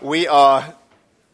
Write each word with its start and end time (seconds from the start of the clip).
We 0.00 0.28
are 0.28 0.76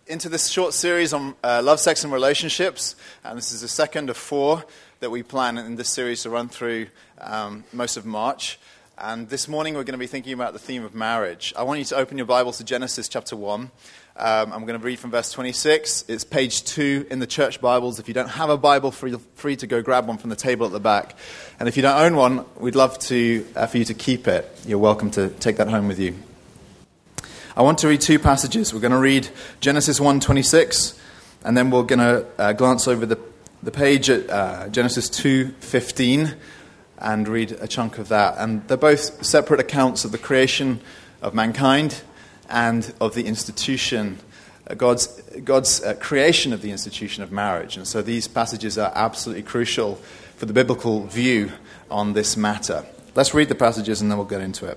into 0.06 0.30
this 0.30 0.48
short 0.48 0.72
series 0.72 1.12
on 1.12 1.34
uh, 1.44 1.60
love, 1.62 1.80
sex, 1.80 2.02
and 2.02 2.10
relationships, 2.10 2.96
and 3.22 3.36
this 3.36 3.52
is 3.52 3.60
the 3.60 3.68
second 3.68 4.08
of 4.08 4.16
four 4.16 4.64
that 5.00 5.10
we 5.10 5.22
plan 5.22 5.58
in 5.58 5.76
this 5.76 5.90
series 5.90 6.22
to 6.22 6.30
run 6.30 6.48
through 6.48 6.86
um, 7.20 7.64
most 7.74 7.98
of 7.98 8.06
March. 8.06 8.58
And 8.96 9.28
this 9.28 9.48
morning 9.48 9.74
we're 9.74 9.84
going 9.84 9.92
to 9.92 9.98
be 9.98 10.06
thinking 10.06 10.32
about 10.32 10.54
the 10.54 10.58
theme 10.58 10.82
of 10.82 10.94
marriage. 10.94 11.52
I 11.58 11.62
want 11.64 11.80
you 11.80 11.84
to 11.84 11.96
open 11.96 12.16
your 12.16 12.26
Bibles 12.26 12.56
to 12.56 12.64
Genesis 12.64 13.06
chapter 13.06 13.36
1. 13.36 13.60
Um, 13.60 13.70
I'm 14.16 14.64
going 14.64 14.80
to 14.80 14.84
read 14.86 14.98
from 14.98 15.10
verse 15.10 15.30
26. 15.30 16.06
It's 16.08 16.24
page 16.24 16.64
2 16.64 17.08
in 17.10 17.18
the 17.18 17.26
church 17.26 17.60
Bibles. 17.60 17.98
If 17.98 18.08
you 18.08 18.14
don't 18.14 18.30
have 18.30 18.48
a 18.48 18.56
Bible, 18.56 18.92
feel 18.92 19.20
free 19.34 19.56
to 19.56 19.66
go 19.66 19.82
grab 19.82 20.08
one 20.08 20.16
from 20.16 20.30
the 20.30 20.36
table 20.36 20.64
at 20.64 20.72
the 20.72 20.80
back. 20.80 21.18
And 21.60 21.68
if 21.68 21.76
you 21.76 21.82
don't 21.82 22.00
own 22.00 22.16
one, 22.16 22.46
we'd 22.56 22.76
love 22.76 22.98
to, 23.00 23.46
uh, 23.56 23.66
for 23.66 23.76
you 23.76 23.84
to 23.84 23.94
keep 23.94 24.26
it. 24.26 24.50
You're 24.64 24.78
welcome 24.78 25.10
to 25.10 25.28
take 25.28 25.58
that 25.58 25.68
home 25.68 25.86
with 25.86 25.98
you. 25.98 26.16
I 27.56 27.62
want 27.62 27.78
to 27.78 27.88
read 27.88 28.00
two 28.00 28.18
passages. 28.18 28.74
We're 28.74 28.80
going 28.80 28.90
to 28.90 28.98
read 28.98 29.28
Genesis 29.60 30.00
1:26, 30.00 30.98
and 31.44 31.56
then 31.56 31.70
we're 31.70 31.84
going 31.84 32.00
to 32.00 32.26
uh, 32.36 32.52
glance 32.52 32.88
over 32.88 33.06
the, 33.06 33.16
the 33.62 33.70
page 33.70 34.10
at 34.10 34.28
uh, 34.28 34.68
Genesis 34.70 35.08
2:15 35.08 36.34
and 36.98 37.28
read 37.28 37.52
a 37.52 37.68
chunk 37.68 37.98
of 37.98 38.08
that. 38.08 38.34
And 38.38 38.66
they're 38.66 38.76
both 38.76 39.24
separate 39.24 39.60
accounts 39.60 40.04
of 40.04 40.10
the 40.10 40.18
creation 40.18 40.80
of 41.22 41.32
mankind 41.32 42.02
and 42.48 42.92
of 43.00 43.14
the 43.14 43.24
institution, 43.24 44.18
uh, 44.68 44.74
God's, 44.74 45.06
God's 45.44 45.80
uh, 45.80 45.94
creation 45.94 46.52
of 46.52 46.60
the 46.60 46.72
institution 46.72 47.22
of 47.22 47.30
marriage. 47.30 47.76
And 47.76 47.86
so 47.86 48.02
these 48.02 48.26
passages 48.26 48.78
are 48.78 48.90
absolutely 48.96 49.44
crucial 49.44 49.94
for 50.36 50.46
the 50.46 50.52
biblical 50.52 51.06
view 51.06 51.52
on 51.88 52.14
this 52.14 52.36
matter. 52.36 52.84
Let's 53.14 53.32
read 53.32 53.48
the 53.48 53.54
passages 53.54 54.00
and 54.00 54.10
then 54.10 54.18
we'll 54.18 54.26
get 54.26 54.40
into 54.40 54.66
it. 54.66 54.76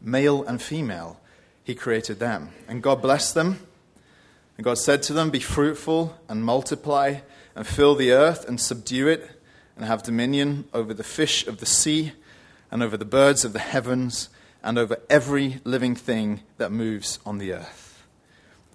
male 0.00 0.44
and 0.44 0.60
female, 0.60 1.20
he 1.64 1.74
created 1.74 2.18
them. 2.18 2.50
And 2.68 2.82
God 2.82 3.02
blessed 3.02 3.34
them. 3.34 3.60
And 4.56 4.64
God 4.64 4.78
said 4.78 5.02
to 5.04 5.12
them, 5.12 5.30
Be 5.30 5.40
fruitful 5.40 6.16
and 6.28 6.44
multiply 6.44 7.16
and 7.54 7.66
fill 7.66 7.94
the 7.94 8.12
earth 8.12 8.48
and 8.48 8.60
subdue 8.60 9.08
it 9.08 9.40
and 9.76 9.84
have 9.84 10.02
dominion 10.02 10.64
over 10.72 10.94
the 10.94 11.04
fish 11.04 11.46
of 11.46 11.58
the 11.58 11.66
sea 11.66 12.12
and 12.70 12.82
over 12.82 12.96
the 12.96 13.04
birds 13.04 13.44
of 13.44 13.52
the 13.52 13.58
heavens 13.58 14.28
and 14.62 14.78
over 14.78 14.98
every 15.08 15.60
living 15.64 15.94
thing 15.94 16.40
that 16.58 16.72
moves 16.72 17.18
on 17.24 17.38
the 17.38 17.52
earth. 17.52 18.04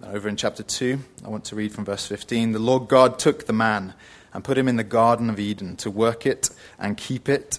over 0.04 0.28
in 0.28 0.36
chapter 0.36 0.62
2, 0.62 0.98
I 1.24 1.28
want 1.28 1.44
to 1.46 1.56
read 1.56 1.72
from 1.72 1.84
verse 1.84 2.06
15. 2.06 2.52
The 2.52 2.58
Lord 2.58 2.88
God 2.88 3.18
took 3.18 3.46
the 3.46 3.52
man 3.52 3.94
and 4.32 4.42
put 4.42 4.58
him 4.58 4.68
in 4.68 4.76
the 4.76 4.84
Garden 4.84 5.30
of 5.30 5.38
Eden 5.38 5.76
to 5.76 5.90
work 5.90 6.26
it 6.26 6.50
and 6.78 6.96
keep 6.96 7.28
it. 7.28 7.58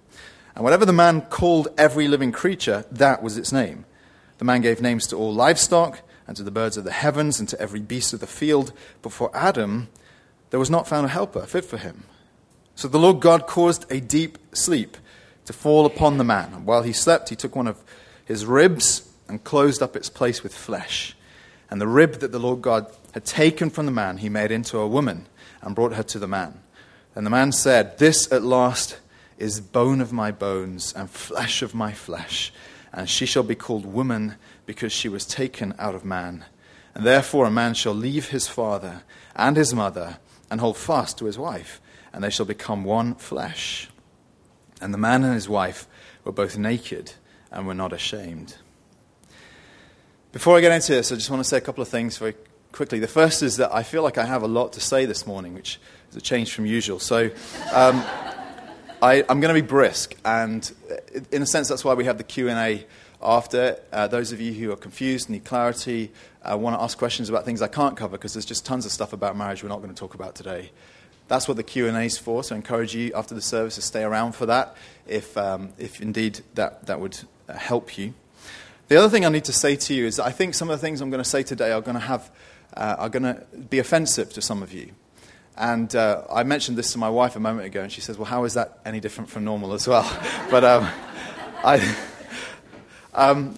And 0.55 0.63
whatever 0.63 0.85
the 0.85 0.93
man 0.93 1.21
called 1.21 1.69
every 1.77 2.07
living 2.07 2.31
creature, 2.31 2.85
that 2.91 3.23
was 3.23 3.37
its 3.37 3.51
name. 3.51 3.85
The 4.37 4.45
man 4.45 4.61
gave 4.61 4.81
names 4.81 5.07
to 5.07 5.15
all 5.15 5.33
livestock, 5.33 6.01
and 6.27 6.37
to 6.37 6.43
the 6.43 6.51
birds 6.51 6.77
of 6.77 6.83
the 6.83 6.91
heavens, 6.91 7.39
and 7.39 7.49
to 7.49 7.59
every 7.59 7.79
beast 7.79 8.13
of 8.13 8.19
the 8.19 8.27
field. 8.27 8.73
But 9.01 9.11
for 9.11 9.35
Adam, 9.35 9.89
there 10.49 10.59
was 10.59 10.69
not 10.69 10.87
found 10.87 11.05
a 11.05 11.09
helper 11.09 11.45
fit 11.45 11.65
for 11.65 11.77
him. 11.77 12.03
So 12.75 12.87
the 12.87 12.99
Lord 12.99 13.19
God 13.19 13.47
caused 13.47 13.91
a 13.91 13.99
deep 13.99 14.37
sleep 14.53 14.97
to 15.45 15.53
fall 15.53 15.85
upon 15.85 16.17
the 16.17 16.23
man. 16.23 16.53
And 16.53 16.65
while 16.65 16.83
he 16.83 16.93
slept, 16.93 17.29
he 17.29 17.35
took 17.35 17.55
one 17.55 17.67
of 17.67 17.81
his 18.25 18.45
ribs 18.45 19.09
and 19.27 19.43
closed 19.43 19.81
up 19.81 19.95
its 19.95 20.09
place 20.09 20.43
with 20.43 20.55
flesh. 20.55 21.15
And 21.69 21.79
the 21.79 21.87
rib 21.87 22.15
that 22.15 22.31
the 22.31 22.39
Lord 22.39 22.61
God 22.61 22.87
had 23.13 23.25
taken 23.25 23.69
from 23.69 23.85
the 23.85 23.91
man, 23.91 24.17
he 24.17 24.29
made 24.29 24.51
into 24.51 24.77
a 24.77 24.87
woman 24.87 25.27
and 25.61 25.75
brought 25.75 25.93
her 25.93 26.03
to 26.03 26.19
the 26.19 26.27
man. 26.27 26.59
And 27.15 27.25
the 27.25 27.29
man 27.29 27.51
said, 27.51 27.97
This 27.97 28.31
at 28.31 28.43
last 28.43 28.97
is 29.41 29.59
bone 29.59 30.01
of 30.01 30.13
my 30.13 30.31
bones 30.31 30.93
and 30.95 31.09
flesh 31.09 31.63
of 31.63 31.73
my 31.73 31.91
flesh. 31.91 32.53
And 32.93 33.09
she 33.09 33.25
shall 33.25 33.41
be 33.41 33.55
called 33.55 33.85
woman 33.85 34.35
because 34.67 34.93
she 34.93 35.09
was 35.09 35.25
taken 35.25 35.73
out 35.79 35.95
of 35.95 36.05
man. 36.05 36.45
And 36.93 37.03
therefore 37.03 37.47
a 37.47 37.51
man 37.51 37.73
shall 37.73 37.95
leave 37.95 38.29
his 38.29 38.47
father 38.47 39.01
and 39.35 39.57
his 39.57 39.73
mother 39.73 40.19
and 40.51 40.59
hold 40.59 40.77
fast 40.77 41.17
to 41.17 41.25
his 41.25 41.39
wife, 41.39 41.81
and 42.13 42.23
they 42.23 42.29
shall 42.29 42.45
become 42.45 42.83
one 42.83 43.15
flesh. 43.15 43.89
And 44.79 44.93
the 44.93 44.99
man 44.99 45.23
and 45.23 45.33
his 45.33 45.49
wife 45.49 45.87
were 46.23 46.31
both 46.31 46.57
naked 46.57 47.13
and 47.51 47.65
were 47.65 47.73
not 47.73 47.93
ashamed. 47.93 48.57
Before 50.33 50.55
I 50.55 50.61
get 50.61 50.71
into 50.71 50.91
this, 50.91 51.11
I 51.11 51.15
just 51.15 51.31
want 51.31 51.41
to 51.41 51.49
say 51.49 51.57
a 51.57 51.61
couple 51.61 51.81
of 51.81 51.87
things 51.87 52.17
very 52.17 52.35
quickly. 52.73 52.99
The 52.99 53.07
first 53.07 53.41
is 53.41 53.57
that 53.57 53.73
I 53.73 53.81
feel 53.81 54.03
like 54.03 54.17
I 54.17 54.25
have 54.25 54.43
a 54.43 54.47
lot 54.47 54.73
to 54.73 54.81
say 54.81 55.05
this 55.05 55.25
morning, 55.25 55.55
which 55.55 55.79
is 56.11 56.15
a 56.15 56.21
change 56.21 56.53
from 56.53 56.65
usual. 56.65 56.99
So, 56.99 57.31
um, 57.73 58.03
I, 59.03 59.23
am 59.29 59.39
going 59.39 59.53
to 59.53 59.59
be 59.59 59.67
brisk, 59.67 60.13
and 60.23 60.71
in 61.31 61.41
a 61.41 61.45
sense, 61.47 61.67
that's 61.67 61.83
why 61.83 61.95
we 61.95 62.05
have 62.05 62.19
the 62.19 62.23
Q 62.23 62.49
and 62.49 62.59
A 62.59 62.85
after. 63.19 63.79
Uh, 63.91 64.05
those 64.05 64.31
of 64.31 64.39
you 64.39 64.53
who 64.53 64.71
are 64.71 64.75
confused, 64.75 65.27
need 65.27 65.43
clarity, 65.43 66.11
uh, 66.43 66.55
want 66.55 66.77
to 66.77 66.83
ask 66.83 66.99
questions 66.99 67.27
about 67.27 67.43
things 67.43 67.63
I 67.63 67.67
can't 67.67 67.97
cover 67.97 68.11
because 68.11 68.33
there's 68.33 68.45
just 68.45 68.63
tons 68.63 68.85
of 68.85 68.91
stuff 68.91 69.11
about 69.11 69.35
marriage 69.35 69.63
we're 69.63 69.69
not 69.69 69.81
going 69.81 69.89
to 69.89 69.99
talk 69.99 70.13
about 70.13 70.35
today. 70.35 70.69
That's 71.29 71.47
what 71.47 71.57
the 71.57 71.63
Q 71.63 71.87
and 71.87 71.97
A 71.97 72.01
is 72.01 72.19
for. 72.19 72.43
So 72.43 72.53
I 72.53 72.57
encourage 72.57 72.93
you 72.93 73.11
after 73.15 73.33
the 73.33 73.41
service 73.41 73.73
to 73.75 73.81
stay 73.81 74.03
around 74.03 74.33
for 74.33 74.45
that, 74.45 74.75
if 75.07 75.35
um, 75.35 75.73
if 75.79 75.99
indeed 75.99 76.41
that 76.53 76.85
that 76.85 76.99
would 76.99 77.17
uh, 77.49 77.53
help 77.53 77.97
you. 77.97 78.13
The 78.87 78.97
other 78.97 79.09
thing 79.09 79.25
I 79.25 79.29
need 79.29 79.45
to 79.45 79.53
say 79.53 79.75
to 79.77 79.95
you 79.95 80.05
is 80.05 80.19
I 80.19 80.29
think 80.29 80.53
some 80.53 80.69
of 80.69 80.79
the 80.79 80.85
things 80.85 81.01
I'm 81.01 81.09
going 81.09 81.23
to 81.23 81.29
say 81.29 81.41
today 81.41 81.71
are 81.71 81.81
going 81.81 81.95
to 81.95 82.01
have 82.01 82.29
uh, 82.77 82.97
are 82.99 83.09
going 83.09 83.23
to 83.23 83.43
be 83.57 83.79
offensive 83.79 84.31
to 84.33 84.43
some 84.43 84.61
of 84.61 84.71
you. 84.71 84.91
And 85.57 85.93
uh, 85.95 86.23
I 86.31 86.43
mentioned 86.43 86.77
this 86.77 86.93
to 86.93 86.97
my 86.97 87.09
wife 87.09 87.35
a 87.35 87.39
moment 87.39 87.67
ago, 87.67 87.81
and 87.81 87.91
she 87.91 88.01
says, 88.01 88.17
Well, 88.17 88.25
how 88.25 88.45
is 88.45 88.53
that 88.53 88.79
any 88.85 88.99
different 88.99 89.29
from 89.29 89.43
normal 89.43 89.73
as 89.73 89.87
well? 89.87 90.03
but 90.51 90.63
um, 90.63 90.89
I, 91.63 91.95
um, 93.13 93.55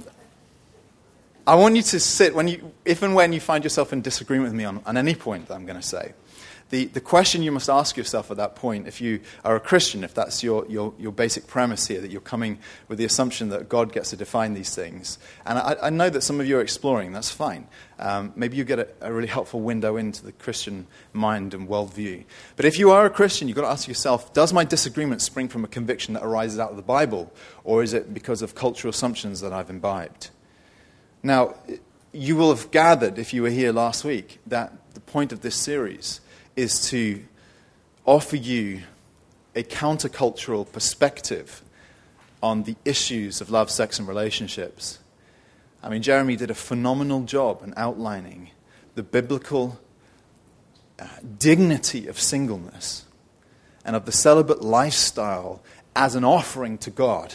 I 1.46 1.56
want 1.56 1.76
you 1.76 1.81
to 1.81 2.00
sit, 2.00 2.34
when 2.34 2.48
you, 2.48 2.74
if 2.86 3.04
and 3.04 3.16
when 3.16 3.34
you 3.34 3.40
find 3.40 3.64
yourself 3.64 3.94
in 3.94 4.02
disagreement 4.02 4.52
with 4.52 4.58
me 4.58 4.66
on, 4.66 4.81
on 4.86 4.98
any 4.98 5.14
point 5.14 5.48
that 5.48 5.56
I'm 5.56 5.66
going 5.66 5.80
to 5.80 5.88
say, 5.88 6.14
the, 6.73 6.85
the 6.85 7.01
question 7.01 7.44
you 7.44 7.51
must 7.51 7.69
ask 7.69 7.95
yourself 7.97 8.31
at 8.31 8.38
that 8.38 8.56
point, 8.56 8.88
if 8.88 9.00
you 9.00 9.19
are 9.45 9.56
a 9.56 9.59
Christian, 9.59 10.03
if 10.03 10.16
that's 10.16 10.41
your, 10.41 10.66
your, 10.66 10.91
your 10.97 11.11
basic 11.11 11.45
premise 11.45 11.85
here, 11.85 12.01
that 12.01 12.09
you're 12.09 12.19
coming 12.19 12.57
with 12.88 12.97
the 12.97 13.06
assumption 13.06 13.50
that 13.50 13.69
God 13.69 13.94
gets 13.94 14.09
to 14.09 14.16
define 14.16 14.56
these 14.56 14.73
things, 14.73 15.19
and 15.45 15.59
I, 15.59 15.75
I 15.83 15.89
know 15.91 16.09
that 16.09 16.23
some 16.23 16.39
of 16.39 16.47
you 16.47 16.57
are 16.57 16.62
exploring, 16.62 17.12
that's 17.12 17.29
fine. 17.29 17.67
Um, 18.00 18.33
maybe 18.35 18.57
you 18.57 18.63
get 18.63 18.80
a, 18.80 18.88
a, 19.01 19.13
really 19.13 19.27
helpful 19.27 19.62
window 19.62 19.98
into 19.98 20.25
the 20.25 20.31
Christian 20.31 20.88
mind 21.13 21.53
and 21.53 21.69
worldview. 21.69 22.24
But 22.56 22.65
if 22.65 22.80
you 22.80 22.89
are 22.89 23.06
a 23.06 23.09
Christian, 23.12 23.48
you've 23.48 23.56
got 23.56 23.62
to 23.62 23.68
ask 23.68 23.88
yourself 23.88 24.33
does 24.33 24.51
my 24.51 24.63
disagreement 24.63 25.21
spring 25.21 25.50
from 25.50 25.63
a 25.63 25.68
conviction 25.68 26.15
that 26.15 26.24
arises 26.24 26.57
out 26.57 26.71
of 26.71 26.75
the 26.75 26.81
Bible, 26.81 27.31
or 27.63 27.83
is 27.83 27.94
it 27.94 28.15
because 28.15 28.42
of 28.42 28.56
cultural 28.56 28.89
assumptions 28.89 29.42
that 29.42 29.53
I've 29.53 29.69
imbibed? 29.69 30.31
Now, 31.21 31.53
you 32.12 32.36
will 32.36 32.50
have 32.50 32.71
gathered, 32.71 33.19
if 33.19 33.31
you 33.31 33.44
were 33.44 33.51
here 33.51 33.71
last 33.71 34.03
week, 34.03 34.39
that 34.48 34.74
the 34.95 35.01
point 35.01 35.31
of 35.31 35.42
this 35.42 35.56
series 35.56 36.19
is 36.55 36.89
to 36.89 37.23
offer 38.05 38.35
you 38.35 38.81
a 39.55 39.63
countercultural 39.63 40.71
perspective 40.71 41.61
on 42.41 42.63
the 42.63 42.75
issues 42.83 43.39
of 43.39 43.50
love, 43.50 43.69
sex, 43.69 44.00
and 44.00 44.07
relationships. 44.07 45.00
I 45.81 45.89
mean, 45.89 46.01
Jeremy 46.01 46.35
did 46.35 46.50
a 46.50 46.55
phenomenal 46.55 47.23
job 47.23 47.61
in 47.63 47.73
outlining 47.77 48.51
the 48.95 49.03
biblical 49.03 49.79
uh, 51.00 51.07
dignity 51.38 52.07
of 52.07 52.19
singleness 52.19 53.05
and 53.85 53.95
of 53.95 54.05
the 54.05 54.11
celibate 54.11 54.61
lifestyle 54.61 55.61
as 55.95 56.15
an 56.15 56.23
offering 56.23 56.77
to 56.79 56.89
God. 56.89 57.33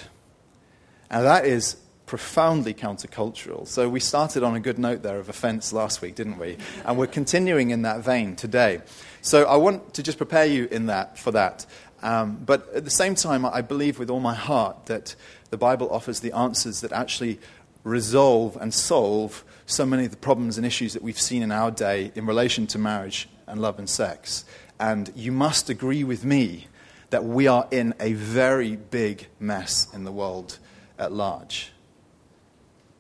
And 1.10 1.24
that 1.24 1.44
is 1.44 1.76
profoundly 2.06 2.74
countercultural. 2.74 3.66
So 3.68 3.88
we 3.88 4.00
started 4.00 4.42
on 4.42 4.56
a 4.56 4.60
good 4.60 4.78
note 4.78 5.02
there 5.02 5.18
of 5.18 5.28
offense 5.28 5.72
last 5.72 6.00
week, 6.00 6.14
didn't 6.14 6.38
we? 6.38 6.56
And 6.84 6.96
we're 6.96 7.06
continuing 7.06 7.70
in 7.70 7.82
that 7.82 8.00
vein 8.00 8.34
today. 8.34 8.80
So 9.20 9.44
I 9.44 9.56
want 9.56 9.94
to 9.94 10.02
just 10.02 10.18
prepare 10.18 10.46
you 10.46 10.68
in 10.70 10.86
that 10.86 11.18
for 11.18 11.32
that. 11.32 11.66
Um, 12.02 12.40
but 12.44 12.72
at 12.74 12.84
the 12.84 12.90
same 12.90 13.14
time, 13.14 13.44
I 13.44 13.60
believe 13.60 13.98
with 13.98 14.10
all 14.10 14.20
my 14.20 14.34
heart 14.34 14.86
that 14.86 15.14
the 15.50 15.56
Bible 15.56 15.90
offers 15.90 16.20
the 16.20 16.32
answers 16.32 16.80
that 16.82 16.92
actually 16.92 17.40
resolve 17.84 18.56
and 18.60 18.72
solve 18.72 19.44
so 19.66 19.84
many 19.84 20.04
of 20.04 20.10
the 20.10 20.16
problems 20.16 20.56
and 20.56 20.66
issues 20.66 20.92
that 20.92 21.02
we've 21.02 21.18
seen 21.18 21.42
in 21.42 21.50
our 21.50 21.70
day 21.70 22.12
in 22.14 22.26
relation 22.26 22.66
to 22.68 22.78
marriage 22.78 23.28
and 23.46 23.60
love 23.60 23.78
and 23.78 23.88
sex. 23.88 24.44
And 24.78 25.10
you 25.16 25.32
must 25.32 25.68
agree 25.70 26.04
with 26.04 26.24
me 26.24 26.68
that 27.10 27.24
we 27.24 27.46
are 27.46 27.66
in 27.70 27.94
a 27.98 28.12
very 28.12 28.76
big 28.76 29.26
mess 29.40 29.88
in 29.92 30.04
the 30.04 30.12
world 30.12 30.58
at 30.98 31.12
large. 31.12 31.72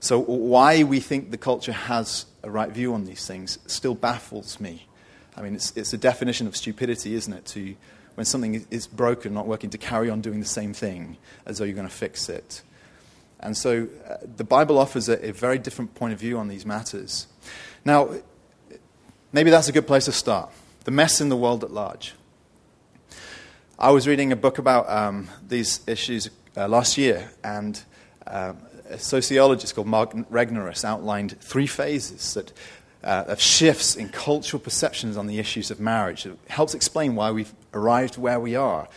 So, 0.00 0.20
why 0.20 0.84
we 0.84 1.00
think 1.00 1.30
the 1.30 1.38
culture 1.38 1.72
has 1.72 2.26
a 2.42 2.50
right 2.50 2.70
view 2.70 2.94
on 2.94 3.04
these 3.04 3.26
things 3.26 3.58
still 3.66 3.94
baffles 3.94 4.60
me. 4.60 4.87
I 5.38 5.42
mean, 5.42 5.54
it's, 5.54 5.72
it's 5.76 5.92
a 5.92 5.98
definition 5.98 6.48
of 6.48 6.56
stupidity, 6.56 7.14
isn't 7.14 7.32
it? 7.32 7.46
To, 7.46 7.74
when 8.16 8.24
something 8.24 8.66
is 8.70 8.88
broken, 8.88 9.32
not 9.32 9.46
working, 9.46 9.70
to 9.70 9.78
carry 9.78 10.10
on 10.10 10.20
doing 10.20 10.40
the 10.40 10.46
same 10.46 10.74
thing 10.74 11.16
as 11.46 11.58
though 11.58 11.64
you're 11.64 11.76
going 11.76 11.88
to 11.88 11.94
fix 11.94 12.28
it. 12.28 12.62
And 13.38 13.56
so, 13.56 13.86
uh, 14.08 14.16
the 14.36 14.42
Bible 14.42 14.78
offers 14.78 15.08
a, 15.08 15.28
a 15.28 15.32
very 15.32 15.58
different 15.58 15.94
point 15.94 16.12
of 16.12 16.18
view 16.18 16.38
on 16.38 16.48
these 16.48 16.66
matters. 16.66 17.28
Now, 17.84 18.10
maybe 19.32 19.50
that's 19.50 19.68
a 19.68 19.72
good 19.72 19.86
place 19.86 20.06
to 20.06 20.12
start. 20.12 20.50
The 20.84 20.90
mess 20.90 21.20
in 21.20 21.28
the 21.28 21.36
world 21.36 21.62
at 21.62 21.70
large. 21.70 22.14
I 23.78 23.92
was 23.92 24.08
reading 24.08 24.32
a 24.32 24.36
book 24.36 24.58
about 24.58 24.90
um, 24.90 25.28
these 25.46 25.80
issues 25.86 26.30
uh, 26.56 26.66
last 26.66 26.98
year, 26.98 27.30
and 27.44 27.80
um, 28.26 28.56
a 28.90 28.98
sociologist 28.98 29.76
called 29.76 29.86
Mark 29.86 30.12
Regnerus 30.12 30.84
outlined 30.84 31.40
three 31.40 31.68
phases 31.68 32.34
that, 32.34 32.52
uh, 33.02 33.24
of 33.28 33.40
shifts 33.40 33.96
in 33.96 34.08
cultural 34.08 34.60
perceptions 34.60 35.16
on 35.16 35.26
the 35.26 35.38
issues 35.38 35.70
of 35.70 35.80
marriage. 35.80 36.26
It 36.26 36.38
helps 36.48 36.74
explain 36.74 37.14
why 37.14 37.30
we've 37.30 37.52
arrived 37.72 38.18
where 38.18 38.40
we 38.40 38.56
are, 38.56 38.88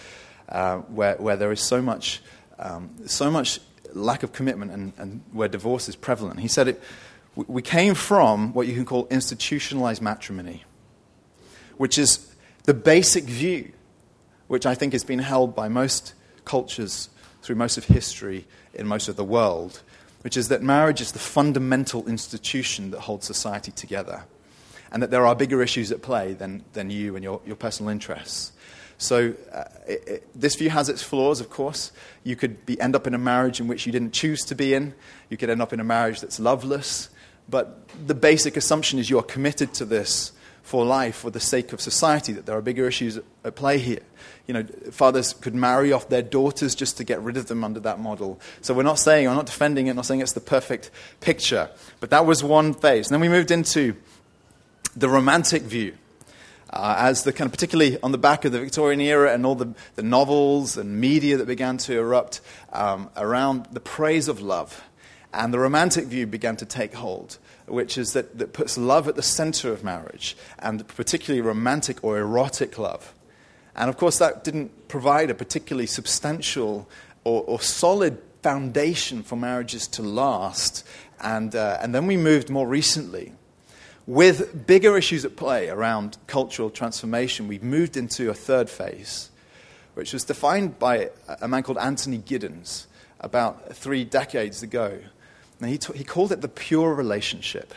uh, 0.49 0.77
where, 0.77 1.15
where 1.15 1.35
there 1.35 1.51
is 1.51 1.61
so 1.61 1.81
much, 1.81 2.21
um, 2.59 2.89
so 3.05 3.29
much 3.29 3.59
lack 3.93 4.23
of 4.23 4.33
commitment 4.33 4.71
and, 4.71 4.93
and, 4.97 5.21
where 5.31 5.47
divorce 5.47 5.89
is 5.89 5.95
prevalent. 5.95 6.39
He 6.39 6.47
said 6.47 6.67
it, 6.67 6.81
we 7.35 7.61
came 7.61 7.93
from 7.93 8.53
what 8.53 8.67
you 8.67 8.73
can 8.73 8.85
call 8.85 9.07
institutionalized 9.09 10.01
matrimony, 10.01 10.63
which 11.77 11.97
is 11.97 12.33
the 12.63 12.73
basic 12.73 13.25
view 13.25 13.71
which 14.47 14.65
I 14.65 14.75
think 14.75 14.91
has 14.91 15.05
been 15.05 15.19
held 15.19 15.55
by 15.55 15.69
most 15.69 16.13
cultures 16.43 17.09
through 17.41 17.55
most 17.55 17.77
of 17.77 17.85
history 17.85 18.45
in 18.73 18.85
most 18.85 19.07
of 19.07 19.15
the 19.15 19.23
world, 19.23 19.81
which 20.21 20.37
is 20.37 20.47
that 20.49 20.61
marriage 20.61 21.01
is 21.01 21.11
the 21.11 21.19
fundamental 21.19 22.07
institution 22.07 22.91
that 22.91 23.01
holds 23.01 23.25
society 23.25 23.71
together, 23.71 24.23
and 24.91 25.01
that 25.01 25.11
there 25.11 25.25
are 25.25 25.35
bigger 25.35 25.61
issues 25.61 25.91
at 25.91 26.01
play 26.01 26.33
than, 26.33 26.63
than 26.73 26.89
you 26.89 27.15
and 27.15 27.23
your, 27.23 27.41
your 27.45 27.55
personal 27.55 27.89
interests. 27.89 28.51
So, 28.97 29.33
uh, 29.51 29.63
it, 29.87 30.07
it, 30.07 30.27
this 30.35 30.55
view 30.55 30.69
has 30.69 30.87
its 30.87 31.01
flaws, 31.01 31.41
of 31.41 31.49
course. 31.49 31.91
You 32.23 32.35
could 32.35 32.67
be, 32.67 32.79
end 32.79 32.95
up 32.95 33.07
in 33.07 33.15
a 33.15 33.17
marriage 33.17 33.59
in 33.59 33.67
which 33.67 33.87
you 33.87 33.91
didn't 33.91 34.13
choose 34.13 34.41
to 34.45 34.53
be 34.53 34.75
in. 34.75 34.93
You 35.27 35.37
could 35.37 35.49
end 35.49 35.59
up 35.59 35.73
in 35.73 35.79
a 35.79 35.83
marriage 35.83 36.21
that's 36.21 36.39
loveless. 36.39 37.09
But 37.49 37.89
the 38.07 38.13
basic 38.13 38.55
assumption 38.57 38.99
is 38.99 39.09
you 39.09 39.17
are 39.17 39.23
committed 39.23 39.73
to 39.75 39.85
this 39.85 40.33
for 40.71 40.85
life 40.85 41.17
for 41.17 41.29
the 41.29 41.39
sake 41.41 41.73
of 41.73 41.81
society, 41.81 42.31
that 42.31 42.45
there 42.45 42.55
are 42.55 42.61
bigger 42.61 42.87
issues 42.87 43.19
at 43.43 43.55
play 43.55 43.77
here. 43.77 43.99
You 44.47 44.53
know, 44.53 44.63
fathers 44.91 45.33
could 45.33 45.53
marry 45.53 45.91
off 45.91 46.07
their 46.07 46.21
daughters 46.21 46.75
just 46.75 46.95
to 46.95 47.03
get 47.03 47.21
rid 47.21 47.35
of 47.35 47.47
them 47.47 47.65
under 47.65 47.81
that 47.81 47.99
model. 47.99 48.39
So 48.61 48.73
we're 48.73 48.83
not 48.83 48.97
saying, 48.97 49.27
I'm 49.27 49.35
not 49.35 49.47
defending 49.47 49.87
it, 49.87 49.95
not 49.95 50.05
saying 50.05 50.21
it's 50.21 50.31
the 50.31 50.39
perfect 50.39 50.89
picture. 51.19 51.69
But 51.99 52.09
that 52.11 52.25
was 52.25 52.41
one 52.41 52.73
phase. 52.73 53.07
And 53.07 53.13
then 53.13 53.19
we 53.19 53.27
moved 53.27 53.51
into 53.51 53.97
the 54.95 55.09
romantic 55.09 55.63
view. 55.63 55.93
Uh, 56.69 56.95
as 56.99 57.25
the 57.25 57.33
kind 57.33 57.47
of 57.47 57.51
particularly 57.51 58.01
on 58.01 58.13
the 58.13 58.17
back 58.17 58.45
of 58.45 58.53
the 58.53 58.59
Victorian 58.61 59.01
era 59.01 59.33
and 59.33 59.45
all 59.45 59.55
the, 59.55 59.75
the 59.95 60.03
novels 60.03 60.77
and 60.77 61.01
media 61.01 61.35
that 61.35 61.47
began 61.47 61.75
to 61.79 61.99
erupt 61.99 62.39
um, 62.71 63.09
around 63.17 63.67
the 63.73 63.81
praise 63.81 64.29
of 64.29 64.39
love. 64.39 64.81
And 65.33 65.53
the 65.53 65.59
romantic 65.59 66.05
view 66.05 66.27
began 66.27 66.55
to 66.57 66.65
take 66.65 66.93
hold 66.93 67.39
which 67.71 67.97
is 67.97 68.13
that, 68.13 68.37
that 68.37 68.53
puts 68.53 68.77
love 68.77 69.07
at 69.07 69.15
the 69.15 69.21
center 69.21 69.71
of 69.71 69.83
marriage, 69.83 70.35
and 70.59 70.87
particularly 70.87 71.41
romantic 71.41 72.03
or 72.03 72.17
erotic 72.17 72.77
love. 72.77 73.13
And 73.75 73.89
of 73.89 73.97
course, 73.97 74.17
that 74.19 74.43
didn't 74.43 74.87
provide 74.87 75.29
a 75.29 75.33
particularly 75.33 75.87
substantial 75.87 76.89
or, 77.23 77.43
or 77.43 77.61
solid 77.61 78.21
foundation 78.43 79.23
for 79.23 79.35
marriages 79.35 79.87
to 79.87 80.01
last. 80.01 80.85
And, 81.21 81.55
uh, 81.55 81.77
and 81.81 81.93
then 81.93 82.07
we 82.07 82.17
moved 82.17 82.49
more 82.49 82.67
recently. 82.67 83.33
With 84.07 84.65
bigger 84.65 84.97
issues 84.97 85.23
at 85.25 85.35
play 85.35 85.69
around 85.69 86.17
cultural 86.27 86.69
transformation, 86.69 87.47
we 87.47 87.59
moved 87.59 87.95
into 87.95 88.29
a 88.29 88.33
third 88.33 88.69
phase, 88.69 89.29
which 89.93 90.11
was 90.11 90.23
defined 90.23 90.79
by 90.79 91.11
a 91.39 91.47
man 91.47 91.63
called 91.63 91.77
Anthony 91.77 92.17
Giddens 92.17 92.87
about 93.19 93.75
three 93.75 94.03
decades 94.03 94.63
ago. 94.63 94.99
Now, 95.61 95.67
he, 95.67 95.77
t- 95.77 95.95
he 95.95 96.03
called 96.03 96.31
it 96.31 96.41
the 96.41 96.47
pure 96.47 96.93
relationship. 96.93 97.73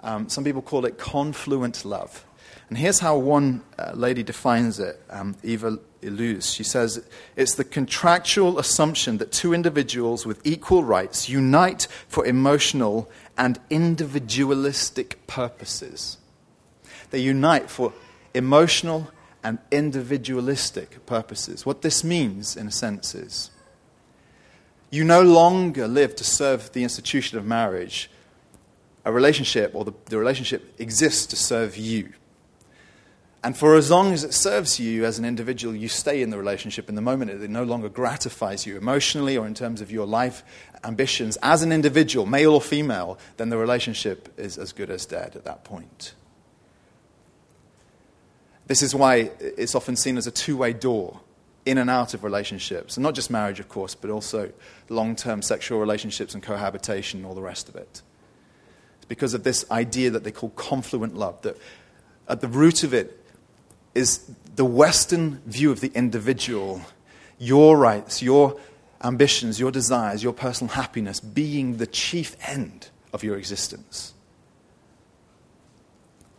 Um, 0.00 0.28
some 0.28 0.44
people 0.44 0.62
call 0.62 0.86
it 0.86 0.98
confluent 0.98 1.84
love. 1.84 2.24
And 2.68 2.78
here's 2.78 3.00
how 3.00 3.18
one 3.18 3.62
uh, 3.78 3.92
lady 3.94 4.22
defines 4.22 4.78
it, 4.78 5.00
um, 5.10 5.34
Eva 5.42 5.78
Illouz. 6.02 6.54
She 6.54 6.62
says, 6.62 7.04
It's 7.34 7.56
the 7.56 7.64
contractual 7.64 8.58
assumption 8.58 9.18
that 9.18 9.32
two 9.32 9.52
individuals 9.52 10.26
with 10.26 10.46
equal 10.46 10.84
rights 10.84 11.28
unite 11.28 11.88
for 12.06 12.24
emotional 12.24 13.10
and 13.36 13.58
individualistic 13.68 15.26
purposes. 15.26 16.18
They 17.10 17.20
unite 17.20 17.68
for 17.68 17.92
emotional 18.34 19.10
and 19.42 19.58
individualistic 19.70 21.04
purposes. 21.06 21.64
What 21.64 21.82
this 21.82 22.04
means, 22.04 22.56
in 22.56 22.68
a 22.68 22.72
sense, 22.72 23.14
is 23.14 23.50
you 24.90 25.04
no 25.04 25.22
longer 25.22 25.86
live 25.86 26.16
to 26.16 26.24
serve 26.24 26.72
the 26.72 26.82
institution 26.82 27.38
of 27.38 27.44
marriage. 27.44 28.10
A 29.04 29.12
relationship, 29.12 29.74
or 29.74 29.84
the, 29.84 29.92
the 30.06 30.18
relationship, 30.18 30.74
exists 30.80 31.26
to 31.26 31.36
serve 31.36 31.76
you. 31.76 32.12
And 33.44 33.56
for 33.56 33.76
as 33.76 33.90
long 33.90 34.12
as 34.12 34.24
it 34.24 34.34
serves 34.34 34.80
you 34.80 35.04
as 35.04 35.18
an 35.18 35.24
individual, 35.24 35.74
you 35.74 35.88
stay 35.88 36.22
in 36.22 36.30
the 36.30 36.38
relationship. 36.38 36.88
In 36.88 36.96
the 36.96 37.00
moment 37.00 37.30
it 37.30 37.48
no 37.48 37.62
longer 37.62 37.88
gratifies 37.88 38.66
you 38.66 38.76
emotionally 38.76 39.36
or 39.36 39.46
in 39.46 39.54
terms 39.54 39.80
of 39.80 39.92
your 39.92 40.06
life 40.06 40.42
ambitions 40.82 41.38
as 41.42 41.62
an 41.62 41.70
individual, 41.70 42.26
male 42.26 42.54
or 42.54 42.60
female, 42.60 43.18
then 43.36 43.48
the 43.48 43.56
relationship 43.56 44.28
is 44.36 44.58
as 44.58 44.72
good 44.72 44.90
as 44.90 45.06
dead 45.06 45.36
at 45.36 45.44
that 45.44 45.62
point. 45.62 46.14
This 48.66 48.82
is 48.82 48.94
why 48.94 49.30
it's 49.40 49.74
often 49.74 49.96
seen 49.96 50.18
as 50.18 50.26
a 50.26 50.32
two 50.32 50.56
way 50.56 50.72
door 50.72 51.20
in 51.68 51.76
and 51.76 51.90
out 51.90 52.14
of 52.14 52.24
relationships. 52.24 52.96
And 52.96 53.04
not 53.04 53.14
just 53.14 53.30
marriage, 53.30 53.60
of 53.60 53.68
course, 53.68 53.94
but 53.94 54.10
also 54.10 54.50
long 54.88 55.14
term 55.14 55.42
sexual 55.42 55.78
relationships 55.78 56.32
and 56.32 56.42
cohabitation 56.42 57.20
and 57.20 57.26
all 57.26 57.34
the 57.34 57.42
rest 57.42 57.68
of 57.68 57.76
it. 57.76 58.02
It's 58.96 59.06
because 59.06 59.34
of 59.34 59.44
this 59.44 59.70
idea 59.70 60.10
that 60.10 60.24
they 60.24 60.32
call 60.32 60.48
confluent 60.50 61.14
love, 61.14 61.42
that 61.42 61.58
at 62.26 62.40
the 62.40 62.48
root 62.48 62.84
of 62.84 62.94
it 62.94 63.22
is 63.94 64.30
the 64.56 64.64
Western 64.64 65.42
view 65.44 65.70
of 65.70 65.80
the 65.80 65.92
individual, 65.94 66.80
your 67.38 67.76
rights, 67.76 68.22
your 68.22 68.58
ambitions, 69.04 69.60
your 69.60 69.70
desires, 69.70 70.22
your 70.22 70.32
personal 70.32 70.72
happiness 70.72 71.20
being 71.20 71.76
the 71.76 71.86
chief 71.86 72.34
end 72.48 72.88
of 73.12 73.22
your 73.22 73.36
existence. 73.36 74.14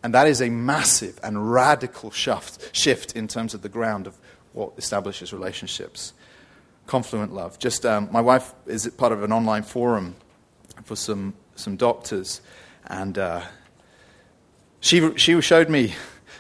And 0.02 0.14
that 0.14 0.28
is 0.28 0.42
a 0.42 0.50
massive 0.50 1.20
and 1.22 1.52
radical 1.52 2.10
shift, 2.10 2.76
shift 2.76 3.16
in 3.16 3.28
terms 3.28 3.54
of 3.54 3.62
the 3.62 3.70
ground 3.70 4.08
of 4.08 4.18
what 4.54 4.74
establishes 4.78 5.34
relationships. 5.34 6.14
Confluent 6.88 7.34
love. 7.34 7.60
Just 7.60 7.86
um, 7.86 8.10
my 8.12 8.22
wife 8.22 8.54
is 8.66 8.88
part 8.98 9.12
of 9.12 9.24
an 9.24 9.32
online 9.32 9.64
forum 9.64 10.16
for 10.84 10.96
some 10.96 11.34
some 11.56 11.76
doctors, 11.76 12.42
and 12.88 13.18
uh, 13.18 13.42
she 14.80 15.16
she 15.18 15.40
showed 15.42 15.70
me 15.70 15.94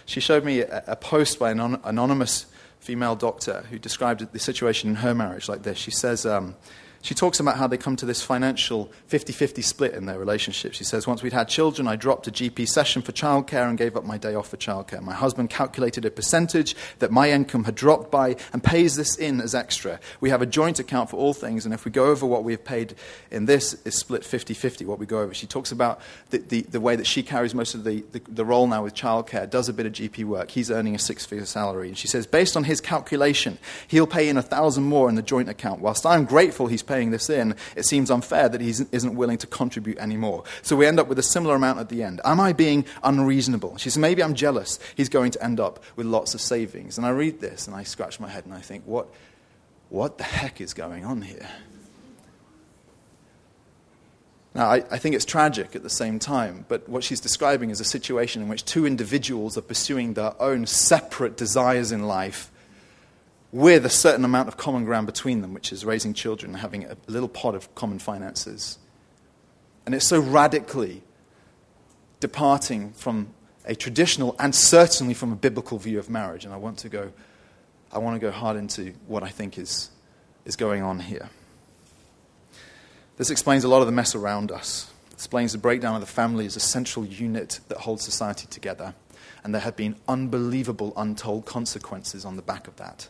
she 0.05 0.19
showed 0.19 0.43
me 0.43 0.61
a, 0.61 0.83
a 0.87 0.95
post 0.95 1.37
by 1.39 1.51
an 1.51 1.59
anonymous 1.83 2.47
female 2.79 3.15
doctor 3.15 3.65
who 3.69 3.77
described 3.77 4.31
the 4.31 4.39
situation 4.39 4.89
in 4.89 4.95
her 4.95 5.13
marriage 5.13 5.47
like 5.47 5.63
this. 5.63 5.77
She 5.77 5.91
says. 5.91 6.25
Um, 6.25 6.55
she 7.01 7.15
talks 7.15 7.39
about 7.39 7.57
how 7.57 7.67
they 7.67 7.77
come 7.77 7.95
to 7.95 8.05
this 8.05 8.21
financial 8.21 8.91
50 9.07 9.31
50 9.31 9.61
split 9.61 9.93
in 9.93 10.05
their 10.05 10.19
relationship. 10.19 10.73
She 10.73 10.83
says, 10.83 11.07
Once 11.07 11.23
we'd 11.23 11.33
had 11.33 11.47
children, 11.47 11.87
I 11.87 11.95
dropped 11.95 12.27
a 12.27 12.31
GP 12.31 12.67
session 12.67 13.01
for 13.01 13.11
childcare 13.11 13.67
and 13.69 13.77
gave 13.77 13.95
up 13.95 14.03
my 14.03 14.17
day 14.17 14.35
off 14.35 14.49
for 14.49 14.57
childcare. 14.57 15.01
My 15.01 15.13
husband 15.13 15.49
calculated 15.49 16.05
a 16.05 16.11
percentage 16.11 16.75
that 16.99 17.11
my 17.11 17.31
income 17.31 17.63
had 17.63 17.75
dropped 17.75 18.11
by 18.11 18.35
and 18.51 18.63
pays 18.63 18.95
this 18.95 19.15
in 19.15 19.39
as 19.39 19.55
extra. 19.55 19.99
We 20.19 20.29
have 20.29 20.41
a 20.41 20.45
joint 20.45 20.79
account 20.79 21.09
for 21.09 21.17
all 21.17 21.33
things, 21.33 21.65
and 21.65 21.73
if 21.73 21.85
we 21.85 21.91
go 21.91 22.07
over 22.07 22.25
what 22.25 22.43
we've 22.43 22.63
paid 22.63 22.95
in 23.31 23.45
this, 23.45 23.75
is 23.85 23.95
split 23.95 24.25
50 24.25 24.53
50, 24.53 24.85
what 24.85 24.99
we 24.99 25.05
go 25.05 25.21
over. 25.21 25.33
She 25.33 25.47
talks 25.47 25.71
about 25.71 26.01
the, 26.31 26.39
the, 26.39 26.61
the 26.63 26.81
way 26.81 26.95
that 26.95 27.07
she 27.07 27.23
carries 27.23 27.55
most 27.55 27.75
of 27.75 27.83
the, 27.83 28.03
the, 28.11 28.21
the 28.27 28.45
role 28.45 28.67
now 28.67 28.83
with 28.83 28.93
childcare, 28.93 29.49
does 29.49 29.69
a 29.69 29.73
bit 29.73 29.85
of 29.85 29.93
GP 29.93 30.25
work. 30.25 30.51
He's 30.51 30.69
earning 30.69 30.95
a 30.95 30.99
six 30.99 31.25
figure 31.25 31.45
salary. 31.45 31.87
And 31.87 31.97
she 31.97 32.07
says, 32.07 32.27
Based 32.27 32.57
on 32.57 32.65
his 32.65 32.81
calculation, 32.81 33.57
he'll 33.87 34.07
pay 34.07 34.27
in 34.27 34.37
a 34.37 34.41
thousand 34.41 34.83
more 34.83 35.07
in 35.07 35.15
the 35.15 35.21
joint 35.21 35.49
account. 35.49 35.79
Whilst 35.81 36.05
I'm 36.05 36.25
grateful 36.25 36.67
he's 36.67 36.83
paying 36.89 37.11
this 37.11 37.29
in, 37.29 37.55
it 37.75 37.85
seems 37.85 38.11
unfair 38.11 38.49
that 38.49 38.59
he 38.59 38.69
isn't 38.69 39.15
willing 39.15 39.37
to 39.37 39.47
contribute 39.47 39.97
anymore. 39.99 40.43
So 40.63 40.75
we 40.75 40.85
end 40.85 40.99
up 40.99 41.07
with 41.07 41.19
a 41.19 41.23
similar 41.23 41.55
amount 41.55 41.79
at 41.79 41.87
the 41.87 42.03
end. 42.03 42.19
Am 42.25 42.39
I 42.39 42.51
being 42.51 42.85
unreasonable? 43.03 43.77
She 43.77 43.89
says, 43.89 43.97
maybe 43.99 44.21
I'm 44.21 44.33
jealous. 44.33 44.79
He's 44.95 45.07
going 45.07 45.31
to 45.31 45.43
end 45.43 45.59
up 45.59 45.81
with 45.95 46.07
lots 46.07 46.33
of 46.33 46.41
savings. 46.41 46.97
And 46.97 47.05
I 47.05 47.11
read 47.11 47.39
this 47.39 47.67
and 47.67 47.75
I 47.75 47.83
scratch 47.83 48.19
my 48.19 48.27
head 48.27 48.45
and 48.45 48.53
I 48.53 48.59
think, 48.59 48.83
what, 48.85 49.07
what 49.89 50.17
the 50.17 50.23
heck 50.23 50.59
is 50.59 50.73
going 50.73 51.05
on 51.05 51.21
here? 51.21 51.47
Now, 54.55 54.69
I, 54.69 54.83
I, 54.89 54.97
think 54.97 55.13
it's 55.13 55.25
tragic 55.25 55.75
at 55.75 55.83
the 55.83 55.91
same 55.91 56.17
time, 56.17 56.65
but 56.67 56.89
what 56.89 57.03
she's 57.03 57.19
describing 57.19 57.69
is 57.69 57.79
a 57.79 57.85
situation 57.85 58.41
in 58.41 58.47
which 58.47 58.65
two 58.65 58.87
individuals 58.87 59.59
are 59.59 59.61
pursuing 59.61 60.15
their 60.15 60.33
own 60.41 60.65
separate 60.65 61.37
desires 61.37 61.91
in 61.91 62.07
life 62.07 62.51
with 63.51 63.85
a 63.85 63.89
certain 63.89 64.23
amount 64.23 64.47
of 64.47 64.57
common 64.57 64.85
ground 64.85 65.07
between 65.07 65.41
them, 65.41 65.53
which 65.53 65.71
is 65.71 65.83
raising 65.83 66.13
children 66.13 66.51
and 66.51 66.61
having 66.61 66.85
a 66.85 66.95
little 67.07 67.29
pot 67.29 67.55
of 67.55 67.73
common 67.75 67.99
finances. 67.99 68.77
And 69.85 69.95
it's 69.95 70.05
so 70.05 70.19
radically 70.19 71.01
departing 72.19 72.91
from 72.91 73.33
a 73.65 73.75
traditional 73.75 74.35
and 74.39 74.53
certainly 74.53 75.13
from 75.13 75.31
a 75.31 75.35
biblical 75.35 75.77
view 75.77 75.99
of 75.99 76.09
marriage. 76.09 76.45
And 76.45 76.53
I 76.53 76.57
want 76.57 76.77
to 76.79 76.89
go, 76.89 77.11
I 77.91 77.97
want 77.97 78.15
to 78.15 78.19
go 78.19 78.31
hard 78.31 78.57
into 78.57 78.93
what 79.07 79.23
I 79.23 79.29
think 79.29 79.57
is, 79.57 79.89
is 80.45 80.55
going 80.55 80.83
on 80.83 80.99
here. 80.99 81.29
This 83.17 83.31
explains 83.31 83.63
a 83.63 83.67
lot 83.67 83.81
of 83.81 83.85
the 83.85 83.91
mess 83.91 84.15
around 84.15 84.51
us. 84.51 84.91
It 85.07 85.13
explains 85.13 85.51
the 85.51 85.57
breakdown 85.57 85.95
of 85.95 86.01
the 86.01 86.07
family 86.07 86.45
as 86.45 86.55
a 86.55 86.61
central 86.61 87.05
unit 87.05 87.59
that 87.67 87.79
holds 87.79 88.03
society 88.03 88.47
together. 88.47 88.93
And 89.43 89.53
there 89.53 89.61
have 89.61 89.75
been 89.75 89.95
unbelievable, 90.07 90.93
untold 90.95 91.45
consequences 91.45 92.25
on 92.25 92.35
the 92.35 92.41
back 92.41 92.67
of 92.67 92.75
that. 92.77 93.09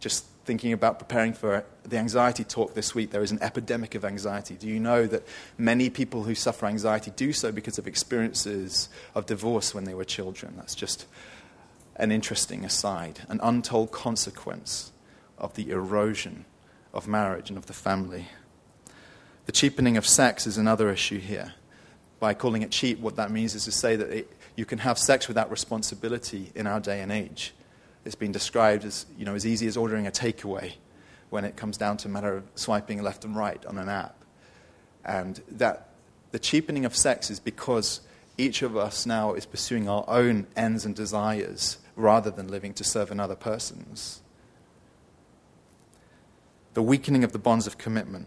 Just 0.00 0.24
thinking 0.44 0.72
about 0.72 0.98
preparing 0.98 1.32
for 1.32 1.64
the 1.84 1.98
anxiety 1.98 2.42
talk 2.42 2.74
this 2.74 2.94
week, 2.94 3.10
there 3.10 3.22
is 3.22 3.30
an 3.30 3.42
epidemic 3.42 3.94
of 3.94 4.04
anxiety. 4.04 4.54
Do 4.54 4.66
you 4.66 4.80
know 4.80 5.06
that 5.06 5.22
many 5.56 5.90
people 5.90 6.24
who 6.24 6.34
suffer 6.34 6.66
anxiety 6.66 7.12
do 7.14 7.32
so 7.32 7.52
because 7.52 7.78
of 7.78 7.86
experiences 7.86 8.88
of 9.14 9.26
divorce 9.26 9.74
when 9.74 9.84
they 9.84 9.94
were 9.94 10.04
children? 10.04 10.54
That's 10.56 10.74
just 10.74 11.06
an 11.96 12.10
interesting 12.10 12.64
aside, 12.64 13.20
an 13.28 13.40
untold 13.42 13.92
consequence 13.92 14.90
of 15.38 15.54
the 15.54 15.70
erosion 15.70 16.46
of 16.92 17.06
marriage 17.06 17.50
and 17.50 17.58
of 17.58 17.66
the 17.66 17.72
family. 17.72 18.26
The 19.46 19.52
cheapening 19.52 19.96
of 19.96 20.06
sex 20.06 20.46
is 20.46 20.56
another 20.56 20.90
issue 20.90 21.18
here. 21.18 21.54
By 22.18 22.34
calling 22.34 22.62
it 22.62 22.70
cheap, 22.70 23.00
what 23.00 23.16
that 23.16 23.30
means 23.30 23.54
is 23.54 23.64
to 23.64 23.72
say 23.72 23.96
that 23.96 24.10
it, 24.10 24.32
you 24.56 24.64
can 24.64 24.78
have 24.78 24.98
sex 24.98 25.28
without 25.28 25.50
responsibility 25.50 26.52
in 26.54 26.66
our 26.66 26.80
day 26.80 27.00
and 27.00 27.12
age. 27.12 27.52
It's 28.10 28.16
been 28.16 28.32
described 28.32 28.84
as, 28.84 29.06
you 29.16 29.24
know, 29.24 29.36
as 29.36 29.46
easy 29.46 29.68
as 29.68 29.76
ordering 29.76 30.08
a 30.08 30.10
takeaway 30.10 30.72
when 31.28 31.44
it 31.44 31.54
comes 31.54 31.76
down 31.76 31.96
to 31.98 32.08
a 32.08 32.10
matter 32.10 32.38
of 32.38 32.42
swiping 32.56 33.00
left 33.00 33.24
and 33.24 33.36
right 33.36 33.64
on 33.66 33.78
an 33.78 33.88
app. 33.88 34.24
And 35.04 35.40
that 35.48 35.90
the 36.32 36.40
cheapening 36.40 36.84
of 36.84 36.96
sex 36.96 37.30
is 37.30 37.38
because 37.38 38.00
each 38.36 38.62
of 38.62 38.76
us 38.76 39.06
now 39.06 39.34
is 39.34 39.46
pursuing 39.46 39.88
our 39.88 40.04
own 40.08 40.48
ends 40.56 40.84
and 40.84 40.92
desires 40.92 41.78
rather 41.94 42.32
than 42.32 42.48
living 42.48 42.74
to 42.74 42.82
serve 42.82 43.12
another 43.12 43.36
person's. 43.36 44.20
The 46.74 46.82
weakening 46.82 47.22
of 47.22 47.30
the 47.30 47.38
bonds 47.38 47.68
of 47.68 47.78
commitment. 47.78 48.26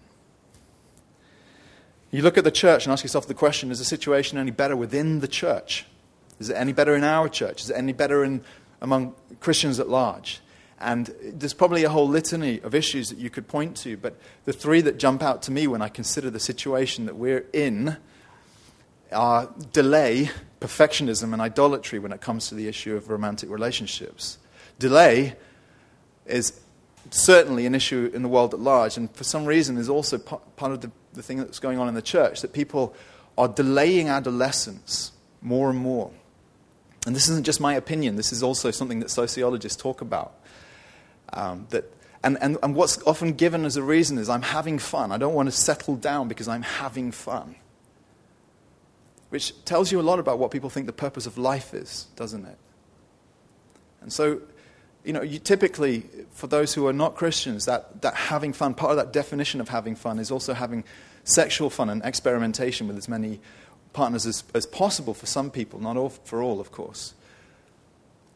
You 2.09 2.21
look 2.21 2.37
at 2.37 2.45
the 2.45 2.51
church 2.51 2.85
and 2.85 2.93
ask 2.93 3.03
yourself 3.03 3.27
the 3.27 3.33
question 3.33 3.69
is 3.69 3.79
the 3.79 3.83
situation 3.83 4.37
any 4.37 4.51
better 4.51 4.77
within 4.77 5.19
the 5.19 5.27
church? 5.27 5.87
Is 6.39 6.49
it 6.49 6.55
any 6.55 6.71
better 6.71 6.95
in 6.95 7.03
our 7.03 7.29
church? 7.29 7.63
Is 7.63 7.69
it 7.69 7.75
any 7.75 7.93
better 7.93 8.23
in, 8.23 8.43
among 8.83 9.15
Christians 9.39 9.79
at 9.79 9.89
large? 9.89 10.41
And 10.79 11.07
there's 11.23 11.55
probably 11.55 11.83
a 11.83 11.89
whole 11.89 12.07
litany 12.07 12.61
of 12.61 12.75
issues 12.75 13.09
that 13.09 13.17
you 13.17 13.31
could 13.31 13.47
point 13.47 13.75
to, 13.77 13.97
but 13.97 14.15
the 14.45 14.53
three 14.53 14.81
that 14.81 14.99
jump 14.99 15.23
out 15.23 15.41
to 15.43 15.51
me 15.51 15.65
when 15.65 15.81
I 15.81 15.89
consider 15.89 16.29
the 16.29 16.39
situation 16.39 17.07
that 17.07 17.15
we're 17.15 17.47
in 17.53 17.97
are 19.11 19.49
delay, 19.71 20.29
perfectionism, 20.61 21.33
and 21.33 21.41
idolatry 21.41 21.97
when 21.97 22.11
it 22.11 22.21
comes 22.21 22.49
to 22.49 22.55
the 22.55 22.67
issue 22.67 22.95
of 22.95 23.09
romantic 23.09 23.49
relationships. 23.49 24.37
Delay 24.77 25.35
is 26.27 26.59
certainly 27.09 27.65
an 27.65 27.73
issue 27.73 28.11
in 28.13 28.21
the 28.21 28.29
world 28.29 28.53
at 28.53 28.59
large, 28.59 28.97
and 28.97 29.09
for 29.15 29.23
some 29.23 29.45
reason 29.45 29.77
is 29.77 29.89
also 29.89 30.19
part 30.19 30.71
of 30.71 30.81
the 30.81 30.91
the 31.13 31.23
thing 31.23 31.37
that's 31.37 31.59
going 31.59 31.79
on 31.79 31.87
in 31.87 31.93
the 31.93 32.01
church 32.01 32.41
that 32.41 32.53
people 32.53 32.93
are 33.37 33.47
delaying 33.47 34.09
adolescence 34.09 35.11
more 35.41 35.69
and 35.69 35.79
more. 35.79 36.11
And 37.05 37.15
this 37.15 37.27
isn't 37.29 37.45
just 37.45 37.59
my 37.59 37.73
opinion, 37.75 38.15
this 38.15 38.31
is 38.31 38.43
also 38.43 38.71
something 38.71 38.99
that 38.99 39.09
sociologists 39.09 39.81
talk 39.81 40.01
about. 40.01 40.35
Um, 41.33 41.67
that, 41.71 41.91
and, 42.23 42.37
and, 42.39 42.57
and 42.63 42.75
what's 42.75 43.01
often 43.03 43.33
given 43.33 43.65
as 43.65 43.75
a 43.75 43.83
reason 43.83 44.17
is 44.17 44.29
I'm 44.29 44.41
having 44.41 44.79
fun. 44.79 45.11
I 45.11 45.17
don't 45.17 45.33
want 45.33 45.47
to 45.47 45.51
settle 45.51 45.95
down 45.95 46.27
because 46.27 46.47
I'm 46.47 46.61
having 46.61 47.11
fun. 47.11 47.55
Which 49.29 49.65
tells 49.65 49.91
you 49.91 49.99
a 49.99 50.03
lot 50.03 50.19
about 50.19 50.39
what 50.39 50.51
people 50.51 50.69
think 50.69 50.85
the 50.85 50.93
purpose 50.93 51.25
of 51.25 51.37
life 51.37 51.73
is, 51.73 52.07
doesn't 52.15 52.45
it? 52.45 52.57
And 54.01 54.13
so, 54.13 54.41
you 55.03 55.11
know, 55.11 55.21
you 55.21 55.39
typically, 55.39 56.03
for 56.31 56.47
those 56.47 56.73
who 56.73 56.87
are 56.87 56.93
not 56.93 57.15
Christians, 57.15 57.65
that, 57.65 58.01
that 58.03 58.13
having 58.13 58.53
fun, 58.53 58.73
part 58.73 58.91
of 58.91 58.97
that 58.97 59.11
definition 59.11 59.59
of 59.59 59.69
having 59.69 59.95
fun 59.95 60.19
is 60.19 60.31
also 60.31 60.53
having 60.53 60.83
sexual 61.23 61.69
fun 61.69 61.89
and 61.89 62.01
experimentation 62.05 62.87
with 62.87 62.97
as 62.97 63.09
many 63.09 63.41
partners 63.93 64.25
as, 64.25 64.43
as 64.53 64.65
possible 64.65 65.13
for 65.13 65.25
some 65.25 65.49
people, 65.49 65.79
not 65.79 65.97
all, 65.97 66.09
for 66.09 66.41
all, 66.41 66.59
of 66.59 66.71
course. 66.71 67.13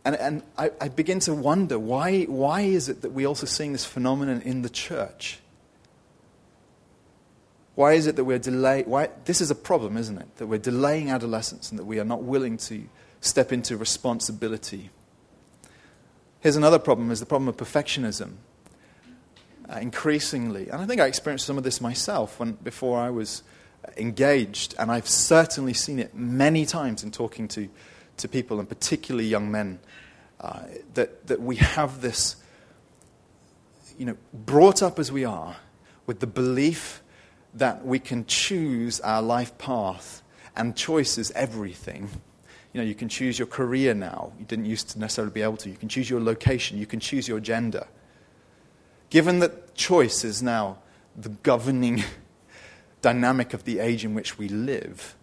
And, 0.05 0.15
and 0.15 0.43
I, 0.57 0.71
I 0.79 0.87
begin 0.87 1.19
to 1.21 1.33
wonder 1.33 1.77
why, 1.77 2.23
why 2.23 2.61
is 2.61 2.87
it 2.87 3.01
that 3.01 3.11
we 3.11 3.25
are 3.25 3.27
also 3.27 3.45
seeing 3.45 3.73
this 3.73 3.85
phenomenon 3.85 4.41
in 4.41 4.61
the 4.61 4.69
church? 4.69 5.39
Why 7.75 7.93
is 7.93 8.07
it 8.07 8.15
that 8.15 8.23
we're 8.23 8.39
delaying? 8.39 8.85
Why, 8.85 9.09
this 9.25 9.41
is 9.41 9.51
a 9.51 9.55
problem, 9.55 9.97
isn't 9.97 10.17
it? 10.17 10.37
That 10.37 10.47
we're 10.47 10.57
delaying 10.57 11.11
adolescence 11.11 11.69
and 11.69 11.77
that 11.77 11.85
we 11.85 11.99
are 11.99 12.05
not 12.05 12.23
willing 12.23 12.57
to 12.57 12.87
step 13.19 13.51
into 13.51 13.75
responsibility 13.75 14.89
Here's 16.39 16.55
another 16.55 16.79
problem 16.79 17.11
is 17.11 17.19
the 17.19 17.25
problem 17.25 17.47
of 17.47 17.57
perfectionism. 17.57 18.35
Uh, 19.69 19.79
increasingly, 19.79 20.69
and 20.69 20.81
I 20.81 20.85
think 20.85 21.01
I 21.01 21.07
experienced 21.07 21.45
some 21.45 21.57
of 21.57 21.65
this 21.65 21.81
myself 21.81 22.39
when, 22.39 22.53
before 22.53 22.99
I 22.99 23.09
was 23.09 23.43
engaged, 23.95 24.75
and 24.77 24.91
I've 24.91 25.07
certainly 25.07 25.73
seen 25.73 25.99
it 25.99 26.13
many 26.15 26.65
times 26.65 27.03
in 27.03 27.11
talking 27.11 27.47
to, 27.49 27.69
to 28.17 28.27
people, 28.27 28.59
and 28.59 28.67
particularly 28.67 29.27
young 29.27 29.51
men, 29.51 29.79
uh, 30.41 30.61
that, 30.93 31.27
that 31.27 31.41
we 31.41 31.55
have 31.57 32.01
this, 32.01 32.35
you 33.97 34.05
know, 34.05 34.17
brought 34.33 34.83
up 34.83 34.99
as 34.99 35.11
we 35.11 35.25
are 35.25 35.55
with 36.05 36.19
the 36.19 36.27
belief 36.27 37.01
that 37.53 37.85
we 37.85 37.99
can 37.99 38.25
choose 38.25 38.99
our 39.01 39.21
life 39.21 39.57
path 39.57 40.21
and 40.55 40.75
choice 40.75 41.17
is 41.17 41.31
everything 41.31 42.09
you 42.77 42.83
know, 42.83 42.89
you 42.89 42.95
can 42.95 43.09
choose 43.09 43.39
your 43.39 43.47
career 43.47 43.95
now. 43.95 44.33
You 44.37 44.45
didn't 44.45 44.65
used 44.65 44.89
to 44.89 44.99
necessarily 44.99 45.33
be 45.33 45.41
able 45.41 45.57
to. 45.57 45.69
You 45.69 45.75
can 45.75 45.89
choose 45.89 46.11
your 46.11 46.21
location. 46.21 46.77
You 46.77 46.85
can 46.85 46.99
choose 46.99 47.27
your 47.27 47.39
gender. 47.39 47.87
Given 49.09 49.39
that 49.39 49.73
choice 49.73 50.23
is 50.23 50.43
now 50.43 50.77
the 51.15 51.29
governing 51.29 52.03
dynamic 53.07 53.53
of 53.53 53.63
the 53.63 53.79
age 53.79 54.03
in 54.03 54.13
which 54.13 54.37
we 54.37 54.49
live, 54.49 55.15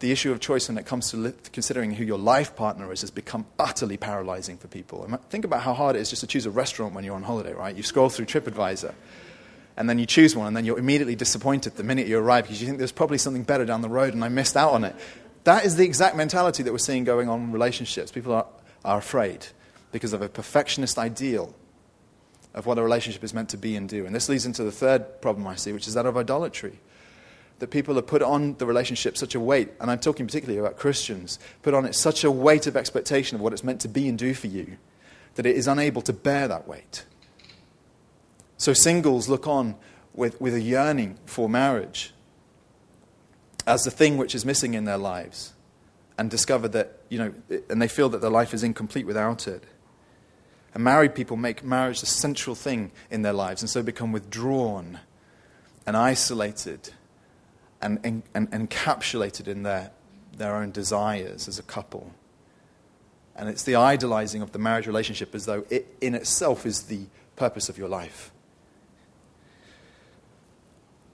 the 0.00 0.10
issue 0.10 0.32
of 0.32 0.40
choice 0.40 0.68
when 0.68 0.78
it 0.78 0.84
comes 0.84 1.10
to 1.10 1.16
li- 1.16 1.32
considering 1.52 1.92
who 1.92 2.04
your 2.04 2.18
life 2.18 2.56
partner 2.56 2.92
is 2.92 3.02
has 3.02 3.12
become 3.12 3.46
utterly 3.56 3.96
paralyzing 3.96 4.56
for 4.58 4.66
people. 4.66 5.06
Think 5.30 5.44
about 5.44 5.62
how 5.62 5.74
hard 5.74 5.94
it 5.94 6.00
is 6.00 6.10
just 6.10 6.20
to 6.20 6.26
choose 6.26 6.44
a 6.44 6.50
restaurant 6.50 6.92
when 6.92 7.04
you're 7.04 7.14
on 7.14 7.22
holiday, 7.22 7.52
right? 7.52 7.76
You 7.76 7.84
scroll 7.84 8.08
through 8.08 8.26
TripAdvisor 8.26 8.94
and 9.76 9.88
then 9.88 9.98
you 10.00 10.06
choose 10.06 10.34
one, 10.34 10.48
and 10.48 10.56
then 10.56 10.64
you're 10.64 10.78
immediately 10.78 11.14
disappointed 11.14 11.76
the 11.76 11.84
minute 11.84 12.08
you 12.08 12.18
arrive 12.18 12.44
because 12.44 12.60
you 12.60 12.66
think 12.66 12.78
there's 12.78 12.92
probably 12.92 13.18
something 13.18 13.44
better 13.44 13.64
down 13.64 13.82
the 13.82 13.88
road 13.88 14.12
and 14.12 14.24
I 14.24 14.28
missed 14.28 14.56
out 14.56 14.72
on 14.72 14.82
it. 14.82 14.96
That 15.44 15.64
is 15.64 15.76
the 15.76 15.84
exact 15.84 16.16
mentality 16.16 16.64
that 16.64 16.72
we're 16.72 16.78
seeing 16.78 17.04
going 17.04 17.28
on 17.28 17.42
in 17.42 17.52
relationships. 17.52 18.10
People 18.10 18.32
are, 18.32 18.46
are 18.84 18.98
afraid 18.98 19.46
because 19.92 20.12
of 20.12 20.20
a 20.20 20.28
perfectionist 20.28 20.98
ideal 20.98 21.54
of 22.56 22.64
what 22.66 22.78
a 22.78 22.82
relationship 22.82 23.22
is 23.22 23.34
meant 23.34 23.50
to 23.50 23.58
be 23.58 23.76
and 23.76 23.88
do. 23.88 24.06
And 24.06 24.14
this 24.14 24.28
leads 24.28 24.46
into 24.46 24.64
the 24.64 24.72
third 24.72 25.20
problem 25.20 25.46
I 25.46 25.54
see, 25.54 25.72
which 25.72 25.86
is 25.86 25.94
that 25.94 26.06
of 26.06 26.16
idolatry. 26.16 26.80
That 27.58 27.68
people 27.68 27.94
have 27.94 28.06
put 28.06 28.22
on 28.22 28.56
the 28.56 28.66
relationship 28.66 29.16
such 29.16 29.34
a 29.34 29.40
weight, 29.40 29.70
and 29.78 29.90
I'm 29.90 29.98
talking 29.98 30.26
particularly 30.26 30.58
about 30.58 30.78
Christians, 30.78 31.38
put 31.62 31.74
on 31.74 31.84
it 31.84 31.94
such 31.94 32.24
a 32.24 32.30
weight 32.30 32.66
of 32.66 32.76
expectation 32.76 33.36
of 33.36 33.42
what 33.42 33.52
it's 33.52 33.62
meant 33.62 33.80
to 33.82 33.88
be 33.88 34.08
and 34.08 34.18
do 34.18 34.34
for 34.34 34.46
you, 34.46 34.78
that 35.36 35.46
it 35.46 35.54
is 35.54 35.68
unable 35.68 36.02
to 36.02 36.12
bear 36.12 36.48
that 36.48 36.66
weight. 36.66 37.04
So 38.56 38.72
singles 38.72 39.28
look 39.28 39.46
on 39.46 39.76
with, 40.14 40.40
with 40.40 40.54
a 40.54 40.60
yearning 40.60 41.18
for 41.26 41.48
marriage 41.48 42.14
as 43.66 43.84
the 43.84 43.90
thing 43.90 44.16
which 44.16 44.34
is 44.34 44.46
missing 44.46 44.74
in 44.74 44.84
their 44.84 44.98
lives 44.98 45.52
and 46.18 46.30
discover 46.30 46.68
that, 46.68 47.00
you 47.10 47.18
know, 47.18 47.34
and 47.68 47.82
they 47.82 47.88
feel 47.88 48.08
that 48.08 48.22
their 48.22 48.30
life 48.30 48.54
is 48.54 48.62
incomplete 48.62 49.06
without 49.06 49.46
it. 49.46 49.64
And 50.76 50.84
married 50.84 51.14
people 51.14 51.38
make 51.38 51.64
marriage 51.64 52.00
the 52.00 52.06
central 52.06 52.54
thing 52.54 52.90
in 53.10 53.22
their 53.22 53.32
lives 53.32 53.62
and 53.62 53.70
so 53.70 53.82
become 53.82 54.12
withdrawn 54.12 55.00
and 55.86 55.96
isolated 55.96 56.90
and, 57.80 57.98
and, 58.04 58.22
and 58.34 58.50
encapsulated 58.50 59.48
in 59.48 59.62
their, 59.62 59.90
their 60.36 60.54
own 60.54 60.72
desires 60.72 61.48
as 61.48 61.58
a 61.58 61.62
couple. 61.62 62.12
And 63.34 63.48
it's 63.48 63.62
the 63.62 63.74
idolizing 63.74 64.42
of 64.42 64.52
the 64.52 64.58
marriage 64.58 64.86
relationship 64.86 65.34
as 65.34 65.46
though 65.46 65.64
it 65.70 65.96
in 66.02 66.14
itself 66.14 66.66
is 66.66 66.82
the 66.82 67.06
purpose 67.36 67.70
of 67.70 67.78
your 67.78 67.88
life. 67.88 68.30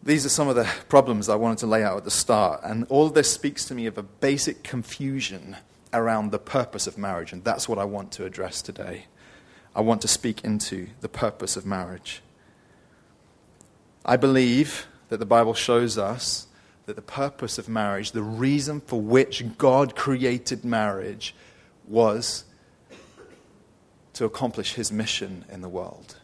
these 0.03 0.27
are 0.27 0.29
some 0.29 0.49
of 0.49 0.57
the 0.57 0.69
problems 0.89 1.29
I 1.29 1.37
wanted 1.37 1.59
to 1.59 1.69
lay 1.69 1.85
out 1.85 1.99
at 1.99 2.05
the 2.05 2.11
start. 2.11 2.63
And 2.65 2.85
all 2.89 3.07
of 3.07 3.15
this 3.15 3.31
speaks 3.31 3.65
to 3.67 3.77
me 3.77 3.87
of 3.87 3.97
a 3.97 4.03
basic 4.03 4.65
confusion 4.65 5.57
around 5.93 6.33
the 6.33 6.41
purpose 6.41 6.89
of 6.89 6.99
marriage. 6.99 7.33
And 7.33 7.45
that's 7.45 7.69
what 7.69 7.79
I 7.79 7.85
want 7.85 8.11
to 8.15 8.25
address 8.25 8.61
today. 8.61 9.05
I 9.75 9.81
want 9.81 10.03
to 10.03 10.09
speak 10.09 10.45
into 10.45 10.89
the 11.01 11.09
purpose 11.09 11.57
of 11.57 11.65
marriage. 11.65 12.23
I 14.05 14.17
believe 14.17 14.87
that 15.09 15.19
the 15.19 15.27
Bible 15.27 15.55
shows 15.55 15.97
us 15.97 16.47
that 16.87 16.97
the 16.97 17.03
purpose 17.03 17.59
of 17.59 17.69
marriage, 17.69 18.13
the 18.13 18.23
reason 18.23 18.81
for 18.81 19.01
which 19.01 19.57
God 19.57 19.95
created 19.95 20.65
marriage, 20.65 21.35
was 21.87 22.45
to 24.15 24.25
accomplish 24.25 24.75
his 24.75 24.93
mission 24.93 25.45
in 25.51 25.61
the 25.63 25.69
world. 25.69 26.17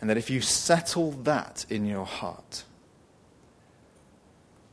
And 0.00 0.10
that 0.10 0.16
if 0.16 0.30
you 0.30 0.40
settle 0.40 1.12
that 1.12 1.64
in 1.70 1.86
your 1.86 2.04
heart, 2.04 2.64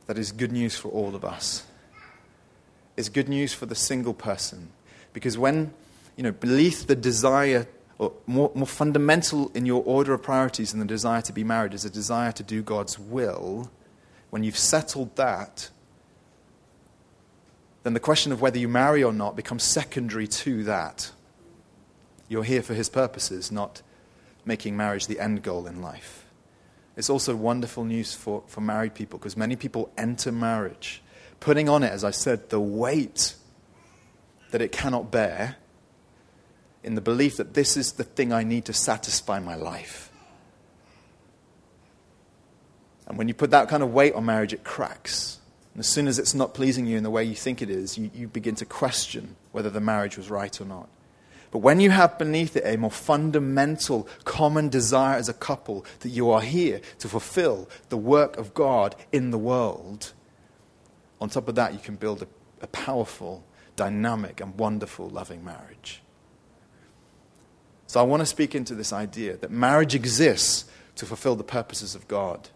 that 0.06 0.18
is 0.18 0.32
good 0.32 0.52
news 0.52 0.76
for 0.76 0.88
all 0.88 1.14
of 1.14 1.24
us. 1.24 1.64
It's 2.96 3.08
good 3.08 3.28
news 3.28 3.54
for 3.54 3.66
the 3.66 3.74
single 3.74 4.14
person. 4.14 4.68
Because 5.12 5.38
when, 5.38 5.72
you 6.16 6.22
know, 6.22 6.32
beneath 6.32 6.86
the 6.86 6.96
desire, 6.96 7.66
or 7.98 8.12
more, 8.26 8.50
more 8.54 8.66
fundamental 8.66 9.50
in 9.54 9.66
your 9.66 9.82
order 9.84 10.14
of 10.14 10.22
priorities 10.22 10.70
than 10.70 10.80
the 10.80 10.86
desire 10.86 11.22
to 11.22 11.32
be 11.32 11.44
married 11.44 11.74
is 11.74 11.84
a 11.84 11.90
desire 11.90 12.32
to 12.32 12.42
do 12.42 12.62
God's 12.62 12.98
will, 12.98 13.70
when 14.30 14.42
you've 14.42 14.58
settled 14.58 15.14
that, 15.16 15.70
then 17.82 17.94
the 17.94 18.00
question 18.00 18.32
of 18.32 18.40
whether 18.40 18.58
you 18.58 18.68
marry 18.68 19.04
or 19.04 19.12
not 19.12 19.36
becomes 19.36 19.62
secondary 19.62 20.26
to 20.26 20.64
that. 20.64 21.12
You're 22.28 22.44
here 22.44 22.62
for 22.62 22.74
his 22.74 22.88
purposes, 22.88 23.52
not 23.52 23.82
making 24.44 24.76
marriage 24.76 25.06
the 25.06 25.20
end 25.20 25.42
goal 25.42 25.66
in 25.66 25.82
life. 25.82 26.24
It's 26.96 27.10
also 27.10 27.36
wonderful 27.36 27.84
news 27.84 28.14
for, 28.14 28.42
for 28.46 28.60
married 28.60 28.94
people 28.94 29.18
because 29.18 29.36
many 29.36 29.56
people 29.56 29.92
enter 29.96 30.32
marriage 30.32 31.02
putting 31.44 31.68
on 31.68 31.82
it, 31.82 31.92
as 31.92 32.04
I 32.04 32.10
said, 32.10 32.48
the 32.48 32.58
weight 32.58 33.34
that 34.50 34.62
it 34.62 34.72
cannot 34.72 35.10
bear 35.10 35.56
in 36.84 36.94
the 36.94 37.00
belief 37.00 37.36
that 37.38 37.54
this 37.54 37.76
is 37.76 37.92
the 37.92 38.04
thing 38.04 38.32
I 38.32 38.42
need 38.42 38.66
to 38.66 38.72
satisfy 38.72 39.40
my 39.40 39.54
life. 39.54 40.10
And 43.06 43.18
when 43.18 43.28
you 43.28 43.34
put 43.34 43.50
that 43.50 43.68
kind 43.68 43.82
of 43.82 43.92
weight 43.92 44.14
on 44.14 44.24
marriage, 44.24 44.52
it 44.52 44.64
cracks. 44.64 45.38
And 45.74 45.80
as 45.80 45.88
soon 45.88 46.06
as 46.06 46.18
it's 46.18 46.34
not 46.34 46.54
pleasing 46.54 46.86
you 46.86 46.96
in 46.96 47.02
the 47.02 47.10
way 47.10 47.24
you 47.24 47.34
think 47.34 47.60
it 47.60 47.68
is, 47.68 47.98
you, 47.98 48.10
you 48.14 48.28
begin 48.28 48.54
to 48.56 48.64
question 48.64 49.36
whether 49.52 49.70
the 49.70 49.80
marriage 49.80 50.16
was 50.16 50.30
right 50.30 50.58
or 50.60 50.64
not. 50.64 50.88
But 51.50 51.58
when 51.58 51.80
you 51.80 51.90
have 51.90 52.18
beneath 52.18 52.56
it 52.56 52.64
a 52.66 52.76
more 52.76 52.90
fundamental 52.90 54.08
common 54.24 54.68
desire 54.68 55.16
as 55.16 55.28
a 55.28 55.34
couple 55.34 55.84
that 56.00 56.08
you 56.08 56.30
are 56.30 56.40
here 56.40 56.80
to 56.98 57.08
fulfill 57.08 57.68
the 57.90 57.96
work 57.96 58.36
of 58.36 58.54
God 58.54 58.96
in 59.12 59.30
the 59.30 59.38
world, 59.38 60.12
on 61.20 61.28
top 61.28 61.48
of 61.48 61.54
that, 61.54 61.72
you 61.72 61.78
can 61.78 61.96
build 61.96 62.22
a, 62.22 62.26
a 62.60 62.66
powerful, 62.68 63.44
dynamic, 63.76 64.40
and 64.40 64.58
wonderful, 64.58 65.08
loving 65.08 65.44
marriage. 65.44 66.02
So 67.94 68.00
I 68.00 68.02
want 68.02 68.22
to 68.22 68.26
speak 68.26 68.56
into 68.56 68.74
this 68.74 68.92
idea 68.92 69.36
that 69.36 69.52
marriage 69.52 69.94
exists 69.94 70.64
to 70.96 71.06
fulfill 71.06 71.36
the 71.36 71.44
purposes 71.44 71.94
of 71.94 72.08
God 72.08 72.48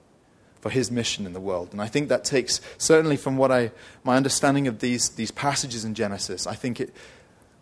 for 0.60 0.68
his 0.68 0.90
mission 0.90 1.26
in 1.26 1.32
the 1.32 1.38
world. 1.38 1.68
And 1.70 1.80
I 1.80 1.86
think 1.86 2.08
that 2.08 2.24
takes, 2.24 2.60
certainly 2.76 3.16
from 3.16 3.36
what 3.36 3.52
I, 3.52 3.70
my 4.02 4.16
understanding 4.16 4.66
of 4.66 4.80
these, 4.80 5.10
these 5.10 5.30
passages 5.30 5.84
in 5.84 5.94
Genesis, 5.94 6.48
I 6.48 6.56
think 6.56 6.80
it, 6.80 6.92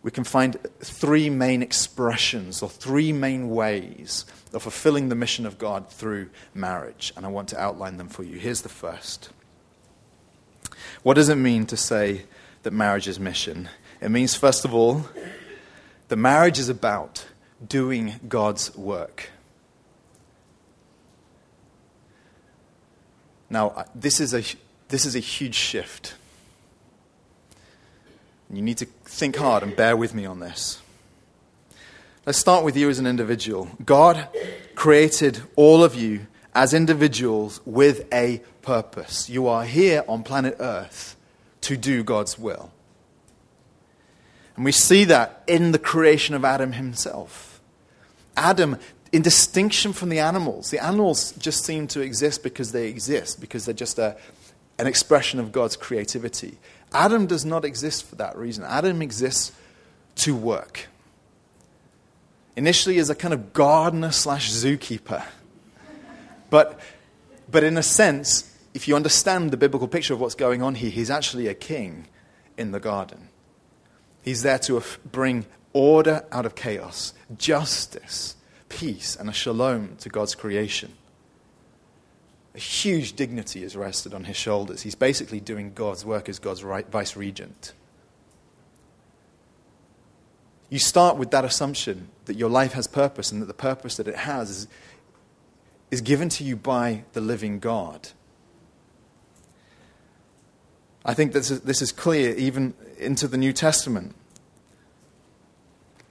we 0.02 0.10
can 0.10 0.24
find 0.24 0.56
three 0.80 1.28
main 1.28 1.62
expressions 1.62 2.62
or 2.62 2.70
three 2.70 3.12
main 3.12 3.50
ways 3.50 4.24
of 4.54 4.62
fulfilling 4.62 5.10
the 5.10 5.14
mission 5.14 5.44
of 5.44 5.58
God 5.58 5.90
through 5.90 6.30
marriage. 6.54 7.12
And 7.14 7.26
I 7.26 7.28
want 7.28 7.50
to 7.50 7.60
outline 7.60 7.98
them 7.98 8.08
for 8.08 8.22
you. 8.22 8.38
Here's 8.38 8.62
the 8.62 8.70
first. 8.70 9.28
What 11.02 11.12
does 11.12 11.28
it 11.28 11.36
mean 11.36 11.66
to 11.66 11.76
say 11.76 12.22
that 12.62 12.72
marriage 12.72 13.06
is 13.06 13.20
mission? 13.20 13.68
It 14.00 14.08
means, 14.08 14.34
first 14.34 14.64
of 14.64 14.72
all, 14.72 15.04
that 16.08 16.16
marriage 16.16 16.58
is 16.58 16.70
about 16.70 17.26
doing 17.66 18.20
God's 18.28 18.74
work. 18.76 19.30
Now, 23.48 23.68
uh, 23.70 23.84
this 23.94 24.20
is 24.20 24.34
a, 24.34 24.42
this 24.88 25.06
is 25.06 25.14
a 25.14 25.20
huge 25.20 25.54
shift. 25.54 26.14
You 28.50 28.62
need 28.62 28.78
to 28.78 28.86
think 29.04 29.36
hard 29.36 29.62
and 29.62 29.74
bear 29.74 29.96
with 29.96 30.14
me 30.14 30.26
on 30.26 30.40
this. 30.40 30.80
Let's 32.24 32.38
start 32.38 32.64
with 32.64 32.76
you 32.76 32.88
as 32.88 32.98
an 32.98 33.06
individual. 33.06 33.70
God 33.84 34.28
created 34.74 35.42
all 35.54 35.84
of 35.84 35.94
you 35.94 36.26
as 36.54 36.74
individuals 36.74 37.60
with 37.64 38.12
a 38.12 38.42
purpose. 38.62 39.28
You 39.28 39.46
are 39.46 39.64
here 39.64 40.04
on 40.08 40.22
planet 40.22 40.56
Earth 40.58 41.16
to 41.62 41.76
do 41.76 42.02
God's 42.02 42.38
will. 42.38 42.72
And 44.56 44.64
we 44.64 44.72
see 44.72 45.04
that 45.04 45.42
in 45.46 45.72
the 45.72 45.78
creation 45.78 46.34
of 46.34 46.44
Adam 46.44 46.72
himself. 46.72 47.60
Adam, 48.36 48.78
in 49.12 49.22
distinction 49.22 49.92
from 49.92 50.08
the 50.08 50.18
animals, 50.18 50.70
the 50.70 50.82
animals 50.82 51.32
just 51.32 51.64
seem 51.64 51.86
to 51.88 52.00
exist 52.00 52.42
because 52.42 52.72
they 52.72 52.88
exist, 52.88 53.40
because 53.40 53.66
they're 53.66 53.74
just 53.74 53.98
a, 53.98 54.16
an 54.78 54.86
expression 54.86 55.38
of 55.38 55.52
God's 55.52 55.76
creativity. 55.76 56.58
Adam 56.92 57.26
does 57.26 57.44
not 57.44 57.64
exist 57.64 58.04
for 58.04 58.16
that 58.16 58.36
reason. 58.36 58.64
Adam 58.64 59.02
exists 59.02 59.52
to 60.16 60.34
work. 60.34 60.88
Initially, 62.56 62.98
as 62.98 63.10
a 63.10 63.14
kind 63.14 63.34
of 63.34 63.52
gardener 63.52 64.10
slash 64.10 64.50
zookeeper. 64.50 65.22
But, 66.48 66.80
but 67.50 67.62
in 67.62 67.76
a 67.76 67.82
sense, 67.82 68.56
if 68.72 68.88
you 68.88 68.96
understand 68.96 69.50
the 69.50 69.56
biblical 69.58 69.88
picture 69.88 70.14
of 70.14 70.20
what's 70.20 70.34
going 70.34 70.62
on 70.62 70.76
here, 70.76 70.90
he's 70.90 71.10
actually 71.10 71.48
a 71.48 71.54
king 71.54 72.06
in 72.56 72.70
the 72.72 72.80
garden. 72.80 73.25
He's 74.26 74.42
there 74.42 74.58
to 74.58 74.82
bring 75.10 75.46
order 75.72 76.26
out 76.30 76.44
of 76.44 76.54
chaos, 76.54 77.14
justice, 77.38 78.36
peace, 78.68 79.16
and 79.16 79.30
a 79.30 79.32
shalom 79.32 79.96
to 80.00 80.10
God's 80.10 80.34
creation 80.34 80.92
a 82.56 82.58
huge 82.58 83.12
dignity 83.12 83.62
is 83.62 83.76
rested 83.76 84.14
on 84.14 84.24
his 84.24 84.36
shoulders. 84.36 84.80
He's 84.80 84.94
basically 84.94 85.40
doing 85.40 85.74
God's 85.74 86.06
work 86.06 86.26
as 86.26 86.38
God's 86.38 86.64
right, 86.64 86.90
vice 86.90 87.14
regent. 87.14 87.74
You 90.70 90.78
start 90.78 91.18
with 91.18 91.30
that 91.32 91.44
assumption 91.44 92.08
that 92.24 92.36
your 92.36 92.48
life 92.48 92.72
has 92.72 92.86
purpose 92.86 93.30
and 93.30 93.42
that 93.42 93.46
the 93.46 93.54
purpose 93.54 93.98
that 93.98 94.08
it 94.08 94.16
has 94.16 94.48
is, 94.50 94.68
is 95.90 96.00
given 96.00 96.30
to 96.30 96.44
you 96.44 96.56
by 96.56 97.04
the 97.12 97.20
living 97.20 97.58
God. 97.58 98.08
I 101.04 101.12
think 101.12 101.34
this 101.34 101.50
is, 101.50 101.60
this 101.60 101.82
is 101.82 101.92
clear 101.92 102.34
even 102.36 102.72
into 102.98 103.28
the 103.28 103.36
New 103.36 103.52
Testament. 103.52 104.14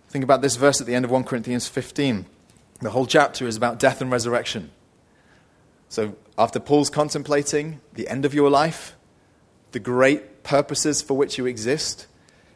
Think 0.09 0.23
about 0.23 0.41
this 0.41 0.55
verse 0.55 0.79
at 0.79 0.87
the 0.87 0.95
end 0.95 1.05
of 1.05 1.11
1 1.11 1.23
Corinthians 1.25 1.67
15. 1.67 2.25
The 2.81 2.89
whole 2.91 3.05
chapter 3.05 3.47
is 3.47 3.57
about 3.57 3.79
death 3.79 4.01
and 4.01 4.11
resurrection. 4.11 4.71
So, 5.89 6.15
after 6.37 6.59
Paul's 6.59 6.89
contemplating 6.89 7.79
the 7.93 8.07
end 8.07 8.25
of 8.25 8.33
your 8.33 8.49
life, 8.49 8.95
the 9.71 9.79
great 9.79 10.43
purposes 10.43 11.01
for 11.01 11.15
which 11.15 11.37
you 11.37 11.45
exist, 11.45 12.07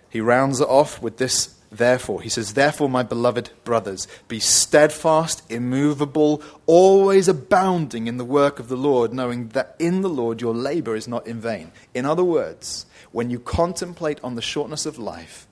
he 0.10 0.22
rounds 0.22 0.60
it 0.60 0.68
off 0.68 1.02
with 1.02 1.18
this 1.18 1.59
therefore. 1.72 2.22
He 2.22 2.30
says, 2.30 2.54
Therefore, 2.54 2.90
my 2.90 3.04
beloved 3.04 3.52
brothers, 3.64 4.08
be 4.28 4.40
steadfast, 4.40 5.44
immovable, 5.52 6.42
always 6.66 7.28
abounding 7.28 8.08
in 8.08 8.18
the 8.18 8.26
work 8.26 8.60
of 8.60 8.68
the 8.68 8.78
Lord, 8.78 9.14
knowing 9.14 9.50
that 9.50 9.76
in 9.80 10.02
the 10.02 10.10
Lord 10.10 10.42
your 10.42 10.54
labor 10.54 10.96
is 10.96 11.08
not 11.08 11.28
in 11.28 11.40
vain. 11.40 11.72
In 11.94 12.06
other 12.06 12.24
words, 12.24 12.86
when 13.12 13.30
you 13.30 13.40
contemplate 13.40 14.20
on 14.24 14.36
the 14.36 14.42
shortness 14.42 14.86
of 14.86 14.98
life 14.98 15.48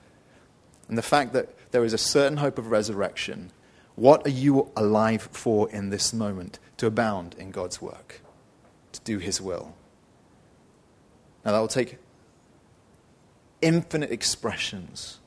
and 0.88 0.96
the 0.96 1.02
fact 1.02 1.32
that 1.32 1.54
there 1.70 1.84
is 1.84 1.92
a 1.92 1.98
certain 1.98 2.38
hope 2.38 2.58
of 2.58 2.70
resurrection, 2.70 3.50
what 3.94 4.26
are 4.26 4.30
you 4.30 4.70
alive 4.76 5.28
for 5.32 5.68
in 5.70 5.90
this 5.90 6.12
moment? 6.12 6.58
To 6.78 6.86
abound 6.86 7.34
in 7.38 7.50
God's 7.50 7.82
work, 7.82 8.20
to 8.92 9.00
do 9.00 9.18
His 9.18 9.40
will. 9.40 9.74
Now, 11.44 11.52
that 11.52 11.58
will 11.58 11.66
take 11.66 11.98
infinite 13.60 14.12
expressions 14.12 15.18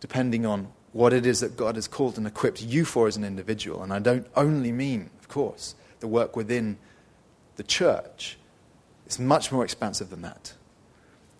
depending 0.00 0.46
on 0.46 0.68
what 0.92 1.12
it 1.12 1.26
is 1.26 1.40
that 1.40 1.56
God 1.56 1.76
has 1.76 1.86
called 1.86 2.16
and 2.16 2.26
equipped 2.26 2.62
you 2.62 2.84
for 2.84 3.06
as 3.06 3.16
an 3.16 3.24
individual. 3.24 3.82
And 3.82 3.92
I 3.92 3.98
don't 3.98 4.26
only 4.34 4.72
mean, 4.72 5.10
of 5.20 5.28
course, 5.28 5.74
the 6.00 6.08
work 6.08 6.36
within 6.36 6.78
the 7.56 7.62
church, 7.62 8.38
it's 9.04 9.18
much 9.18 9.52
more 9.52 9.64
expansive 9.64 10.10
than 10.10 10.22
that. 10.22 10.54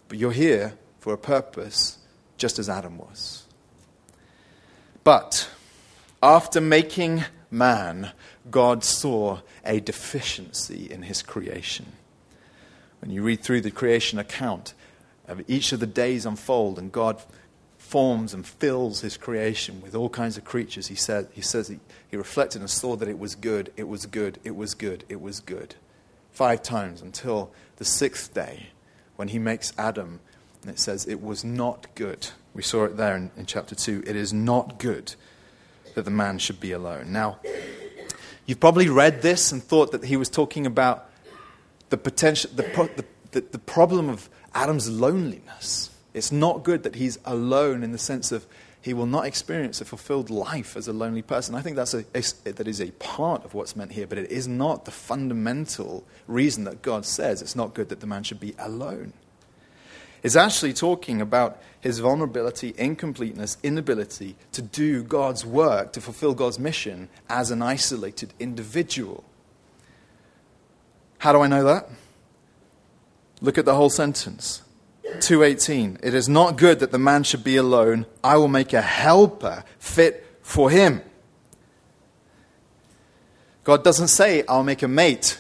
But 0.09 0.19
you're 0.19 0.33
here 0.33 0.75
for 1.01 1.13
a 1.13 1.19
purpose, 1.19 1.99
just 2.37 2.59
as 2.59 2.69
Adam 2.69 2.99
was. 2.99 3.45
But 5.05 5.49
after 6.23 6.61
making 6.61 7.25
man, 7.51 8.13
God 8.51 8.85
saw 8.85 9.41
a 9.65 9.81
deficiency 9.81 10.91
in 10.91 11.03
his 11.03 11.23
creation. 11.23 11.93
When 13.01 13.11
you 13.11 13.23
read 13.23 13.43
through 13.43 13.61
the 13.61 13.71
creation 13.71 14.19
account, 14.19 14.75
each 15.47 15.73
of 15.73 15.81
the 15.81 15.87
days 15.87 16.27
unfold, 16.27 16.79
and 16.79 16.91
God 16.91 17.23
forms 17.89 18.35
and 18.35 18.47
fills 18.47 19.01
his 19.01 19.17
creation 19.17 19.81
with 19.81 19.95
all 19.95 20.11
kinds 20.11 20.37
of 20.37 20.45
creatures, 20.45 20.89
he, 20.89 20.95
said, 20.95 21.27
he 21.33 21.41
says 21.41 21.69
he, 21.69 21.79
he 22.11 22.17
reflected 22.19 22.61
and 22.61 22.69
saw 22.69 22.95
that 22.97 23.09
it 23.09 23.19
was 23.19 23.35
good, 23.35 23.73
it 23.79 23.89
was 23.89 24.05
good, 24.05 24.39
it 24.45 24.55
was 24.55 24.75
good, 24.75 25.05
it 25.09 25.21
was 25.21 25.41
good. 25.41 25.75
Five 26.31 26.63
times 26.63 27.01
until 27.01 27.51
the 27.77 27.87
sixth 27.87 28.35
day 28.35 28.69
when 29.17 29.29
he 29.29 29.39
makes 29.39 29.73
Adam, 29.79 30.21
and 30.63 30.71
it 30.71 30.79
says 30.79 31.07
it 31.07 31.23
was 31.23 31.45
not 31.45 31.87
good. 31.95 32.29
We 32.53 32.63
saw 32.63 32.85
it 32.85 32.99
there 32.99 33.17
in, 33.17 33.31
in 33.39 33.47
chapter 33.47 33.75
2. 33.75 34.05
It 34.07 34.17
is 34.17 34.33
not 34.35 34.79
good 34.79 35.15
that 35.95 36.05
the 36.05 36.11
man 36.11 36.39
should 36.39 36.61
be 36.61 36.73
alone. 36.73 37.11
Now, 37.11 37.39
you've 38.45 38.61
probably 38.61 38.91
read 38.91 39.23
this 39.23 39.51
and 39.51 39.63
thought 39.63 39.93
that 39.93 40.05
he 40.05 40.17
was 40.17 40.29
talking 40.29 40.67
about 40.67 41.11
the 41.89 41.97
potential, 41.97 42.51
the, 42.55 42.63
the, 42.97 43.05
the, 43.31 43.41
the 43.41 43.59
problem 43.59 44.11
of 44.11 44.29
Adam's 44.55 44.91
loneliness. 44.91 45.91
It's 46.15 46.33
not 46.33 46.65
good 46.65 46.83
that 46.83 46.97
he's 46.97 47.19
alone 47.25 47.83
in 47.83 47.93
the 47.93 47.99
sense 47.99 48.33
of 48.33 48.47
he 48.81 48.95
will 48.95 49.07
not 49.07 49.27
experience 49.27 49.81
a 49.81 49.85
fulfilled 49.85 50.31
life 50.31 50.77
as 50.77 50.89
a 50.89 50.93
lonely 50.93 51.23
person. 51.23 51.55
I 51.55 51.61
think 51.61 51.77
that's 51.77 51.95
a, 51.95 52.05
a, 52.15 52.53
that 52.53 52.69
is 52.69 52.81
a 52.81 52.91
part 52.93 53.45
of 53.45 53.53
what's 53.53 53.77
meant 53.77 53.93
here, 53.93 54.07
but 54.07 54.19
it 54.19 54.31
is 54.31 54.47
not 54.47 54.85
the 54.85 54.91
fundamental 54.91 56.05
reason 56.27 56.65
that 56.65 56.83
God 56.83 57.05
says 57.05 57.43
it's 57.43 57.57
not 57.57 57.75
good 57.75 57.89
that 57.89 58.01
the 58.01 58.07
man 58.07 58.23
should 58.23 58.41
be 58.41 58.55
alone. 58.59 59.13
It's 60.23 60.37
actually 60.37 60.73
talking 60.73 61.21
about 61.21 61.63
his 61.81 62.01
vulnerability, 62.01 62.75
incompleteness, 62.77 63.57
inability 63.63 64.37
to 64.53 64.63
do 64.63 65.03
God's 65.03 65.45
work, 65.45 65.93
to 65.93 66.01
fulfill 66.01 66.35
God's 66.35 66.59
mission 66.59 67.09
as 67.29 67.51
an 67.51 67.63
isolated 67.63 68.33
individual. 68.41 69.25
How 71.19 71.33
do 71.33 71.41
I 71.41 71.47
know 71.47 71.65
that? 71.65 71.89
Look 73.41 73.59
at 73.59 73.65
the 73.65 73.75
whole 73.75 73.91
sentence. 73.91 74.63
2:18 75.19 75.99
It 76.03 76.15
is 76.15 76.29
not 76.29 76.57
good 76.57 76.81
that 76.81 76.93
the 76.93 76.99
man 76.99 77.23
should 77.23 77.45
be 77.45 77.57
alone. 77.57 78.07
I 78.23 78.37
will 78.37 78.49
make 78.49 78.73
a 78.73 78.83
helper 78.83 79.65
fit 79.79 80.25
for 80.43 80.71
him. 80.71 81.03
God 83.65 83.85
doesn't 83.85 84.09
say 84.09 84.45
I'll 84.49 84.65
make 84.65 84.83
a 84.83 84.89
mate. 84.89 85.39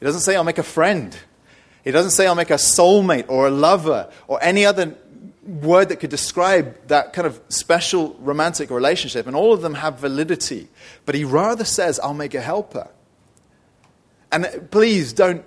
He 0.00 0.06
doesn't 0.06 0.22
say 0.22 0.36
I'll 0.36 0.44
make 0.44 0.58
a 0.58 0.62
friend. 0.62 1.16
He 1.84 1.90
doesn't 1.90 2.12
say 2.12 2.26
I'll 2.26 2.34
make 2.34 2.50
a 2.50 2.54
soulmate 2.54 3.26
or 3.28 3.46
a 3.46 3.50
lover 3.50 4.10
or 4.26 4.42
any 4.42 4.64
other 4.64 4.94
word 5.46 5.90
that 5.90 5.96
could 5.96 6.10
describe 6.10 6.76
that 6.88 7.12
kind 7.12 7.26
of 7.26 7.40
special 7.48 8.14
romantic 8.20 8.70
relationship. 8.70 9.26
And 9.26 9.36
all 9.36 9.52
of 9.52 9.62
them 9.62 9.74
have 9.74 9.98
validity. 9.98 10.68
But 11.04 11.14
he 11.14 11.24
rather 11.24 11.64
says 11.64 12.00
I'll 12.00 12.14
make 12.14 12.34
a 12.34 12.40
helper. 12.40 12.88
And 14.32 14.68
please 14.70 15.12
don't 15.12 15.44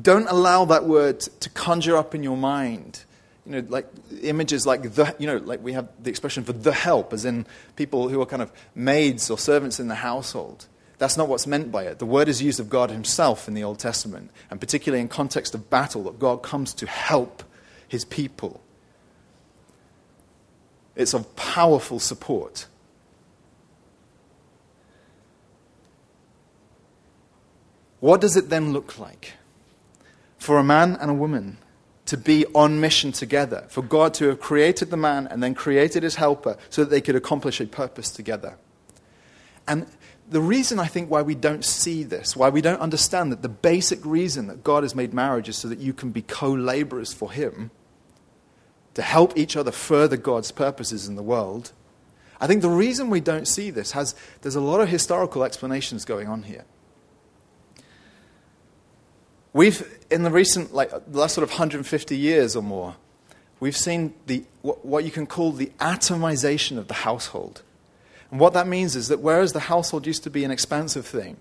don't 0.00 0.28
allow 0.28 0.64
that 0.66 0.84
word 0.84 1.20
to 1.20 1.50
conjure 1.50 1.96
up 1.96 2.14
in 2.14 2.22
your 2.22 2.36
mind 2.36 3.04
you 3.50 3.52
know, 3.52 3.66
like 3.68 3.88
images 4.22 4.66
like 4.66 4.82
the, 4.94 5.14
you 5.18 5.26
know, 5.26 5.38
like 5.38 5.62
we 5.62 5.72
have 5.72 5.88
the 6.00 6.10
expression 6.10 6.44
for 6.44 6.52
the 6.52 6.72
help, 6.72 7.12
as 7.12 7.24
in 7.24 7.46
people 7.76 8.08
who 8.08 8.20
are 8.20 8.26
kind 8.26 8.42
of 8.42 8.52
maids 8.74 9.30
or 9.30 9.38
servants 9.38 9.80
in 9.80 9.88
the 9.88 9.96
household. 9.96 10.66
That's 10.98 11.16
not 11.16 11.28
what's 11.28 11.46
meant 11.46 11.72
by 11.72 11.84
it. 11.84 11.98
The 11.98 12.06
word 12.06 12.28
is 12.28 12.42
used 12.42 12.60
of 12.60 12.68
God 12.68 12.90
Himself 12.90 13.48
in 13.48 13.54
the 13.54 13.64
Old 13.64 13.78
Testament, 13.78 14.30
and 14.50 14.60
particularly 14.60 15.00
in 15.00 15.08
context 15.08 15.54
of 15.54 15.70
battle, 15.70 16.04
that 16.04 16.18
God 16.18 16.42
comes 16.42 16.74
to 16.74 16.86
help 16.86 17.42
His 17.88 18.04
people. 18.04 18.60
It's 20.94 21.14
of 21.14 21.34
powerful 21.34 21.98
support. 21.98 22.66
What 28.00 28.20
does 28.20 28.36
it 28.36 28.48
then 28.48 28.72
look 28.72 28.98
like? 28.98 29.32
For 30.40 30.58
a 30.58 30.64
man 30.64 30.96
and 31.00 31.10
a 31.10 31.14
woman 31.14 31.58
to 32.06 32.16
be 32.16 32.44
on 32.54 32.80
mission 32.80 33.12
together, 33.12 33.66
for 33.68 33.82
God 33.82 34.14
to 34.14 34.26
have 34.28 34.40
created 34.40 34.90
the 34.90 34.96
man 34.96 35.28
and 35.28 35.40
then 35.40 35.54
created 35.54 36.02
his 36.02 36.16
helper 36.16 36.56
so 36.70 36.82
that 36.82 36.90
they 36.90 37.00
could 37.00 37.14
accomplish 37.14 37.60
a 37.60 37.66
purpose 37.66 38.10
together. 38.10 38.56
And 39.68 39.86
the 40.28 40.40
reason 40.40 40.80
I 40.80 40.86
think 40.86 41.10
why 41.10 41.22
we 41.22 41.34
don't 41.36 41.64
see 41.64 42.02
this, 42.02 42.34
why 42.34 42.48
we 42.48 42.62
don't 42.62 42.80
understand 42.80 43.30
that 43.30 43.42
the 43.42 43.48
basic 43.48 44.04
reason 44.04 44.48
that 44.48 44.64
God 44.64 44.82
has 44.82 44.94
made 44.94 45.14
marriage 45.14 45.48
is 45.48 45.56
so 45.56 45.68
that 45.68 45.78
you 45.78 45.92
can 45.92 46.10
be 46.10 46.22
co 46.22 46.50
laborers 46.50 47.12
for 47.12 47.30
Him, 47.30 47.70
to 48.94 49.02
help 49.02 49.36
each 49.36 49.56
other 49.56 49.70
further 49.70 50.16
God's 50.16 50.50
purposes 50.50 51.06
in 51.06 51.14
the 51.14 51.22
world. 51.22 51.72
I 52.40 52.46
think 52.46 52.62
the 52.62 52.70
reason 52.70 53.10
we 53.10 53.20
don't 53.20 53.46
see 53.46 53.70
this 53.70 53.92
has, 53.92 54.14
there's 54.40 54.56
a 54.56 54.60
lot 54.60 54.80
of 54.80 54.88
historical 54.88 55.44
explanations 55.44 56.04
going 56.04 56.26
on 56.26 56.44
here. 56.44 56.64
We've, 59.52 59.99
in 60.10 60.22
the 60.22 60.30
recent, 60.30 60.74
like, 60.74 60.90
the 60.90 61.18
last 61.18 61.34
sort 61.34 61.44
of 61.44 61.50
150 61.50 62.16
years 62.16 62.56
or 62.56 62.62
more, 62.62 62.96
we've 63.60 63.76
seen 63.76 64.14
the, 64.26 64.44
what, 64.62 65.04
you 65.04 65.10
can 65.10 65.26
call 65.26 65.52
the 65.52 65.70
atomization 65.78 66.78
of 66.78 66.88
the 66.88 66.94
household. 66.94 67.62
And 68.30 68.40
what 68.40 68.52
that 68.54 68.66
means 68.66 68.96
is 68.96 69.08
that 69.08 69.20
whereas 69.20 69.52
the 69.52 69.60
household 69.60 70.06
used 70.06 70.22
to 70.24 70.30
be 70.30 70.44
an 70.44 70.50
expansive 70.50 71.06
thing, 71.06 71.36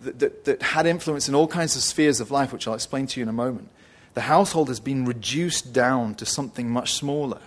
that, 0.00 0.18
that, 0.18 0.44
that, 0.44 0.62
had 0.62 0.86
influence 0.86 1.28
in 1.28 1.34
all 1.34 1.48
kinds 1.48 1.74
of 1.74 1.82
spheres 1.82 2.20
of 2.20 2.30
life, 2.30 2.52
which 2.52 2.68
I'll 2.68 2.74
explain 2.74 3.06
to 3.08 3.20
you 3.20 3.24
in 3.24 3.28
a 3.28 3.32
moment, 3.32 3.70
the 4.14 4.22
household 4.22 4.68
has 4.68 4.80
been 4.80 5.04
reduced 5.04 5.72
down 5.72 6.14
to 6.16 6.26
something 6.26 6.70
much 6.70 6.94
smaller. 6.94 7.40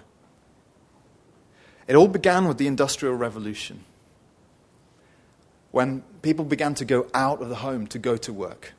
It 1.88 1.96
all 1.96 2.08
began 2.08 2.48
with 2.48 2.58
the 2.58 2.68
Industrial 2.68 3.16
Revolution, 3.16 3.84
when 5.72 6.02
people 6.22 6.46
began 6.46 6.74
to 6.76 6.86
go 6.86 7.08
out 7.14 7.42
of 7.42 7.50
the 7.50 7.56
home 7.56 7.88
to 7.88 8.00
go 8.00 8.18
to 8.18 8.34
work. 8.34 8.74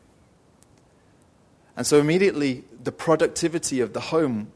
And 1.76 1.86
so 1.86 1.98
immediately 1.98 2.64
the 2.82 2.92
productivity 2.92 3.80
of 3.80 3.92
the 3.92 4.00
home 4.00 4.52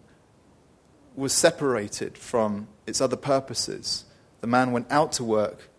was 1.15 1.33
separated 1.33 2.19
from 2.19 2.69
its 2.87 3.01
other 3.01 3.17
purposes. 3.17 4.05
The 4.41 4.47
man 4.47 4.73
went 4.73 4.91
out 4.91 5.13
to 5.13 5.25
work, 5.25 5.71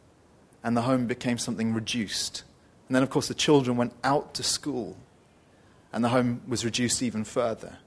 and 0.63 0.75
the 0.75 0.83
home 0.83 1.05
became 1.07 1.37
something 1.37 1.73
reduced. 1.73 2.43
And 2.87 2.95
then, 2.95 3.03
of 3.03 3.09
course, 3.09 3.27
the 3.27 3.33
children 3.33 3.77
went 3.77 3.93
out 4.03 4.33
to 4.35 4.43
school, 4.43 4.97
and 5.91 6.03
the 6.03 6.09
home 6.09 6.41
was 6.47 6.65
reduced 6.65 7.01
even 7.03 7.23
further. 7.23 7.77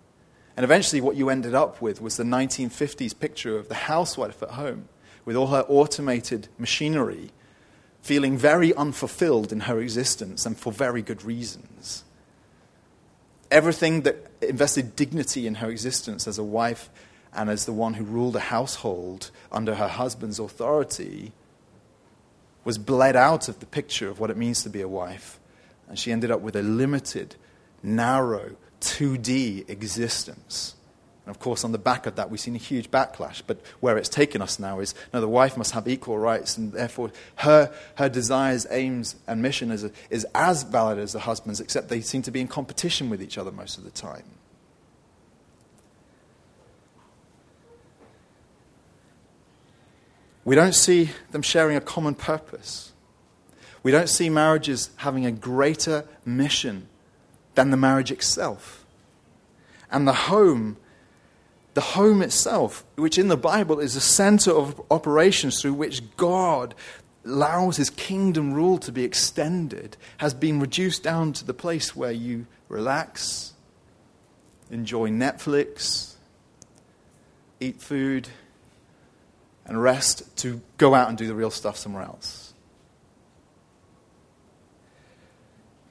And 0.57 0.65
eventually, 0.65 1.01
what 1.01 1.17
you 1.17 1.31
ended 1.31 1.55
up 1.55 1.81
with 1.81 2.01
was 2.01 2.17
the 2.17 2.25
1950s 2.25 3.19
picture 3.19 3.57
of 3.57 3.69
the 3.69 3.75
housewife 3.75 4.43
at 4.43 4.51
home 4.51 4.89
with 5.25 5.37
all 5.37 5.49
her 5.49 5.65
automated 5.69 6.49
machinery, 6.59 7.31
feeling 8.03 8.37
very 8.37 8.75
unfulfilled 8.75 9.53
in 9.53 9.61
her 9.61 9.81
existence 9.81 10.45
and 10.47 10.59
for 10.59 10.73
very 10.73 11.03
good 11.03 11.23
reasons 11.25 12.05
everything 13.51 14.03
that 14.03 14.27
invested 14.41 14.97
dignity 14.97 15.47
in 15.47 15.57
her 15.57 15.71
existence 15.71 16.27
as 16.27 16.39
a 16.39 16.45
wife 16.45 16.91
and 17.35 17.51
as 17.51 17.67
the 17.67 17.73
one 17.73 17.95
who 17.95 18.05
ruled 18.05 18.37
a 18.37 18.41
household 18.41 19.31
under 19.53 19.75
her 19.75 19.89
husband's 19.89 20.39
authority 20.39 21.33
was 22.65 22.79
bled 22.79 23.17
out 23.17 23.49
of 23.49 23.61
the 23.61 23.67
picture 23.67 24.09
of 24.09 24.21
what 24.21 24.31
it 24.31 24.37
means 24.37 24.63
to 24.63 24.71
be 24.71 24.81
a 24.81 24.89
wife. 24.89 25.39
And 25.89 25.99
she 25.99 26.13
ended 26.13 26.31
up 26.31 26.41
with 26.41 26.57
a 26.57 26.63
limited, 26.63 27.37
narrow, 27.83 28.57
2D 28.81 29.69
existence. 29.71 30.75
And 31.29 31.37
of 31.37 31.41
course, 31.41 31.63
on 31.63 31.73
the 31.73 31.79
back 31.79 32.07
of 32.07 32.17
that, 32.17 32.31
we've 32.31 32.41
seen 32.41 32.55
a 32.55 32.59
huge 32.59 32.91
backlash. 32.91 33.43
But 33.47 33.61
where 33.81 33.99
it's 33.99 34.09
taken 34.09 34.41
us 34.41 34.59
now 34.59 34.81
is 34.81 34.95
no, 35.13 35.21
the 35.21 35.29
wife 35.29 35.59
must 35.59 35.73
have 35.73 35.87
equal 35.87 36.19
rights, 36.19 36.57
and 36.57 36.73
therefore 36.73 37.11
her, 37.37 37.71
her 37.97 38.09
desires, 38.09 38.67
aims, 38.71 39.15
and 39.27 39.43
mission 39.43 39.71
is, 39.71 39.85
is 40.09 40.27
as 40.35 40.63
valid 40.63 40.99
as 40.99 41.13
the 41.13 41.19
husband's, 41.19 41.61
except 41.61 41.91
they 41.91 42.01
seem 42.01 42.23
to 42.23 42.31
be 42.31 42.41
in 42.41 42.49
competition 42.49 43.11
with 43.11 43.23
each 43.23 43.37
other 43.37 43.53
most 43.53 43.77
of 43.77 43.85
the 43.85 43.91
time. 43.91 44.23
We 50.47 50.55
don't 50.55 50.75
see 50.75 51.11
them 51.31 51.43
sharing 51.43 51.77
a 51.77 51.83
common 51.83 52.15
purpose. 52.15 52.93
We 53.83 53.93
don't 53.93 54.09
see 54.09 54.31
marriages 54.31 54.89
having 54.97 55.27
a 55.27 55.31
greater 55.31 56.07
mission 56.25 56.89
than 57.55 57.71
the 57.71 57.77
marriage 57.77 58.11
itself. 58.11 58.87
And 59.91 60.09
the 60.09 60.15
home 60.15 60.79
the 61.75 61.81
home 61.81 62.23
itself, 62.23 62.85
which 62.97 63.19
in 63.19 63.29
the 63.29 63.37
Bible 63.37 63.79
is 63.79 63.95
the 63.95 64.01
center 64.01 64.51
of 64.51 64.81
operations 64.91 65.61
through 65.61 65.75
which 65.75 66.03
God 66.17 66.75
allows 67.25 67.77
his 67.77 67.91
kingdom 67.91 68.53
rule 68.53 68.79
to 68.79 68.91
be 68.91 69.05
extended, 69.05 69.97
has 70.19 70.35
been 70.35 70.61
reduced 70.61 71.03
down 71.03 71.33
to 71.35 71.45
the 71.45 71.55
place 71.55 71.95
where 71.95 72.11
you 72.11 72.47
relax, 72.69 73.53
enjoy 74.71 75.11
Netflix, 75.11 76.15
eat 77.61 77.81
food, 77.81 78.29
and 79.67 79.83
rest 79.83 80.37
to 80.39 80.61
go 80.79 80.95
out 80.95 81.09
and 81.09 81.19
do 81.19 81.27
the 81.27 81.35
real 81.35 81.51
stuff 81.51 81.77
somewhere 81.77 82.03
else. 82.03 82.55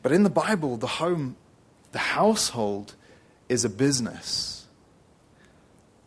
But 0.02 0.12
in 0.12 0.24
the 0.24 0.30
Bible, 0.30 0.78
the 0.78 0.88
home, 0.88 1.36
the 1.92 2.00
household, 2.00 2.96
is 3.50 3.64
a 3.64 3.70
business 3.70 4.57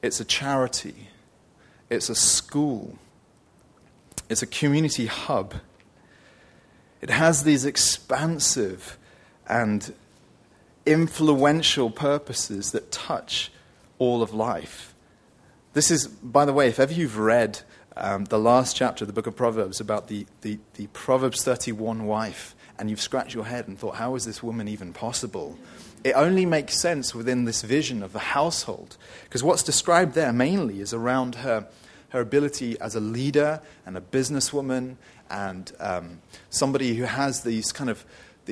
it's 0.03 0.21
a 0.21 0.25
charity, 0.25 1.09
it's 1.89 2.09
a 2.09 2.15
school, 2.15 2.99
it's 4.29 4.43
a 4.43 4.47
community 4.47 5.07
hub. 5.07 5.55
It 7.01 7.11
has 7.11 7.45
these 7.45 7.65
expansive 7.65 8.99
and 9.49 9.95
influential 10.85 11.91
purposes 11.91 12.73
that 12.73 12.93
touch 12.93 13.51
all 13.99 14.23
of 14.23 14.35
life. 14.35 14.95
This 15.73 15.91
is, 15.91 16.09
by 16.09 16.45
the 16.45 16.53
way, 16.53 16.69
if 16.69 16.81
ever 16.81 16.93
you've 16.93 17.19
read 17.19 17.61
um, 17.97 18.25
the 18.25 18.39
last 18.39 18.77
chapter 18.77 19.05
of 19.05 19.07
the 19.07 19.13
book 19.13 19.27
of 19.27 19.37
Proverbs 19.37 19.81
about 19.81 20.09
the, 20.09 20.27
the, 20.41 20.59
the 20.75 20.89
Proverbs 20.89 21.45
31 21.45 22.07
wife, 22.07 22.55
and 22.79 22.91
you've 22.91 23.01
scratched 23.01 23.35
your 23.35 23.45
head 23.45 23.69
and 23.69 23.79
thought, 23.79 23.97
how 23.97 24.15
is 24.15 24.25
this 24.25 24.43
woman 24.43 24.69
even 24.69 24.93
possible? 24.93 25.59
It 26.03 26.13
only 26.13 26.47
makes 26.47 26.81
sense 26.81 27.15
within 27.15 27.45
this 27.45 27.63
vision 27.63 28.03
of 28.03 28.13
the 28.13 28.19
household. 28.19 28.97
Because 29.25 29.43
what's 29.43 29.63
described 29.63 30.15
there 30.15 30.33
mainly 30.33 30.81
is 30.81 30.95
around 30.95 31.37
her, 31.37 31.67
her 32.11 32.21
ability 32.21 32.81
as 32.81 32.95
a 32.95 33.01
leader 33.01 33.61
and 33.85 33.97
a 33.97 34.01
businesswoman 34.01 34.97
and 35.31 35.73
um, 35.79 36.21
somebody 36.49 36.95
who 36.95 37.05
has 37.05 37.43
these 37.43 37.73
kind 37.73 37.91
of 37.91 38.05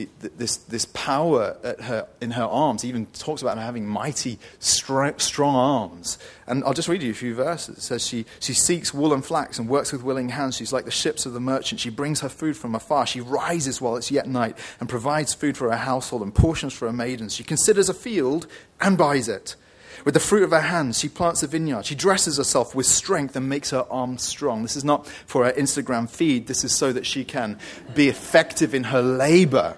the, 0.04 0.28
this, 0.36 0.56
this 0.56 0.84
power 0.86 1.56
her, 1.80 2.06
in 2.20 2.32
her 2.32 2.44
arms. 2.44 2.82
He 2.82 2.88
even 2.88 3.06
talks 3.06 3.42
about 3.42 3.56
her 3.56 3.64
having 3.64 3.86
mighty, 3.86 4.38
strong 4.58 5.54
arms. 5.54 6.18
And 6.46 6.62
I'll 6.64 6.74
just 6.74 6.88
read 6.88 7.02
you 7.02 7.10
a 7.10 7.14
few 7.14 7.34
verses. 7.34 7.78
It 7.78 7.80
says, 7.82 8.06
she, 8.06 8.26
she 8.40 8.52
seeks 8.52 8.94
wool 8.94 9.12
and 9.12 9.24
flax 9.24 9.58
and 9.58 9.68
works 9.68 9.92
with 9.92 10.02
willing 10.02 10.28
hands. 10.30 10.56
She's 10.56 10.72
like 10.72 10.84
the 10.84 10.90
ships 10.90 11.26
of 11.26 11.32
the 11.32 11.40
merchant. 11.40 11.80
She 11.80 11.90
brings 11.90 12.20
her 12.20 12.28
food 12.28 12.56
from 12.56 12.74
afar. 12.74 13.06
She 13.06 13.20
rises 13.20 13.80
while 13.80 13.96
it's 13.96 14.10
yet 14.10 14.28
night 14.28 14.56
and 14.80 14.88
provides 14.88 15.34
food 15.34 15.56
for 15.56 15.70
her 15.70 15.76
household 15.76 16.22
and 16.22 16.34
portions 16.34 16.72
for 16.72 16.86
her 16.86 16.92
maidens. 16.92 17.34
She 17.34 17.44
considers 17.44 17.88
a 17.88 17.94
field 17.94 18.46
and 18.80 18.96
buys 18.96 19.28
it. 19.28 19.56
With 20.04 20.14
the 20.14 20.20
fruit 20.20 20.44
of 20.44 20.52
her 20.52 20.60
hands, 20.60 21.00
she 21.00 21.08
plants 21.08 21.42
a 21.42 21.46
vineyard. 21.46 21.84
She 21.84 21.94
dresses 21.94 22.36
herself 22.36 22.74
with 22.74 22.86
strength 22.86 23.34
and 23.36 23.48
makes 23.48 23.70
her 23.70 23.84
arms 23.90 24.22
strong. 24.22 24.62
This 24.62 24.76
is 24.76 24.84
not 24.84 25.06
for 25.06 25.44
her 25.44 25.52
Instagram 25.52 26.08
feed, 26.08 26.46
this 26.46 26.64
is 26.64 26.74
so 26.74 26.92
that 26.92 27.04
she 27.04 27.24
can 27.24 27.58
be 27.94 28.08
effective 28.08 28.74
in 28.74 28.84
her 28.84 29.02
labor. 29.02 29.76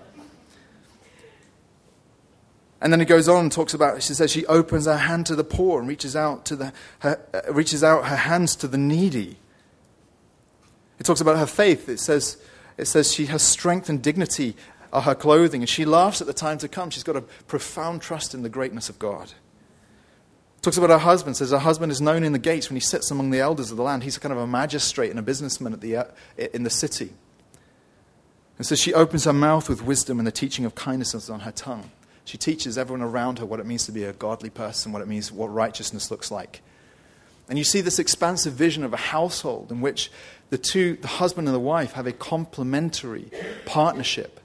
And 2.81 2.93
then 2.93 3.01
it 3.01 3.07
goes 3.07 3.29
on 3.29 3.41
and 3.43 3.53
talks 3.53 3.75
about, 3.75 4.03
she 4.03 4.15
says 4.15 4.31
she 4.31 4.47
opens 4.47 4.87
her 4.87 4.97
hand 4.97 5.27
to 5.27 5.37
the 5.37 5.45
poor 5.45 5.81
and 5.81 5.89
reaches 5.89 6.17
out, 6.17 6.47
to 6.47 6.57
the, 6.57 6.73
her, 7.01 7.21
uh, 7.35 7.53
reaches 7.53 7.85
out 7.85 8.07
her 8.07 8.17
hands 8.17 8.57
to 8.57 8.69
the 8.69 8.79
needy. 8.79 9.37
It 10.99 11.05
talks 11.05 11.21
about 11.21 11.39
her 11.39 11.47
faith. 11.47 11.89
It 11.89 12.01
says, 12.01 12.39
it 12.79 12.87
says 12.87 13.13
she 13.13 13.27
has 13.27 13.43
strength 13.43 13.89
and 13.89 14.03
dignity 14.03 14.57
are 14.93 15.03
her 15.03 15.15
clothing, 15.15 15.63
and 15.63 15.69
she 15.69 15.85
laughs 15.85 16.21
at 16.21 16.27
the 16.27 16.33
time 16.33 16.59
to 16.59 16.69
come. 16.69 16.91
She's 16.91 17.05
got 17.05 17.17
a 17.17 17.21
profound 17.21 18.03
trust 18.03 18.35
in 18.35 18.43
the 18.43 18.49
greatness 18.49 18.89
of 18.89 18.99
God. 18.99 19.33
Talks 20.63 20.77
about 20.77 20.91
her 20.91 20.99
husband, 20.99 21.37
says 21.37 21.53
her 21.53 21.59
husband 21.59 21.93
is 21.93 22.01
known 22.01 22.25
in 22.25 22.33
the 22.33 22.39
gates 22.39 22.69
when 22.69 22.77
he 22.77 22.81
sits 22.81 23.11
among 23.11 23.31
the 23.31 23.41
elders 23.41 23.71
of 23.71 23.77
the 23.77 23.83
land. 23.83 24.03
He's 24.03 24.19
kind 24.19 24.33
of 24.33 24.39
a 24.39 24.47
magistrate 24.47 25.11
and 25.11 25.19
a 25.19 25.23
businessman 25.23 25.73
at 25.73 25.81
the, 25.81 25.97
uh, 25.97 26.05
in 26.53 26.65
the 26.65 26.71
city. 26.71 27.13
And 28.59 28.67
so 28.67 28.75
she 28.75 28.93
opens 28.93 29.25
her 29.25 29.33
mouth 29.33 29.69
with 29.69 29.83
wisdom, 29.83 30.19
and 30.19 30.27
the 30.27 30.33
teaching 30.33 30.65
of 30.65 30.75
kindness 30.75 31.15
is 31.15 31.31
on 31.31 31.41
her 31.41 31.53
tongue. 31.53 31.91
She 32.31 32.39
teaches 32.39 32.79
everyone 32.79 33.03
around 33.03 33.41
her 33.41 33.47
what 33.47 33.59
it 33.59 33.67
means 33.67 33.87
to 33.87 33.93
be 33.93 34.05
a 34.05 34.13
godly 34.13 34.51
person, 34.51 34.93
what 34.93 35.03
it 35.03 35.09
means, 35.09 35.33
what 35.33 35.53
righteousness 35.53 36.13
looks 36.13 36.31
like. 36.31 36.63
And 37.49 37.59
you 37.59 37.65
see 37.65 37.81
this 37.81 37.99
expansive 37.99 38.53
vision 38.53 38.85
of 38.85 38.93
a 38.93 38.99
household 38.99 39.73
in 39.73 39.81
which 39.81 40.13
the 40.51 40.59
two, 40.59 40.95
the 40.95 41.09
husband 41.09 41.49
and 41.49 41.55
the 41.55 41.59
wife, 41.59 41.93
have 41.93 42.07
a 42.07 42.13
complementary 42.13 43.33
partnership 43.67 44.41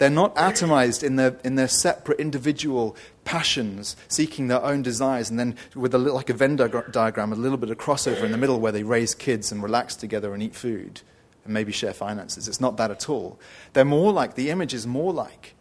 they're 0.00 0.08
not 0.08 0.34
atomized 0.36 1.02
in 1.02 1.16
their, 1.16 1.36
in 1.44 1.56
their 1.56 1.68
separate 1.68 2.18
individual 2.18 2.96
passions, 3.24 3.96
seeking 4.08 4.48
their 4.48 4.62
own 4.64 4.80
desires, 4.80 5.28
and 5.28 5.38
then 5.38 5.56
with 5.74 5.94
a 5.94 5.98
little, 5.98 6.14
like 6.14 6.30
a 6.30 6.32
Venn 6.32 6.56
diagram, 6.56 7.34
a 7.34 7.36
little 7.36 7.58
bit 7.58 7.68
of 7.68 7.76
crossover 7.76 8.22
in 8.22 8.32
the 8.32 8.38
middle 8.38 8.58
where 8.58 8.72
they 8.72 8.82
raise 8.82 9.14
kids 9.14 9.52
and 9.52 9.62
relax 9.62 9.94
together 9.94 10.32
and 10.32 10.42
eat 10.42 10.54
food 10.54 11.02
and 11.44 11.52
maybe 11.52 11.70
share 11.70 11.92
finances. 11.92 12.48
It's 12.48 12.62
not 12.62 12.78
that 12.78 12.90
at 12.90 13.10
all. 13.10 13.38
They're 13.74 13.84
more 13.84 14.10
like, 14.10 14.36
the 14.36 14.48
image 14.48 14.72
is 14.72 14.86
more 14.86 15.12
like 15.12 15.54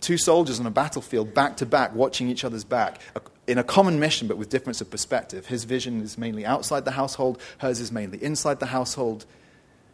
two 0.00 0.18
soldiers 0.18 0.58
on 0.60 0.66
a 0.66 0.70
battlefield 0.70 1.34
back 1.34 1.56
to 1.58 1.66
back, 1.66 1.94
watching 1.94 2.28
each 2.28 2.44
other's 2.44 2.64
back, 2.64 3.00
in 3.46 3.58
a 3.58 3.64
common 3.64 3.98
mission 3.98 4.28
but 4.28 4.36
with 4.36 4.48
difference 4.48 4.80
of 4.80 4.90
perspective. 4.90 5.46
His 5.46 5.64
vision 5.64 6.02
is 6.02 6.16
mainly 6.16 6.46
outside 6.46 6.84
the 6.84 6.92
household, 6.92 7.40
hers 7.58 7.80
is 7.80 7.92
mainly 7.92 8.22
inside 8.22 8.60
the 8.60 8.66
household. 8.66 9.26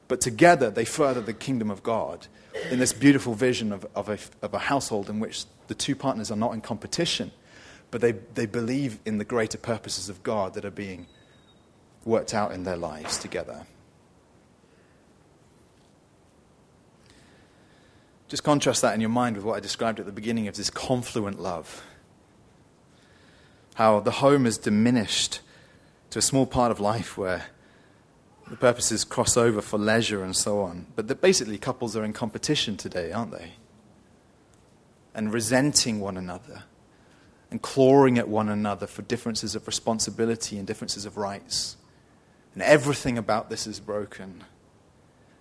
But 0.09 0.21
together 0.21 0.71
they 0.71 0.85
further 0.85 1.21
the 1.21 1.33
kingdom 1.33 1.71
of 1.71 1.83
God 1.83 2.27
in 2.71 2.79
this 2.79 2.93
beautiful 2.93 3.35
vision 3.35 3.73
of, 3.73 3.87
of, 3.95 4.09
a, 4.09 4.19
of 4.43 4.55
a 4.55 4.59
household 4.59 5.11
in 5.11 5.21
which 5.21 5.45
the 5.67 5.75
two 5.75 5.97
partners 5.97 6.31
are 6.31 6.37
not 6.37 6.55
in 6.55 6.61
competition, 6.61 7.33
but 7.91 8.01
they, 8.01 8.13
they 8.13 8.47
believe 8.47 8.99
in 9.05 9.19
the 9.19 9.25
greater 9.25 9.59
purposes 9.59 10.09
of 10.09 10.23
God 10.23 10.55
that 10.55 10.65
are 10.65 10.71
being 10.71 11.07
worked 12.05 12.35
out 12.35 12.53
in 12.53 12.63
their 12.63 12.77
lives 12.77 13.19
together. 13.19 13.67
Just 18.29 18.43
contrast 18.43 18.83
that 18.83 18.95
in 18.95 19.01
your 19.01 19.11
mind 19.11 19.37
with 19.37 19.45
what 19.45 19.57
I 19.57 19.61
described 19.61 20.01
at 20.01 20.07
the 20.07 20.13
beginning 20.13 20.49
of 20.49 20.57
this 20.57 20.71
confluent 20.71 21.41
love. 21.41 21.85
How 23.75 24.01
the 24.01 24.11
home 24.11 24.47
is 24.47 24.59
diminished 24.59 25.41
to 26.11 26.19
a 26.19 26.23
small 26.23 26.47
part 26.47 26.73
of 26.73 26.81
life 26.81 27.17
where 27.17 27.47
the 28.49 28.57
purposes 28.57 29.05
cross 29.05 29.37
over 29.37 29.61
for 29.61 29.79
leisure 29.79 30.25
and 30.25 30.35
so 30.35 30.61
on. 30.61 30.87
But 30.97 31.09
that 31.09 31.21
basically, 31.21 31.59
couples 31.59 31.97
are 31.97 32.05
in 32.05 32.13
competition 32.13 32.77
today, 32.77 33.13
aren't 33.13 33.33
they? 33.33 33.53
And 35.15 35.33
resenting 35.33 36.01
one 36.01 36.17
another 36.17 36.65
and 37.51 37.63
clawing 37.63 38.19
at 38.19 38.29
one 38.29 38.49
another 38.49 38.87
for 38.87 39.03
differences 39.03 39.55
of 39.55 39.67
responsibility 39.67 40.59
and 40.59 40.67
differences 40.67 41.07
of 41.07 41.17
rights. 41.17 41.77
And 42.55 42.63
everything 42.63 43.19
about 43.19 43.51
this 43.51 43.67
is 43.67 43.79
broken 43.79 44.45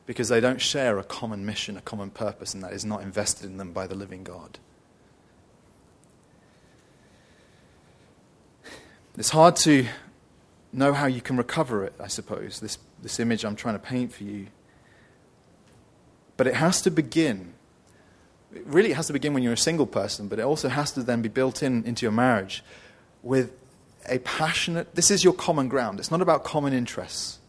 because 0.06 0.30
they 0.30 0.40
don't 0.40 0.62
share 0.62 1.00
a 1.00 1.04
common 1.04 1.46
mission, 1.46 1.78
a 1.78 1.82
common 1.82 2.10
purpose, 2.10 2.54
and 2.54 2.64
that 2.64 2.74
is 2.74 2.86
not 2.86 3.02
invested 3.02 3.48
in 3.48 3.58
them 3.58 3.72
by 3.72 3.88
the 3.88 3.96
living 3.96 4.24
God. 4.24 4.60
It's 9.18 9.30
hard 9.30 9.56
to 9.58 9.88
know 10.74 10.94
how 10.94 11.08
you 11.08 11.22
can 11.22 11.38
recover 11.38 11.86
it, 11.86 11.94
I 12.00 12.08
suppose, 12.08 12.60
this, 12.60 12.78
this 13.02 13.20
image 13.20 13.46
I'm 13.46 13.56
trying 13.56 13.76
to 13.76 13.80
paint 13.80 14.14
for 14.14 14.24
you. 14.24 14.48
But 16.38 16.48
it 16.48 16.56
has 16.56 16.82
to 16.82 16.92
begin. 16.92 17.54
It 18.54 18.66
really 18.66 18.92
it 18.92 18.96
has 18.96 19.08
to 19.08 19.14
begin 19.14 19.34
when 19.34 19.42
you're 19.42 19.54
a 19.54 19.58
single 19.58 19.88
person, 19.88 20.28
but 20.28 20.38
it 20.38 20.44
also 20.44 20.68
has 20.68 20.92
to 20.94 21.04
then 21.04 21.22
be 21.22 21.30
built 21.30 21.64
in 21.64 21.86
into 21.86 22.06
your 22.06 22.12
marriage 22.12 22.64
with 23.24 23.54
a 24.08 24.20
passionate, 24.20 24.96
this 24.96 25.10
is 25.10 25.24
your 25.24 25.34
common 25.34 25.68
ground. 25.68 26.00
It's 26.00 26.12
not 26.12 26.22
about 26.22 26.44
common 26.44 26.74
interests. 26.74 27.40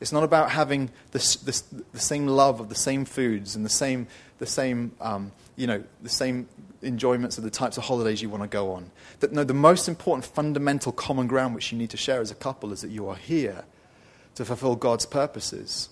It's 0.00 0.12
not 0.12 0.24
about 0.24 0.50
having 0.50 0.90
the, 1.12 1.18
the, 1.44 1.82
the 1.92 1.98
same 1.98 2.26
love 2.26 2.60
of 2.60 2.70
the 2.70 2.74
same 2.74 3.04
foods 3.04 3.54
and 3.54 3.64
the 3.64 3.70
same, 3.70 4.06
the 4.38 4.46
same, 4.46 4.92
um, 5.00 5.32
you 5.56 5.66
know, 5.66 5.84
the 6.02 6.08
same 6.08 6.48
enjoyments 6.82 7.36
of 7.36 7.44
the 7.44 7.50
types 7.50 7.76
of 7.76 7.84
holidays 7.84 8.22
you 8.22 8.30
want 8.30 8.42
to 8.42 8.48
go 8.48 8.72
on. 8.72 8.90
That 9.20 9.32
no, 9.32 9.44
the 9.44 9.52
most 9.52 9.88
important 9.88 10.24
fundamental 10.24 10.92
common 10.92 11.26
ground 11.26 11.54
which 11.54 11.70
you 11.70 11.76
need 11.76 11.90
to 11.90 11.98
share 11.98 12.22
as 12.22 12.30
a 12.30 12.34
couple 12.34 12.72
is 12.72 12.80
that 12.80 12.90
you 12.90 13.08
are 13.08 13.16
here 13.16 13.64
to 14.36 14.44
fulfill 14.44 14.74
God's 14.74 15.04
purposes. 15.04 15.90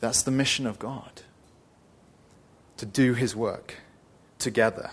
That's 0.00 0.22
the 0.22 0.30
mission 0.30 0.66
of 0.66 0.78
God. 0.78 1.22
To 2.78 2.86
do 2.86 3.14
his 3.14 3.34
work 3.34 3.76
together. 4.38 4.90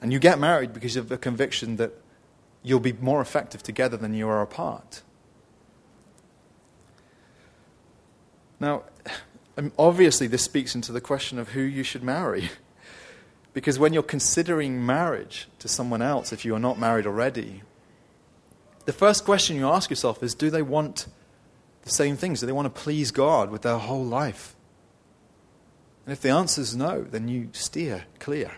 And 0.00 0.12
you 0.12 0.18
get 0.18 0.38
married 0.38 0.72
because 0.72 0.96
of 0.96 1.08
the 1.08 1.18
conviction 1.18 1.76
that 1.76 1.92
you'll 2.62 2.80
be 2.80 2.94
more 2.94 3.20
effective 3.20 3.62
together 3.62 3.96
than 3.96 4.14
you 4.14 4.28
are 4.28 4.42
apart. 4.42 5.02
Now, 8.60 8.84
um, 9.56 9.72
obviously, 9.78 10.26
this 10.26 10.44
speaks 10.44 10.74
into 10.74 10.92
the 10.92 11.00
question 11.00 11.38
of 11.38 11.50
who 11.50 11.62
you 11.62 11.82
should 11.82 12.02
marry. 12.02 12.50
Because 13.52 13.80
when 13.80 13.92
you're 13.92 14.04
considering 14.04 14.86
marriage 14.86 15.48
to 15.58 15.66
someone 15.66 16.00
else, 16.00 16.32
if 16.32 16.44
you 16.44 16.54
are 16.54 16.60
not 16.60 16.78
married 16.78 17.04
already, 17.04 17.62
the 18.84 18.92
first 18.92 19.24
question 19.24 19.56
you 19.56 19.68
ask 19.68 19.90
yourself 19.90 20.22
is 20.22 20.34
do 20.34 20.50
they 20.50 20.62
want 20.62 21.08
the 21.82 21.90
same 21.90 22.16
things? 22.16 22.38
Do 22.38 22.46
they 22.46 22.52
want 22.52 22.72
to 22.72 22.80
please 22.80 23.10
God 23.10 23.50
with 23.50 23.62
their 23.62 23.78
whole 23.78 24.04
life? 24.04 24.54
And 26.06 26.12
if 26.12 26.20
the 26.20 26.30
answer 26.30 26.60
is 26.60 26.76
no, 26.76 27.02
then 27.02 27.28
you 27.28 27.48
steer 27.52 28.04
clear. 28.20 28.52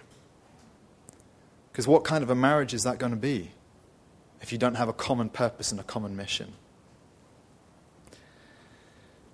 Because 1.71 1.89
what 1.89 2.05
kind 2.05 2.23
of 2.23 2.29
a 2.29 2.35
marriage 2.35 2.75
is 2.75 2.83
that 2.83 2.99
going 2.99 3.13
to 3.13 3.19
be 3.19 3.51
if 4.43 4.53
you 4.53 4.59
don't 4.59 4.75
have 4.75 4.89
a 4.89 4.93
common 4.93 5.31
purpose 5.31 5.71
and 5.71 5.81
a 5.81 5.85
common 5.85 6.17
mission? 6.17 6.53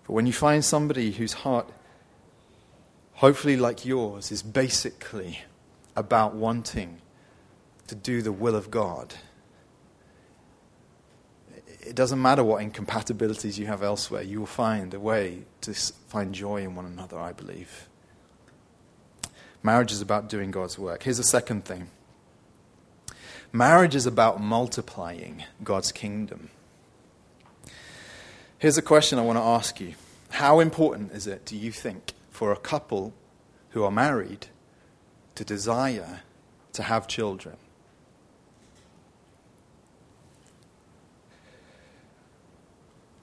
But 0.08 0.14
when 0.14 0.26
you 0.26 0.32
find 0.32 0.64
somebody 0.64 1.12
whose 1.12 1.34
heart, 1.34 1.68
hopefully 3.12 3.58
like 3.58 3.84
yours, 3.84 4.32
is 4.32 4.42
basically 4.42 5.40
about 5.94 6.34
wanting 6.34 7.02
to 7.88 7.94
do 7.94 8.22
the 8.22 8.32
will 8.32 8.56
of 8.56 8.70
God, 8.70 9.14
it 11.82 11.94
doesn't 11.94 12.22
matter 12.22 12.42
what 12.42 12.62
incompatibilities 12.62 13.58
you 13.58 13.66
have 13.66 13.82
elsewhere, 13.82 14.22
you 14.22 14.40
will 14.40 14.46
find 14.46 14.94
a 14.94 15.00
way 15.00 15.44
to 15.60 15.74
find 15.74 16.34
joy 16.34 16.62
in 16.62 16.74
one 16.74 16.86
another, 16.86 17.18
I 17.18 17.32
believe. 17.32 17.90
Marriage 19.62 19.92
is 19.92 20.00
about 20.00 20.30
doing 20.30 20.50
God's 20.50 20.78
work. 20.78 21.02
Here's 21.02 21.18
the 21.18 21.22
second 21.22 21.66
thing 21.66 21.90
marriage 23.52 23.94
is 23.94 24.06
about 24.06 24.40
multiplying 24.40 25.44
God's 25.62 25.92
kingdom. 25.92 26.48
Here's 28.58 28.76
a 28.76 28.82
question 28.82 29.20
I 29.20 29.22
want 29.22 29.38
to 29.38 29.42
ask 29.42 29.80
you 29.80 29.94
How 30.30 30.58
important 30.58 31.12
is 31.12 31.26
it, 31.26 31.44
do 31.44 31.56
you 31.56 31.70
think, 31.70 32.12
for 32.30 32.50
a 32.50 32.56
couple 32.56 33.12
who 33.70 33.84
are 33.84 33.90
married 33.90 34.48
to 35.36 35.44
desire 35.44 36.20
to 36.72 36.82
have 36.82 37.06
children? 37.06 37.56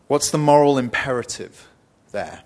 What's 0.07 0.31
the 0.31 0.37
moral 0.37 0.77
imperative 0.77 1.67
there? 2.11 2.43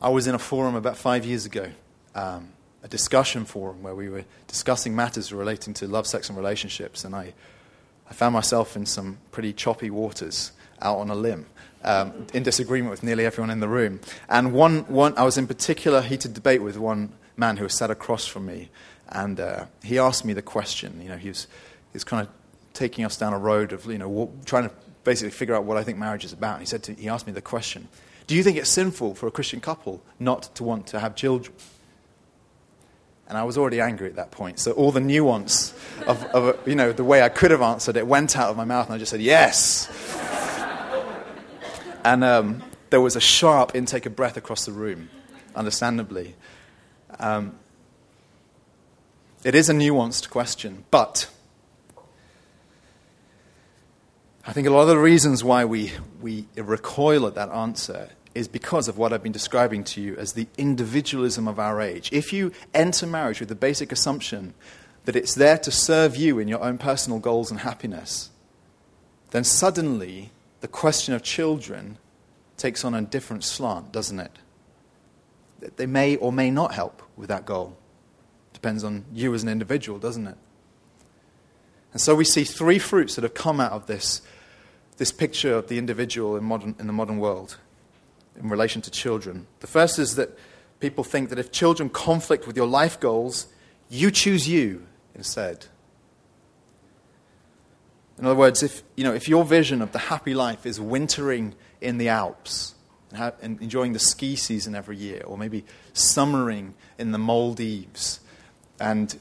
I 0.00 0.10
was 0.10 0.26
in 0.26 0.34
a 0.34 0.38
forum 0.38 0.76
about 0.76 0.96
five 0.96 1.24
years 1.24 1.44
ago, 1.44 1.70
um, 2.14 2.52
a 2.82 2.88
discussion 2.88 3.44
forum 3.44 3.82
where 3.82 3.94
we 3.94 4.08
were 4.08 4.24
discussing 4.46 4.94
matters 4.94 5.32
relating 5.32 5.74
to 5.74 5.88
love, 5.88 6.06
sex, 6.06 6.28
and 6.28 6.38
relationships, 6.38 7.04
and 7.04 7.16
I, 7.16 7.34
I 8.10 8.14
found 8.14 8.34
myself 8.34 8.76
in 8.76 8.86
some 8.86 9.18
pretty 9.30 9.52
choppy 9.52 9.88
waters 9.88 10.52
out 10.82 10.98
on 10.98 11.10
a 11.10 11.14
limb. 11.14 11.46
Um, 11.82 12.26
in 12.34 12.42
disagreement 12.42 12.90
with 12.90 13.02
nearly 13.02 13.24
everyone 13.24 13.48
in 13.48 13.60
the 13.60 13.68
room. 13.68 14.00
And 14.28 14.52
one, 14.52 14.80
one, 14.80 15.16
I 15.16 15.22
was 15.22 15.38
in 15.38 15.46
particular 15.46 16.02
heated 16.02 16.34
debate 16.34 16.60
with 16.60 16.76
one 16.76 17.14
man 17.38 17.56
who 17.56 17.62
was 17.62 17.72
sat 17.72 17.90
across 17.90 18.26
from 18.26 18.44
me, 18.44 18.68
and 19.08 19.40
uh, 19.40 19.64
he 19.82 19.98
asked 19.98 20.26
me 20.26 20.34
the 20.34 20.42
question. 20.42 21.00
You 21.02 21.08
know, 21.08 21.16
he 21.16 21.28
was, 21.28 21.44
he 21.44 21.94
was 21.94 22.04
kind 22.04 22.26
of 22.26 22.32
taking 22.74 23.06
us 23.06 23.16
down 23.16 23.32
a 23.32 23.38
road 23.38 23.72
of, 23.72 23.86
you 23.86 23.96
know, 23.96 24.30
trying 24.44 24.68
to 24.68 24.74
basically 25.04 25.30
figure 25.30 25.54
out 25.54 25.64
what 25.64 25.78
I 25.78 25.82
think 25.82 25.96
marriage 25.96 26.24
is 26.24 26.34
about. 26.34 26.56
And 26.56 26.60
he, 26.60 26.66
said 26.66 26.82
to, 26.82 26.92
he 26.92 27.08
asked 27.08 27.26
me 27.26 27.32
the 27.32 27.40
question 27.40 27.88
Do 28.26 28.36
you 28.36 28.42
think 28.42 28.58
it's 28.58 28.70
sinful 28.70 29.14
for 29.14 29.26
a 29.26 29.30
Christian 29.30 29.60
couple 29.60 30.02
not 30.18 30.54
to 30.56 30.64
want 30.64 30.86
to 30.88 31.00
have 31.00 31.14
children? 31.14 31.54
And 33.30 33.38
I 33.38 33.44
was 33.44 33.56
already 33.56 33.80
angry 33.80 34.08
at 34.08 34.16
that 34.16 34.32
point. 34.32 34.58
So 34.58 34.72
all 34.72 34.90
the 34.90 35.00
nuance 35.00 35.72
of, 36.04 36.24
of 36.34 36.68
you 36.68 36.74
know, 36.74 36.92
the 36.92 37.04
way 37.04 37.22
I 37.22 37.28
could 37.28 37.52
have 37.52 37.62
answered 37.62 37.96
it 37.96 38.04
went 38.04 38.36
out 38.36 38.50
of 38.50 38.56
my 38.56 38.64
mouth, 38.64 38.86
and 38.86 38.94
I 38.96 38.98
just 38.98 39.12
said, 39.12 39.20
Yes. 39.22 39.88
and 42.04 42.24
um, 42.24 42.62
there 42.90 43.00
was 43.00 43.14
a 43.14 43.20
sharp 43.20 43.76
intake 43.76 44.04
of 44.06 44.16
breath 44.16 44.36
across 44.36 44.66
the 44.66 44.72
room, 44.72 45.10
understandably. 45.54 46.34
Um, 47.20 47.56
it 49.44 49.54
is 49.54 49.70
a 49.70 49.74
nuanced 49.74 50.28
question, 50.28 50.84
but 50.90 51.30
I 54.44 54.52
think 54.52 54.66
a 54.66 54.70
lot 54.70 54.82
of 54.82 54.88
the 54.88 54.98
reasons 54.98 55.44
why 55.44 55.64
we, 55.66 55.92
we 56.20 56.46
recoil 56.56 57.28
at 57.28 57.36
that 57.36 57.50
answer 57.50 58.10
is 58.34 58.48
because 58.48 58.88
of 58.88 58.96
what 58.96 59.12
I've 59.12 59.22
been 59.22 59.32
describing 59.32 59.84
to 59.84 60.00
you 60.00 60.16
as 60.16 60.32
the 60.32 60.46
individualism 60.56 61.48
of 61.48 61.58
our 61.58 61.80
age. 61.80 62.10
If 62.12 62.32
you 62.32 62.52
enter 62.72 63.06
marriage 63.06 63.40
with 63.40 63.48
the 63.48 63.54
basic 63.54 63.90
assumption 63.90 64.54
that 65.04 65.16
it's 65.16 65.34
there 65.34 65.58
to 65.58 65.70
serve 65.70 66.16
you 66.16 66.38
in 66.38 66.46
your 66.46 66.62
own 66.62 66.78
personal 66.78 67.18
goals 67.18 67.50
and 67.50 67.60
happiness, 67.60 68.30
then 69.30 69.44
suddenly 69.44 70.30
the 70.60 70.68
question 70.68 71.14
of 71.14 71.22
children 71.22 71.98
takes 72.56 72.84
on 72.84 72.94
a 72.94 73.02
different 73.02 73.42
slant, 73.42 73.90
doesn't 73.90 74.20
it? 74.20 74.32
They 75.76 75.86
may 75.86 76.16
or 76.16 76.32
may 76.32 76.50
not 76.50 76.74
help 76.74 77.02
with 77.16 77.28
that 77.28 77.46
goal. 77.46 77.76
Depends 78.52 78.84
on 78.84 79.04
you 79.12 79.34
as 79.34 79.42
an 79.42 79.48
individual, 79.48 79.98
doesn't 79.98 80.26
it? 80.26 80.36
And 81.92 82.00
so 82.00 82.14
we 82.14 82.24
see 82.24 82.44
three 82.44 82.78
fruits 82.78 83.16
that 83.16 83.24
have 83.24 83.34
come 83.34 83.60
out 83.60 83.72
of 83.72 83.86
this 83.86 84.22
this 84.98 85.10
picture 85.10 85.54
of 85.54 85.68
the 85.68 85.78
individual 85.78 86.36
in, 86.36 86.44
modern, 86.44 86.74
in 86.78 86.86
the 86.86 86.92
modern 86.92 87.18
world 87.18 87.56
in 88.36 88.48
relation 88.48 88.82
to 88.82 88.90
children. 88.90 89.46
The 89.60 89.66
first 89.66 89.98
is 89.98 90.16
that 90.16 90.38
people 90.80 91.04
think 91.04 91.28
that 91.30 91.38
if 91.38 91.52
children 91.52 91.88
conflict 91.88 92.46
with 92.46 92.56
your 92.56 92.66
life 92.66 92.98
goals, 92.98 93.46
you 93.88 94.10
choose 94.10 94.48
you 94.48 94.86
instead. 95.14 95.66
In 98.18 98.26
other 98.26 98.36
words, 98.36 98.62
if, 98.62 98.82
you 98.96 99.04
know, 99.04 99.14
if 99.14 99.28
your 99.28 99.44
vision 99.44 99.80
of 99.80 99.92
the 99.92 99.98
happy 99.98 100.34
life 100.34 100.66
is 100.66 100.80
wintering 100.80 101.54
in 101.80 101.98
the 101.98 102.08
Alps 102.08 102.74
and, 103.10 103.18
ha- 103.18 103.32
and 103.40 103.60
enjoying 103.62 103.94
the 103.94 103.98
ski 103.98 104.36
season 104.36 104.74
every 104.74 104.96
year, 104.96 105.22
or 105.24 105.38
maybe 105.38 105.64
summering 105.94 106.74
in 106.98 107.12
the 107.12 107.18
Maldives 107.18 108.20
and 108.78 109.18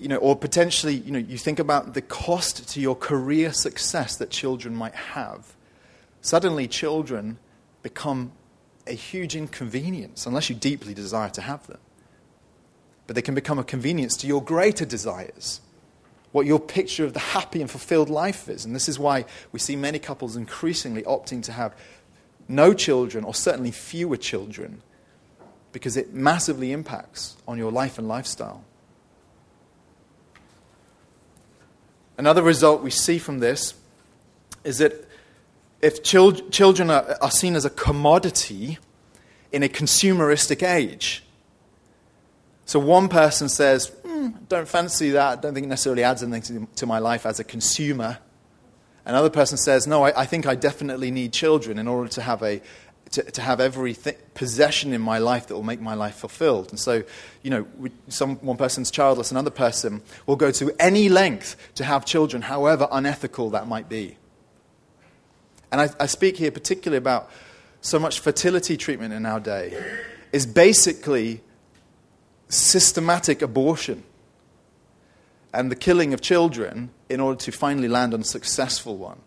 you 0.00 0.08
know, 0.08 0.16
or 0.16 0.34
potentially, 0.34 0.94
you 0.94 1.12
know, 1.12 1.18
you 1.18 1.36
think 1.36 1.58
about 1.58 1.92
the 1.92 2.00
cost 2.00 2.66
to 2.70 2.80
your 2.80 2.96
career 2.96 3.52
success 3.52 4.16
that 4.16 4.30
children 4.30 4.74
might 4.74 4.94
have. 4.94 5.54
Suddenly, 6.20 6.68
children 6.68 7.38
become 7.82 8.32
a 8.86 8.92
huge 8.92 9.36
inconvenience 9.36 10.26
unless 10.26 10.50
you 10.50 10.56
deeply 10.56 10.94
desire 10.94 11.30
to 11.30 11.40
have 11.40 11.66
them. 11.66 11.78
But 13.06 13.16
they 13.16 13.22
can 13.22 13.34
become 13.34 13.58
a 13.58 13.64
convenience 13.64 14.16
to 14.18 14.26
your 14.26 14.42
greater 14.42 14.84
desires, 14.84 15.60
what 16.32 16.46
your 16.46 16.60
picture 16.60 17.04
of 17.04 17.12
the 17.12 17.20
happy 17.20 17.60
and 17.60 17.70
fulfilled 17.70 18.08
life 18.08 18.48
is. 18.48 18.64
And 18.64 18.74
this 18.74 18.88
is 18.88 18.98
why 18.98 19.24
we 19.52 19.58
see 19.58 19.76
many 19.76 19.98
couples 19.98 20.36
increasingly 20.36 21.02
opting 21.02 21.42
to 21.44 21.52
have 21.52 21.74
no 22.48 22.74
children, 22.74 23.24
or 23.24 23.32
certainly 23.32 23.70
fewer 23.70 24.16
children, 24.16 24.82
because 25.72 25.96
it 25.96 26.12
massively 26.12 26.72
impacts 26.72 27.36
on 27.46 27.58
your 27.58 27.70
life 27.70 27.96
and 27.96 28.08
lifestyle. 28.08 28.64
Another 32.18 32.42
result 32.42 32.82
we 32.82 32.90
see 32.90 33.18
from 33.18 33.38
this 33.38 33.74
is 34.64 34.78
that 34.78 35.09
if 35.82 36.02
chil- 36.02 36.48
children 36.50 36.90
are, 36.90 37.16
are 37.20 37.30
seen 37.30 37.56
as 37.56 37.64
a 37.64 37.70
commodity 37.70 38.78
in 39.52 39.62
a 39.62 39.68
consumeristic 39.68 40.66
age, 40.66 41.24
so 42.66 42.78
one 42.78 43.08
person 43.08 43.48
says, 43.48 43.90
mm, 44.04 44.34
don't 44.48 44.68
fancy 44.68 45.10
that, 45.10 45.42
don't 45.42 45.54
think 45.54 45.66
it 45.66 45.68
necessarily 45.68 46.04
adds 46.04 46.22
anything 46.22 46.66
to, 46.66 46.72
to 46.76 46.86
my 46.86 46.98
life 47.00 47.26
as 47.26 47.40
a 47.40 47.44
consumer. 47.44 48.18
Another 49.04 49.30
person 49.30 49.58
says, 49.58 49.86
no, 49.86 50.04
I, 50.04 50.20
I, 50.20 50.26
think 50.26 50.46
I 50.46 50.54
definitely 50.54 51.10
need 51.10 51.32
children 51.32 51.78
in 51.78 51.88
order 51.88 52.08
to 52.10 52.22
have 52.22 52.42
a, 52.44 52.60
to, 53.10 53.22
to 53.24 53.42
have 53.42 53.58
every 53.60 53.96
possession 54.34 54.92
in 54.92 55.00
my 55.00 55.18
life 55.18 55.48
that 55.48 55.54
will 55.54 55.64
make 55.64 55.80
my 55.80 55.94
life 55.94 56.14
fulfilled. 56.14 56.70
And 56.70 56.78
so, 56.78 57.02
you 57.42 57.50
know, 57.50 57.66
we, 57.76 57.90
some, 58.06 58.36
one 58.36 58.56
person's 58.56 58.90
childless, 58.90 59.32
another 59.32 59.50
person 59.50 60.02
will 60.26 60.36
go 60.36 60.52
to 60.52 60.72
any 60.78 61.08
length 61.08 61.56
to 61.74 61.84
have 61.84 62.04
children, 62.04 62.42
however 62.42 62.86
unethical 62.92 63.50
that 63.50 63.66
might 63.66 63.88
be. 63.88 64.16
And 65.72 65.80
I, 65.80 65.88
I 66.00 66.06
speak 66.06 66.36
here 66.36 66.50
particularly 66.50 66.98
about 66.98 67.30
so 67.80 67.98
much 67.98 68.20
fertility 68.20 68.76
treatment 68.76 69.14
in 69.14 69.24
our 69.24 69.40
day 69.40 69.72
is 70.32 70.46
basically 70.46 71.40
systematic 72.48 73.42
abortion 73.42 74.02
and 75.52 75.70
the 75.70 75.76
killing 75.76 76.12
of 76.12 76.20
children 76.20 76.90
in 77.08 77.20
order 77.20 77.38
to 77.38 77.52
finally 77.52 77.88
land 77.88 78.14
on 78.14 78.20
a 78.20 78.24
successful 78.24 78.96
one. 78.96 79.18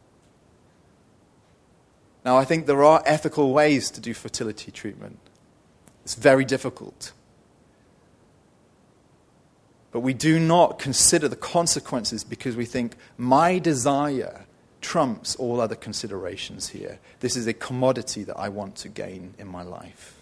Now, 2.23 2.37
I 2.37 2.45
think 2.45 2.67
there 2.67 2.83
are 2.83 3.03
ethical 3.05 3.53
ways 3.53 3.91
to 3.91 3.99
do 3.99 4.13
fertility 4.13 4.71
treatment. 4.71 5.19
It's 6.03 6.15
very 6.15 6.45
difficult. 6.45 7.11
But 9.91 9.99
we 9.99 10.13
do 10.13 10.39
not 10.39 10.79
consider 10.79 11.27
the 11.27 11.35
consequences 11.35 12.23
because 12.23 12.55
we 12.55 12.65
think 12.65 12.95
my 13.17 13.59
desire 13.59 14.42
trumps 14.83 15.35
all 15.37 15.59
other 15.59 15.75
considerations 15.75 16.69
here. 16.69 16.99
This 17.21 17.35
is 17.35 17.47
a 17.47 17.53
commodity 17.53 18.23
that 18.25 18.37
I 18.37 18.49
want 18.49 18.75
to 18.77 18.89
gain 18.89 19.33
in 19.39 19.47
my 19.47 19.63
life. 19.63 20.15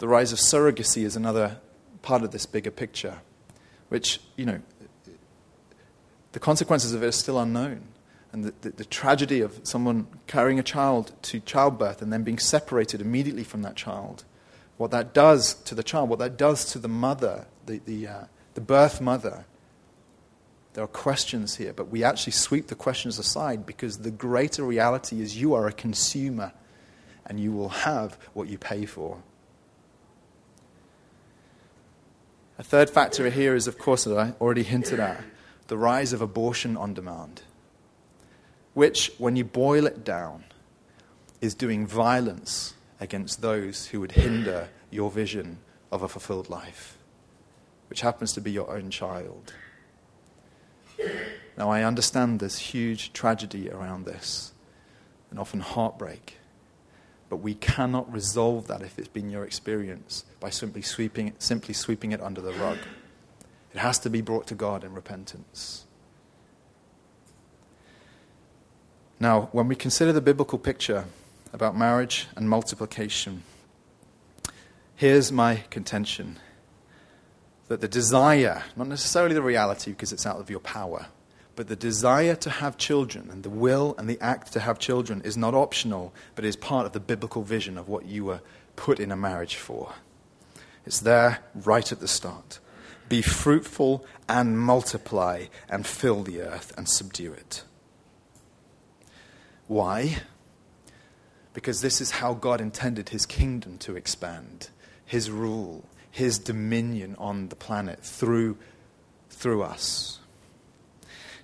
The 0.00 0.08
rise 0.08 0.32
of 0.32 0.38
surrogacy 0.38 1.04
is 1.04 1.14
another 1.14 1.58
part 2.02 2.22
of 2.22 2.32
this 2.32 2.46
bigger 2.46 2.72
picture, 2.72 3.20
which, 3.88 4.20
you 4.36 4.44
know, 4.44 4.60
the 6.32 6.40
consequences 6.40 6.92
of 6.92 7.02
it 7.02 7.06
are 7.06 7.12
still 7.12 7.38
unknown. 7.38 7.82
And 8.32 8.44
the, 8.44 8.54
the, 8.62 8.70
the, 8.70 8.84
tragedy 8.84 9.40
of 9.40 9.60
someone 9.62 10.08
carrying 10.26 10.58
a 10.58 10.62
child 10.64 11.12
to 11.22 11.38
childbirth 11.38 12.02
and 12.02 12.12
then 12.12 12.24
being 12.24 12.40
separated 12.40 13.00
immediately 13.00 13.44
from 13.44 13.62
that 13.62 13.76
child, 13.76 14.24
what 14.76 14.90
that 14.90 15.14
does 15.14 15.54
to 15.54 15.74
the 15.76 15.84
child, 15.84 16.08
what 16.08 16.18
that 16.18 16.36
does 16.36 16.64
to 16.72 16.80
the 16.80 16.88
mother, 16.88 17.46
the, 17.66 17.80
the, 17.84 18.08
uh, 18.08 18.24
the 18.54 18.60
birth 18.60 19.00
mother. 19.00 19.44
There 20.74 20.82
are 20.82 20.88
questions 20.88 21.54
here, 21.56 21.72
but 21.72 21.88
we 21.88 22.02
actually 22.02 22.32
sweep 22.32 22.66
the 22.66 22.74
questions 22.74 23.18
aside 23.18 23.64
because 23.64 23.98
the 23.98 24.10
greater 24.10 24.64
reality 24.64 25.22
is 25.22 25.40
you 25.40 25.54
are 25.54 25.68
a 25.68 25.72
consumer 25.72 26.52
and 27.26 27.38
you 27.38 27.52
will 27.52 27.68
have 27.70 28.18
what 28.34 28.48
you 28.48 28.58
pay 28.58 28.84
for. 28.84 29.22
A 32.58 32.64
third 32.64 32.90
factor 32.90 33.30
here 33.30 33.54
is, 33.54 33.68
of 33.68 33.78
course, 33.78 34.04
that 34.04 34.18
I 34.18 34.34
already 34.40 34.64
hinted 34.64 35.00
at 35.00 35.22
the 35.68 35.78
rise 35.78 36.12
of 36.12 36.20
abortion 36.20 36.76
on 36.76 36.92
demand, 36.92 37.42
which, 38.74 39.12
when 39.18 39.36
you 39.36 39.44
boil 39.44 39.86
it 39.86 40.04
down, 40.04 40.44
is 41.40 41.54
doing 41.54 41.86
violence 41.86 42.74
against 43.00 43.42
those 43.42 43.86
who 43.86 44.00
would 44.00 44.12
hinder 44.12 44.68
your 44.90 45.10
vision 45.10 45.58
of 45.92 46.02
a 46.02 46.08
fulfilled 46.08 46.50
life, 46.50 46.98
which 47.88 48.00
happens 48.00 48.32
to 48.32 48.40
be 48.40 48.50
your 48.50 48.70
own 48.70 48.90
child. 48.90 49.54
Now, 51.56 51.70
I 51.70 51.82
understand 51.82 52.40
there's 52.40 52.58
huge 52.58 53.12
tragedy 53.12 53.70
around 53.70 54.04
this 54.04 54.52
and 55.30 55.38
often 55.38 55.60
heartbreak, 55.60 56.38
but 57.28 57.36
we 57.36 57.54
cannot 57.54 58.12
resolve 58.12 58.66
that 58.66 58.82
if 58.82 58.98
it's 58.98 59.08
been 59.08 59.30
your 59.30 59.44
experience 59.44 60.24
by 60.40 60.50
simply 60.50 60.82
sweeping, 60.82 61.32
simply 61.38 61.74
sweeping 61.74 62.12
it 62.12 62.20
under 62.20 62.40
the 62.40 62.52
rug. 62.52 62.78
It 63.72 63.78
has 63.78 63.98
to 64.00 64.10
be 64.10 64.20
brought 64.20 64.46
to 64.48 64.54
God 64.54 64.84
in 64.84 64.94
repentance. 64.94 65.84
Now, 69.18 69.48
when 69.52 69.68
we 69.68 69.76
consider 69.76 70.12
the 70.12 70.20
biblical 70.20 70.58
picture 70.58 71.06
about 71.52 71.76
marriage 71.76 72.26
and 72.36 72.48
multiplication, 72.48 73.42
here's 74.96 75.32
my 75.32 75.64
contention 75.70 76.38
that 77.68 77.80
the 77.80 77.88
desire, 77.88 78.62
not 78.76 78.88
necessarily 78.88 79.34
the 79.34 79.42
reality 79.42 79.90
because 79.90 80.12
it's 80.12 80.26
out 80.26 80.38
of 80.38 80.50
your 80.50 80.60
power, 80.60 81.06
but 81.56 81.68
the 81.68 81.76
desire 81.76 82.34
to 82.34 82.50
have 82.50 82.76
children 82.76 83.30
and 83.30 83.42
the 83.42 83.50
will 83.50 83.94
and 83.96 84.08
the 84.08 84.20
act 84.20 84.52
to 84.52 84.60
have 84.60 84.78
children 84.78 85.22
is 85.24 85.36
not 85.36 85.54
optional, 85.54 86.12
but 86.34 86.44
is 86.44 86.56
part 86.56 86.86
of 86.86 86.92
the 86.92 87.00
biblical 87.00 87.42
vision 87.42 87.78
of 87.78 87.88
what 87.88 88.06
you 88.06 88.24
were 88.24 88.40
put 88.76 88.98
in 88.98 89.12
a 89.12 89.16
marriage 89.16 89.56
for. 89.56 89.94
It's 90.84 91.00
there 91.00 91.38
right 91.54 91.90
at 91.90 92.00
the 92.00 92.08
start. 92.08 92.58
Be 93.08 93.22
fruitful 93.22 94.04
and 94.28 94.58
multiply 94.58 95.46
and 95.68 95.86
fill 95.86 96.22
the 96.22 96.40
earth 96.40 96.72
and 96.76 96.88
subdue 96.88 97.32
it. 97.32 97.62
Why? 99.66 100.18
Because 101.52 101.80
this 101.80 102.00
is 102.00 102.12
how 102.12 102.34
God 102.34 102.60
intended 102.60 103.10
his 103.10 103.24
kingdom 103.24 103.78
to 103.78 103.96
expand, 103.96 104.70
his 105.06 105.30
rule, 105.30 105.84
his 106.14 106.38
dominion 106.38 107.16
on 107.18 107.48
the 107.48 107.56
planet 107.56 107.98
through, 108.00 108.56
through 109.30 109.64
us. 109.64 110.20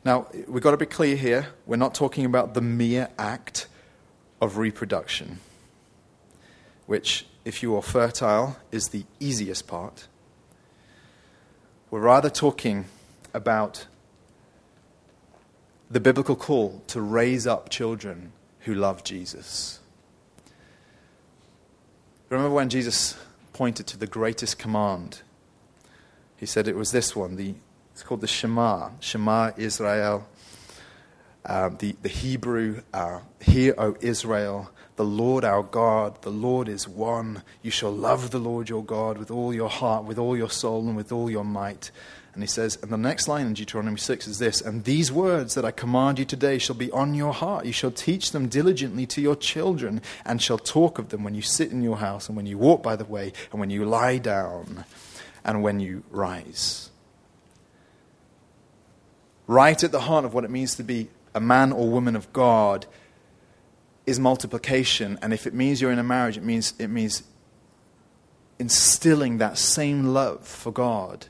Now, 0.04 0.28
we've 0.46 0.62
got 0.62 0.70
to 0.70 0.76
be 0.76 0.86
clear 0.86 1.16
here. 1.16 1.48
We're 1.66 1.74
not 1.74 1.92
talking 1.92 2.24
about 2.24 2.54
the 2.54 2.60
mere 2.60 3.08
act 3.18 3.66
of 4.40 4.58
reproduction, 4.58 5.40
which, 6.86 7.26
if 7.44 7.64
you 7.64 7.74
are 7.74 7.82
fertile, 7.82 8.58
is 8.70 8.90
the 8.90 9.02
easiest 9.18 9.66
part. 9.66 10.06
We're 11.90 11.98
rather 11.98 12.30
talking 12.30 12.84
about 13.34 13.86
the 15.90 15.98
biblical 15.98 16.36
call 16.36 16.80
to 16.86 17.00
raise 17.00 17.44
up 17.44 17.70
children 17.70 18.30
who 18.60 18.74
love 18.76 19.02
Jesus. 19.02 19.80
Remember 22.28 22.54
when 22.54 22.68
Jesus 22.68 23.18
pointed 23.60 23.86
to 23.86 23.98
the 23.98 24.06
greatest 24.06 24.58
command? 24.58 25.20
He 26.38 26.46
said 26.46 26.66
it 26.66 26.76
was 26.76 26.92
this 26.92 27.14
one, 27.14 27.36
the 27.36 27.54
it's 27.92 28.02
called 28.02 28.22
the 28.22 28.26
Shema, 28.26 28.88
Shema 29.00 29.50
Israel. 29.58 30.26
Um, 31.44 31.76
the, 31.78 31.94
the 32.00 32.08
Hebrew, 32.08 32.80
uh, 32.94 33.20
Hear, 33.38 33.74
O 33.76 33.96
Israel, 34.00 34.70
the 34.96 35.04
Lord 35.04 35.44
our 35.44 35.62
God, 35.62 36.22
the 36.22 36.30
Lord 36.30 36.70
is 36.70 36.88
one. 36.88 37.42
You 37.60 37.70
shall 37.70 37.92
love 37.92 38.30
the 38.30 38.38
Lord 38.38 38.70
your 38.70 38.82
God 38.82 39.18
with 39.18 39.30
all 39.30 39.52
your 39.52 39.68
heart, 39.68 40.04
with 40.04 40.18
all 40.18 40.38
your 40.38 40.48
soul, 40.48 40.88
and 40.88 40.96
with 40.96 41.12
all 41.12 41.30
your 41.30 41.44
might. 41.44 41.90
And 42.32 42.42
he 42.42 42.46
says, 42.46 42.78
and 42.82 42.92
the 42.92 42.96
next 42.96 43.26
line 43.26 43.46
in 43.46 43.54
Deuteronomy 43.54 43.98
6 43.98 44.28
is 44.28 44.38
this 44.38 44.60
And 44.60 44.84
these 44.84 45.10
words 45.10 45.54
that 45.54 45.64
I 45.64 45.70
command 45.70 46.18
you 46.18 46.24
today 46.24 46.58
shall 46.58 46.76
be 46.76 46.90
on 46.92 47.14
your 47.14 47.32
heart. 47.32 47.66
You 47.66 47.72
shall 47.72 47.90
teach 47.90 48.32
them 48.32 48.48
diligently 48.48 49.06
to 49.06 49.20
your 49.20 49.36
children, 49.36 50.00
and 50.24 50.40
shall 50.40 50.58
talk 50.58 50.98
of 50.98 51.08
them 51.08 51.24
when 51.24 51.34
you 51.34 51.42
sit 51.42 51.72
in 51.72 51.82
your 51.82 51.98
house, 51.98 52.28
and 52.28 52.36
when 52.36 52.46
you 52.46 52.58
walk 52.58 52.82
by 52.82 52.96
the 52.96 53.04
way, 53.04 53.32
and 53.50 53.60
when 53.60 53.70
you 53.70 53.84
lie 53.84 54.18
down, 54.18 54.84
and 55.44 55.62
when 55.62 55.80
you 55.80 56.04
rise 56.10 56.90
right 59.50 59.82
at 59.82 59.90
the 59.90 60.02
heart 60.02 60.24
of 60.24 60.32
what 60.32 60.44
it 60.44 60.50
means 60.50 60.76
to 60.76 60.84
be 60.84 61.08
a 61.34 61.40
man 61.40 61.72
or 61.72 61.88
woman 61.90 62.14
of 62.14 62.32
God 62.32 62.86
is 64.06 64.20
multiplication. 64.20 65.18
And 65.20 65.32
if 65.32 65.44
it 65.44 65.52
means 65.52 65.80
you're 65.80 65.90
in 65.90 65.98
a 65.98 66.04
marriage, 66.04 66.36
it 66.36 66.44
means, 66.44 66.72
it 66.78 66.86
means 66.86 67.24
instilling 68.60 69.38
that 69.38 69.58
same 69.58 70.04
love 70.04 70.46
for 70.46 70.70
God 70.70 71.26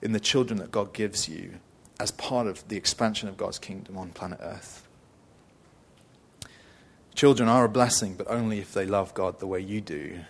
in 0.00 0.12
the 0.12 0.20
children 0.20 0.58
that 0.58 0.70
God 0.70 0.92
gives 0.92 1.28
you 1.28 1.54
as 2.00 2.10
part 2.12 2.46
of 2.46 2.66
the 2.68 2.76
expansion 2.76 3.28
of 3.28 3.36
God's 3.36 3.58
kingdom 3.58 3.96
on 3.98 4.10
planet 4.10 4.38
Earth. 4.40 4.86
Children 7.14 7.48
are 7.48 7.64
a 7.64 7.68
blessing, 7.68 8.14
but 8.14 8.28
only 8.30 8.60
if 8.60 8.72
they 8.72 8.86
love 8.86 9.12
God 9.12 9.40
the 9.40 9.46
way 9.46 9.58
you 9.58 9.80
do. 9.80 10.20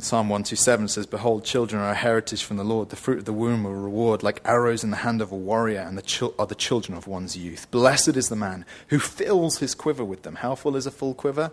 Psalm 0.00 0.28
127 0.28 0.86
says, 0.86 1.06
Behold, 1.06 1.44
children 1.44 1.82
are 1.82 1.90
a 1.90 1.94
heritage 1.94 2.44
from 2.44 2.56
the 2.56 2.64
Lord. 2.64 2.90
The 2.90 2.96
fruit 2.96 3.18
of 3.18 3.24
the 3.24 3.32
womb 3.32 3.66
a 3.66 3.70
reward, 3.70 4.22
like 4.22 4.40
arrows 4.44 4.84
in 4.84 4.90
the 4.90 4.98
hand 4.98 5.20
of 5.20 5.32
a 5.32 5.36
warrior, 5.36 5.80
and 5.80 5.98
the 5.98 6.32
are 6.38 6.46
the 6.46 6.54
children 6.54 6.96
of 6.96 7.08
one's 7.08 7.36
youth. 7.36 7.68
Blessed 7.72 8.16
is 8.16 8.28
the 8.28 8.36
man 8.36 8.64
who 8.88 9.00
fills 9.00 9.58
his 9.58 9.74
quiver 9.74 10.04
with 10.04 10.22
them. 10.22 10.36
How 10.36 10.54
full 10.54 10.76
is 10.76 10.86
a 10.86 10.92
full 10.92 11.14
quiver? 11.14 11.50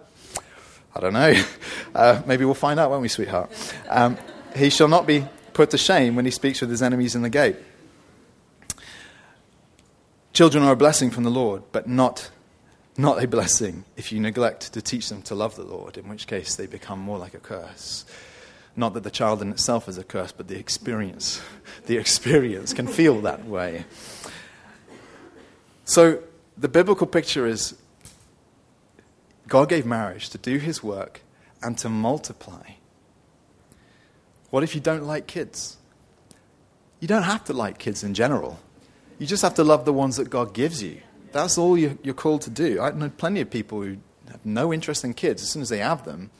I 0.96 1.00
don't 1.00 1.14
know. 1.14 1.34
Uh, 1.96 2.22
maybe 2.26 2.44
we'll 2.44 2.54
find 2.54 2.78
out, 2.78 2.90
won't 2.90 3.02
we, 3.02 3.08
sweetheart? 3.08 3.50
Um, 3.88 4.18
he 4.54 4.70
shall 4.70 4.90
not 4.90 5.08
be 5.08 5.26
put 5.56 5.72
to 5.72 5.78
shame 5.78 6.16
when 6.16 6.26
he 6.26 6.32
speaks 6.32 6.62
with 6.62 6.70
his 6.70 6.84
enemies 6.84 7.16
in 7.16 7.24
the 7.24 7.30
gate. 7.30 7.56
Children 10.34 10.66
are 10.66 10.74
a 10.74 10.76
blessing 10.76 11.10
from 11.10 11.24
the 11.24 11.32
Lord, 11.32 11.64
but 11.72 11.88
not, 11.88 12.30
not 12.98 13.24
a 13.24 13.28
blessing 13.28 13.86
if 13.96 14.12
you 14.12 14.20
neglect 14.20 14.74
to 14.74 14.82
teach 14.82 15.08
them 15.08 15.22
to 15.24 15.34
love 15.34 15.56
the 15.56 15.64
Lord, 15.64 15.98
in 15.98 16.10
which 16.10 16.28
case 16.28 16.56
they 16.56 16.68
become 16.68 17.00
more 17.00 17.18
like 17.18 17.34
a 17.34 17.40
curse. 17.40 18.06
Not 18.76 18.94
that 18.96 19.04
the 19.04 19.10
child 19.10 19.42
in 19.42 19.50
itself 19.50 19.88
is 19.88 19.98
a 19.98 20.04
curse, 20.04 20.34
but 20.34 20.50
the 20.50 20.60
experience. 20.60 21.42
The 21.86 21.98
experience 21.98 22.74
can 22.74 22.88
feel 22.88 23.22
that 23.22 23.46
way. 23.46 23.86
So 25.86 26.22
the 26.58 26.68
biblical 26.68 27.08
picture 27.08 27.48
is 27.48 27.76
God 29.48 29.70
gave 29.70 29.86
marriage 29.86 30.30
to 30.32 30.38
do 30.38 30.58
his 30.58 30.84
work 30.84 31.22
and 31.64 31.78
to 31.78 31.88
multiply. 31.88 32.75
What 34.50 34.64
if 34.64 34.76
you 34.76 34.82
don't 34.82 35.04
like 35.04 35.28
kids? 35.28 35.78
You 37.00 37.08
don't 37.08 37.24
have 37.24 37.44
to 37.46 37.54
like 37.54 37.78
kids 37.78 38.04
in 38.04 38.14
general. 38.14 38.60
You 39.20 39.28
just 39.28 39.44
have 39.44 39.56
to 39.56 39.64
love 39.64 39.86
the 39.86 39.94
ones 39.94 40.18
that 40.18 40.30
God 40.30 40.54
gives 40.54 40.82
you. 40.82 41.02
That's 41.32 41.58
all 41.58 41.78
you're 41.78 42.14
called 42.14 42.42
to 42.44 42.50
do. 42.50 42.80
I 42.80 42.92
know 42.92 43.10
plenty 43.10 43.42
of 43.42 43.50
people 43.50 43.82
who 43.82 43.98
have 44.30 44.46
no 44.46 44.74
interest 44.74 45.04
in 45.04 45.14
kids. 45.14 45.44
As 45.44 45.50
soon 45.50 45.62
as 45.62 45.70
they 45.70 45.80
have 45.80 46.06
them, 46.06 46.32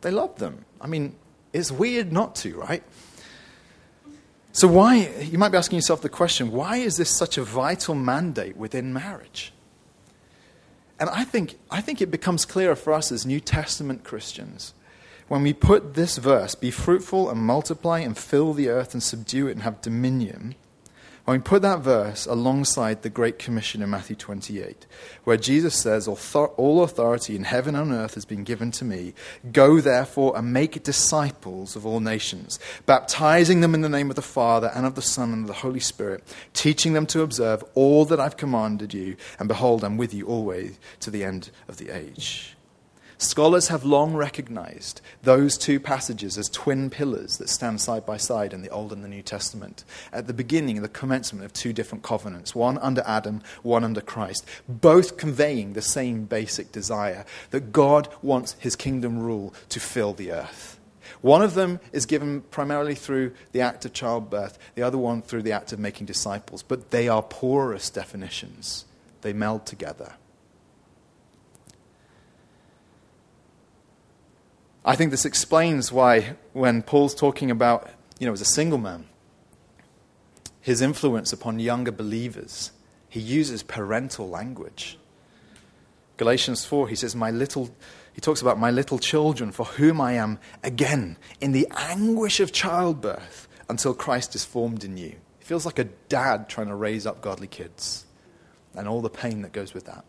they 0.00 0.10
love 0.10 0.38
them. 0.38 0.64
I 0.80 0.86
mean, 0.86 1.14
it's 1.52 1.70
weird 1.70 2.12
not 2.12 2.34
to, 2.36 2.56
right? 2.56 2.82
So, 4.52 4.66
why, 4.66 5.08
you 5.20 5.38
might 5.38 5.50
be 5.50 5.58
asking 5.58 5.76
yourself 5.76 6.02
the 6.02 6.08
question, 6.08 6.50
why 6.50 6.78
is 6.78 6.96
this 6.96 7.10
such 7.16 7.38
a 7.38 7.44
vital 7.44 7.94
mandate 7.94 8.56
within 8.56 8.92
marriage? 8.92 9.52
And 10.98 11.08
I 11.08 11.24
think, 11.24 11.56
I 11.70 11.80
think 11.80 12.02
it 12.02 12.10
becomes 12.10 12.44
clearer 12.44 12.74
for 12.74 12.92
us 12.92 13.12
as 13.12 13.24
New 13.24 13.40
Testament 13.40 14.04
Christians 14.04 14.74
when 15.30 15.44
we 15.44 15.52
put 15.52 15.94
this 15.94 16.16
verse, 16.16 16.56
be 16.56 16.72
fruitful 16.72 17.30
and 17.30 17.40
multiply 17.40 18.00
and 18.00 18.18
fill 18.18 18.52
the 18.52 18.68
earth 18.68 18.94
and 18.94 19.00
subdue 19.00 19.46
it 19.46 19.52
and 19.52 19.62
have 19.62 19.80
dominion, 19.80 20.56
when 21.24 21.38
we 21.38 21.42
put 21.44 21.62
that 21.62 21.82
verse 21.82 22.26
alongside 22.26 23.02
the 23.02 23.10
Great 23.10 23.38
Commission 23.38 23.80
in 23.80 23.90
Matthew 23.90 24.16
28, 24.16 24.86
where 25.22 25.36
Jesus 25.36 25.76
says, 25.76 26.08
All 26.08 26.82
authority 26.82 27.36
in 27.36 27.44
heaven 27.44 27.76
and 27.76 27.92
earth 27.92 28.14
has 28.14 28.24
been 28.24 28.42
given 28.42 28.72
to 28.72 28.84
me. 28.84 29.14
Go 29.52 29.80
therefore 29.80 30.36
and 30.36 30.52
make 30.52 30.82
disciples 30.82 31.76
of 31.76 31.86
all 31.86 32.00
nations, 32.00 32.58
baptizing 32.84 33.60
them 33.60 33.72
in 33.72 33.82
the 33.82 33.88
name 33.88 34.10
of 34.10 34.16
the 34.16 34.22
Father 34.22 34.72
and 34.74 34.84
of 34.84 34.96
the 34.96 35.00
Son 35.00 35.32
and 35.32 35.42
of 35.42 35.46
the 35.46 35.60
Holy 35.62 35.78
Spirit, 35.78 36.24
teaching 36.54 36.92
them 36.92 37.06
to 37.06 37.22
observe 37.22 37.62
all 37.76 38.04
that 38.06 38.18
I've 38.18 38.36
commanded 38.36 38.92
you, 38.92 39.16
and 39.38 39.46
behold, 39.46 39.84
I'm 39.84 39.96
with 39.96 40.12
you 40.12 40.26
always 40.26 40.76
to 40.98 41.12
the 41.12 41.22
end 41.22 41.52
of 41.68 41.76
the 41.76 41.90
age. 41.90 42.56
Scholars 43.20 43.68
have 43.68 43.84
long 43.84 44.14
recognized 44.14 45.02
those 45.22 45.58
two 45.58 45.78
passages 45.78 46.38
as 46.38 46.48
twin 46.48 46.88
pillars 46.88 47.36
that 47.36 47.50
stand 47.50 47.78
side 47.78 48.06
by 48.06 48.16
side 48.16 48.54
in 48.54 48.62
the 48.62 48.70
Old 48.70 48.94
and 48.94 49.04
the 49.04 49.08
New 49.08 49.20
Testament. 49.20 49.84
At 50.10 50.26
the 50.26 50.32
beginning, 50.32 50.80
the 50.80 50.88
commencement 50.88 51.44
of 51.44 51.52
two 51.52 51.74
different 51.74 52.02
covenants, 52.02 52.54
one 52.54 52.78
under 52.78 53.02
Adam, 53.04 53.42
one 53.62 53.84
under 53.84 54.00
Christ, 54.00 54.46
both 54.66 55.18
conveying 55.18 55.74
the 55.74 55.82
same 55.82 56.24
basic 56.24 56.72
desire 56.72 57.26
that 57.50 57.72
God 57.72 58.08
wants 58.22 58.56
his 58.58 58.74
kingdom 58.74 59.18
rule 59.18 59.52
to 59.68 59.80
fill 59.80 60.14
the 60.14 60.32
earth. 60.32 60.80
One 61.20 61.42
of 61.42 61.52
them 61.52 61.78
is 61.92 62.06
given 62.06 62.40
primarily 62.40 62.94
through 62.94 63.34
the 63.52 63.60
act 63.60 63.84
of 63.84 63.92
childbirth, 63.92 64.58
the 64.76 64.82
other 64.82 64.96
one 64.96 65.20
through 65.20 65.42
the 65.42 65.52
act 65.52 65.74
of 65.74 65.78
making 65.78 66.06
disciples, 66.06 66.62
but 66.62 66.90
they 66.90 67.06
are 67.06 67.22
porous 67.22 67.90
definitions. 67.90 68.86
They 69.20 69.34
meld 69.34 69.66
together. 69.66 70.14
I 74.84 74.96
think 74.96 75.10
this 75.10 75.26
explains 75.26 75.92
why, 75.92 76.36
when 76.52 76.82
Paul's 76.82 77.14
talking 77.14 77.50
about, 77.50 77.90
you 78.18 78.26
know, 78.26 78.32
as 78.32 78.40
a 78.40 78.46
single 78.46 78.78
man, 78.78 79.06
his 80.60 80.80
influence 80.80 81.32
upon 81.32 81.58
younger 81.58 81.92
believers, 81.92 82.72
he 83.08 83.20
uses 83.20 83.62
parental 83.62 84.28
language. 84.28 84.98
Galatians 86.16 86.64
4, 86.64 86.88
he 86.88 86.94
says, 86.94 87.14
My 87.14 87.30
little, 87.30 87.74
he 88.12 88.20
talks 88.20 88.40
about 88.40 88.58
my 88.58 88.70
little 88.70 88.98
children 88.98 89.52
for 89.52 89.64
whom 89.64 90.00
I 90.00 90.12
am, 90.14 90.38
again, 90.62 91.18
in 91.40 91.52
the 91.52 91.66
anguish 91.76 92.40
of 92.40 92.52
childbirth 92.52 93.48
until 93.68 93.94
Christ 93.94 94.34
is 94.34 94.44
formed 94.44 94.84
in 94.84 94.96
you. 94.96 95.16
He 95.38 95.44
feels 95.44 95.66
like 95.66 95.78
a 95.78 95.84
dad 96.08 96.48
trying 96.48 96.68
to 96.68 96.74
raise 96.74 97.06
up 97.06 97.20
godly 97.20 97.46
kids 97.48 98.06
and 98.74 98.88
all 98.88 99.00
the 99.02 99.10
pain 99.10 99.42
that 99.42 99.52
goes 99.52 99.74
with 99.74 99.86
that. 99.86 100.04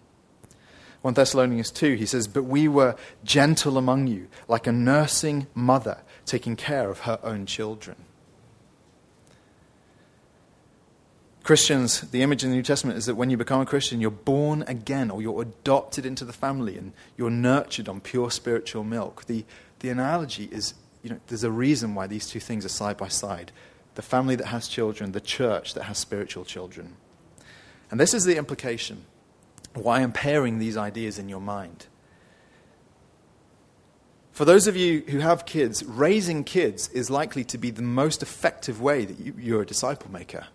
1 1.02 1.16
Thessalonians 1.16 1.72
2, 1.72 1.96
he 1.96 2.06
says, 2.06 2.28
But 2.28 2.44
we 2.44 2.68
were 2.68 2.96
gentle 3.24 3.78
among 3.78 4.08
you, 4.08 4.28
like 4.48 4.68
a 4.68 4.72
nursing 4.72 5.48
mother 5.56 6.00
taking 6.26 6.56
care 6.56 6.90
of 6.90 7.02
her 7.02 7.20
own 7.24 7.46
children. 7.46 7.96
Christians, 11.44 12.02
the 12.12 12.22
image 12.22 12.44
in 12.44 12.52
the 12.52 12.56
New 12.56 12.62
Testament 12.62 13.00
is 13.00 13.08
that 13.08 13.16
when 13.16 13.32
you 13.32 13.38
become 13.38 13.62
a 13.62 13.66
Christian, 13.66 14.00
you're 14.00 14.12
born 14.12 14.64
again 14.68 15.10
or 15.10 15.24
you're 15.24 15.42
adopted 15.42 16.06
into 16.06 16.24
the 16.24 16.34
family 16.34 16.78
and 16.78 16.94
you're 17.18 17.32
nurtured 17.32 17.90
on 17.90 18.00
pure 18.00 18.30
spiritual 18.30 18.84
milk. 18.84 19.26
The, 19.26 19.44
the 19.80 19.90
analogy 19.90 20.50
is 20.52 20.76
you 21.02 21.10
know, 21.10 21.20
there's 21.28 21.44
a 21.44 21.52
reason 21.52 21.96
why 21.96 22.06
these 22.06 22.28
two 22.28 22.40
things 22.40 22.64
are 22.64 22.70
side 22.70 22.98
by 22.98 23.08
side 23.08 23.52
the 23.96 24.02
family 24.02 24.36
that 24.38 24.48
has 24.48 24.70
children, 24.70 25.12
the 25.12 25.20
church 25.20 25.74
that 25.74 25.84
has 25.84 25.98
spiritual 25.98 26.46
children. 26.46 26.96
And 27.90 28.00
this 28.00 28.14
is 28.14 28.24
the 28.24 28.38
implication 28.38 29.04
why 29.74 30.02
I'm 30.02 30.12
pairing 30.12 30.60
these 30.60 30.78
ideas 30.78 31.18
in 31.18 31.30
your 31.30 31.42
mind. 31.42 31.88
For 34.32 34.46
those 34.46 34.68
of 34.68 34.76
you 34.76 35.02
who 35.10 35.20
have 35.20 35.46
kids, 35.46 35.84
raising 35.84 36.44
kids 36.44 36.88
is 36.90 37.10
likely 37.10 37.44
to 37.46 37.58
be 37.58 37.70
the 37.70 37.82
most 37.82 38.24
effective 38.24 38.82
way 38.82 39.06
that 39.06 39.20
you, 39.20 39.36
you're 39.38 39.62
a 39.62 39.66
disciple 39.66 40.12
maker. 40.12 40.48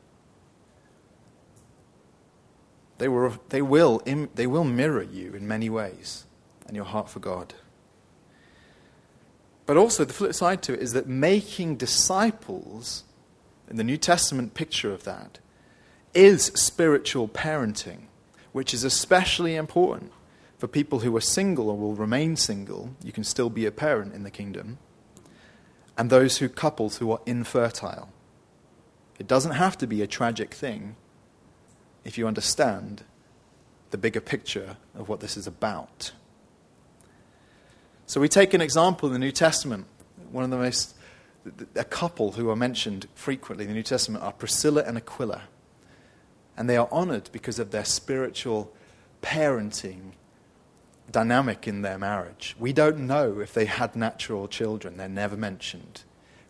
They, 2.98 3.08
were, 3.08 3.32
they, 3.50 3.60
will, 3.60 4.02
they 4.34 4.46
will 4.46 4.64
mirror 4.64 5.02
you 5.02 5.34
in 5.34 5.46
many 5.46 5.68
ways 5.68 6.24
and 6.66 6.74
your 6.74 6.86
heart 6.86 7.10
for 7.10 7.20
God. 7.20 7.54
But 9.66 9.76
also, 9.76 10.04
the 10.04 10.12
flip 10.12 10.34
side 10.34 10.62
to 10.62 10.74
it 10.74 10.80
is 10.80 10.92
that 10.92 11.06
making 11.06 11.76
disciples, 11.76 13.04
in 13.68 13.76
the 13.76 13.84
New 13.84 13.96
Testament 13.96 14.54
picture 14.54 14.92
of 14.92 15.04
that, 15.04 15.40
is 16.14 16.46
spiritual 16.54 17.28
parenting, 17.28 18.05
which 18.57 18.72
is 18.72 18.84
especially 18.84 19.54
important 19.54 20.11
for 20.57 20.66
people 20.66 21.00
who 21.00 21.14
are 21.14 21.20
single 21.20 21.68
or 21.68 21.76
will 21.76 21.94
remain 21.94 22.34
single. 22.36 22.88
You 23.04 23.12
can 23.12 23.22
still 23.22 23.50
be 23.50 23.66
a 23.66 23.70
parent 23.70 24.14
in 24.14 24.22
the 24.22 24.30
kingdom. 24.30 24.78
And 25.98 26.09
those 26.09 26.38
who 26.38 26.48
couples 26.48 26.96
who 26.96 27.12
are 27.12 27.20
infertile. 27.26 28.09
It 29.18 29.26
doesn't 29.26 29.52
have 29.52 29.76
to 29.76 29.86
be 29.86 30.00
a 30.00 30.07
tragic 30.07 30.54
thing 30.54 30.96
if 32.02 32.16
you 32.16 32.26
understand 32.26 33.04
the 33.90 33.98
bigger 33.98 34.22
picture 34.22 34.78
of 34.94 35.07
what 35.07 35.20
this 35.20 35.36
is 35.36 35.46
about. 35.46 36.12
So 38.07 38.22
we 38.22 38.28
take 38.30 38.54
an 38.54 38.62
example 38.62 39.07
in 39.07 39.12
the 39.12 39.18
New 39.18 39.32
Testament. 39.32 39.84
One 40.32 40.44
of 40.44 40.48
the 40.48 40.57
most, 40.57 40.96
a 41.74 41.84
couple 41.84 42.32
who 42.32 42.48
are 42.48 42.57
mentioned 42.57 43.07
frequently 43.14 43.66
in 43.66 43.68
the 43.68 43.74
New 43.74 43.82
Testament 43.82 44.24
are 44.24 44.32
Priscilla 44.32 44.82
and 44.86 44.96
Aquila. 44.96 45.42
And 46.57 46.68
they 46.68 46.76
are 46.76 46.88
honored 46.90 47.30
because 47.32 47.59
of 47.59 47.70
their 47.70 47.84
spiritual 47.84 48.72
parenting 49.22 50.12
dynamic 51.11 51.68
in 51.68 51.82
their 51.82 51.98
marriage. 51.98 52.57
We 52.59 52.72
don't 52.72 53.07
know 53.07 53.40
if 53.40 53.52
they 53.52 53.66
had 53.66 53.94
natural 53.94 54.48
children, 54.48 54.96
they're 54.96 55.09
never 55.09 55.36
mentioned. 55.36 56.02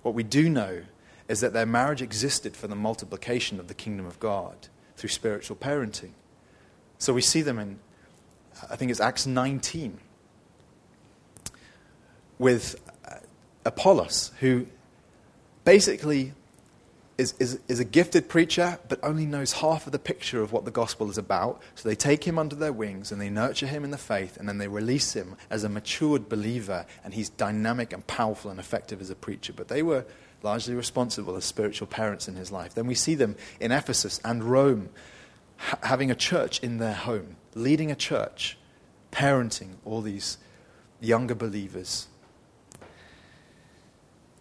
What 0.03 0.15
we 0.15 0.23
do 0.23 0.49
know 0.49 0.83
is 1.29 1.41
that 1.41 1.53
their 1.53 1.67
marriage 1.67 2.01
existed 2.01 2.57
for 2.57 2.69
the 2.69 2.77
multiplication 2.77 3.59
of 3.59 3.69
the 3.69 3.75
kingdom 3.75 4.07
of 4.07 4.21
God 4.21 4.69
through 4.97 5.11
spiritual 5.11 5.57
parenting. 5.57 6.13
So 6.99 7.13
we 7.13 7.21
see 7.21 7.43
them 7.43 7.59
in, 7.59 7.79
I 8.71 8.77
think 8.77 8.91
it's 8.91 9.01
Acts 9.01 9.27
19 9.27 9.99
with 12.39 12.81
uh, 13.05 13.17
Apollos, 13.65 14.33
who 14.41 14.67
basically 15.65 16.33
is, 17.19 17.35
is, 17.39 17.59
is 17.69 17.81
a 17.81 17.85
gifted 17.85 18.29
preacher, 18.29 18.79
but 18.89 19.01
only 19.03 19.25
knows 19.25 19.53
half 19.53 19.87
of 19.87 19.93
the 19.93 19.99
picture 19.99 20.43
of 20.43 20.53
what 20.53 20.65
the 20.65 20.71
gospel 20.71 21.09
is 21.09 21.17
about. 21.17 21.63
So 21.75 21.89
they 21.89 21.95
take 21.95 22.25
him 22.25 22.39
under 22.39 22.55
their 22.55 22.73
wings 22.73 23.11
and 23.11 23.21
they 23.21 23.31
nurture 23.31 23.67
him 23.67 23.85
in 23.85 23.91
the 23.91 23.99
faith, 23.99 24.37
and 24.37 24.49
then 24.49 24.59
they 24.59 24.69
release 24.69 25.15
him 25.15 25.37
as 25.49 25.65
a 25.65 25.69
matured 25.69 26.29
believer, 26.29 26.87
and 27.05 27.15
he's 27.15 27.29
dynamic 27.29 27.93
and 27.93 28.07
powerful 28.07 28.51
and 28.51 28.61
effective 28.61 29.01
as 29.01 29.11
a 29.11 29.15
preacher. 29.15 29.53
But 29.53 29.69
they 29.69 29.83
were 29.83 30.05
largely 30.43 30.75
responsible 30.75 31.37
as 31.37 31.45
spiritual 31.45 31.87
parents 31.87 32.29
in 32.29 32.37
his 32.37 32.53
life. 32.53 32.75
Then 32.75 32.87
we 32.87 32.95
see 32.95 33.15
them 33.15 33.37
in 33.61 33.73
Ephesus 33.73 34.21
and 34.25 34.45
Rome, 34.45 34.91
ha- 35.57 35.79
having 35.83 36.11
a 36.11 36.15
church 36.15 36.61
in 36.61 36.79
their 36.79 36.95
home, 36.95 37.37
leading 37.55 37.91
a 37.91 37.97
church, 37.97 38.59
parenting 39.11 39.77
all 39.85 40.03
these 40.03 40.37
younger 41.01 41.35
believers 41.35 42.09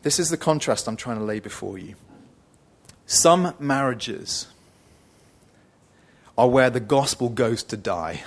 this 0.05 0.19
is 0.19 0.29
the 0.29 0.37
contrast 0.37 0.87
I'm 0.87 0.97
trying 0.97 1.17
to 1.17 1.23
lay 1.23 1.39
before 1.39 1.79
you. 1.79 1.95
Some 3.05 3.53
marriages 3.59 4.47
are 6.37 6.49
where 6.49 6.69
the 6.69 6.79
gospel 6.79 7.29
goes 7.29 7.63
to 7.63 7.77
die. 7.77 8.23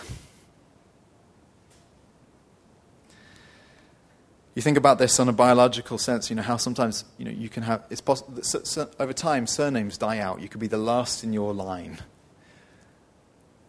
You 4.54 4.62
think 4.62 4.76
about 4.76 4.98
this 4.98 5.20
on 5.20 5.28
a 5.28 5.32
biological 5.32 5.98
sense, 5.98 6.30
you 6.30 6.36
know, 6.36 6.42
how 6.42 6.56
sometimes, 6.56 7.04
you 7.16 7.24
know, 7.24 7.30
you 7.30 7.48
can 7.48 7.62
have, 7.62 7.84
it's 7.90 8.00
possible, 8.00 8.42
over 8.98 9.12
time, 9.12 9.46
surnames 9.46 9.96
die 9.98 10.18
out. 10.18 10.40
You 10.40 10.48
could 10.48 10.60
be 10.60 10.66
the 10.66 10.78
last 10.78 11.22
in 11.22 11.32
your 11.32 11.54
line. 11.54 11.98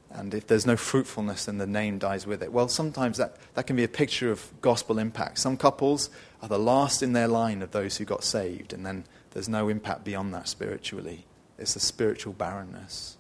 And 0.09 0.33
if 0.33 0.47
there's 0.47 0.65
no 0.65 0.75
fruitfulness, 0.75 1.45
then 1.45 1.59
the 1.59 1.67
name 1.67 1.99
dies 1.99 2.25
with 2.25 2.41
it. 2.41 2.51
Well, 2.51 2.67
sometimes 2.67 3.17
that, 3.17 3.35
that 3.53 3.67
can 3.67 3.75
be 3.75 3.83
a 3.83 3.87
picture 3.87 4.31
of 4.31 4.51
gospel 4.61 4.97
impact. 4.97 5.37
Some 5.37 5.57
couples 5.57 6.09
are 6.41 6.49
the 6.49 6.57
last 6.57 7.03
in 7.03 7.13
their 7.13 7.27
line 7.27 7.61
of 7.61 7.69
those 7.69 7.97
who 7.97 8.05
got 8.05 8.23
saved, 8.23 8.73
and 8.73 8.83
then 8.83 9.03
there's 9.31 9.49
no 9.49 9.69
impact 9.69 10.03
beyond 10.03 10.33
that 10.33 10.47
spiritually. 10.47 11.25
It's 11.57 11.73
the 11.73 11.79
spiritual 11.79 12.33
barrenness. 12.33 13.17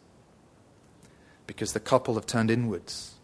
Because 1.45 1.73
the 1.73 1.79
couple 1.79 2.15
have 2.15 2.25
turned 2.25 2.49
inwards. 2.49 3.15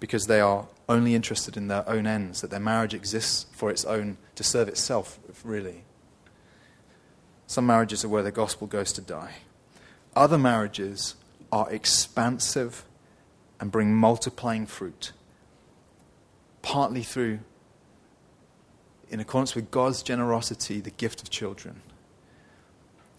Because 0.00 0.26
they 0.26 0.40
are 0.40 0.66
only 0.88 1.14
interested 1.14 1.56
in 1.56 1.68
their 1.68 1.88
own 1.88 2.06
ends, 2.06 2.40
that 2.40 2.50
their 2.50 2.60
marriage 2.60 2.94
exists 2.94 3.46
for 3.52 3.70
its 3.70 3.84
own, 3.84 4.16
to 4.34 4.42
serve 4.42 4.68
itself, 4.68 5.18
really. 5.44 5.84
Some 7.46 7.66
marriages 7.66 8.04
are 8.04 8.08
where 8.08 8.22
the 8.22 8.32
gospel 8.32 8.66
goes 8.66 8.92
to 8.94 9.00
die. 9.00 9.34
Other 10.16 10.38
marriages 10.38 11.14
are 11.50 11.70
expansive 11.70 12.84
and 13.60 13.70
bring 13.70 13.94
multiplying 13.94 14.66
fruit, 14.66 15.12
partly 16.62 17.02
through, 17.02 17.40
in 19.12 19.20
accordance 19.20 19.54
with 19.54 19.70
God's 19.70 20.02
generosity, 20.02 20.80
the 20.80 20.90
gift 20.90 21.20
of 21.22 21.28
children, 21.28 21.82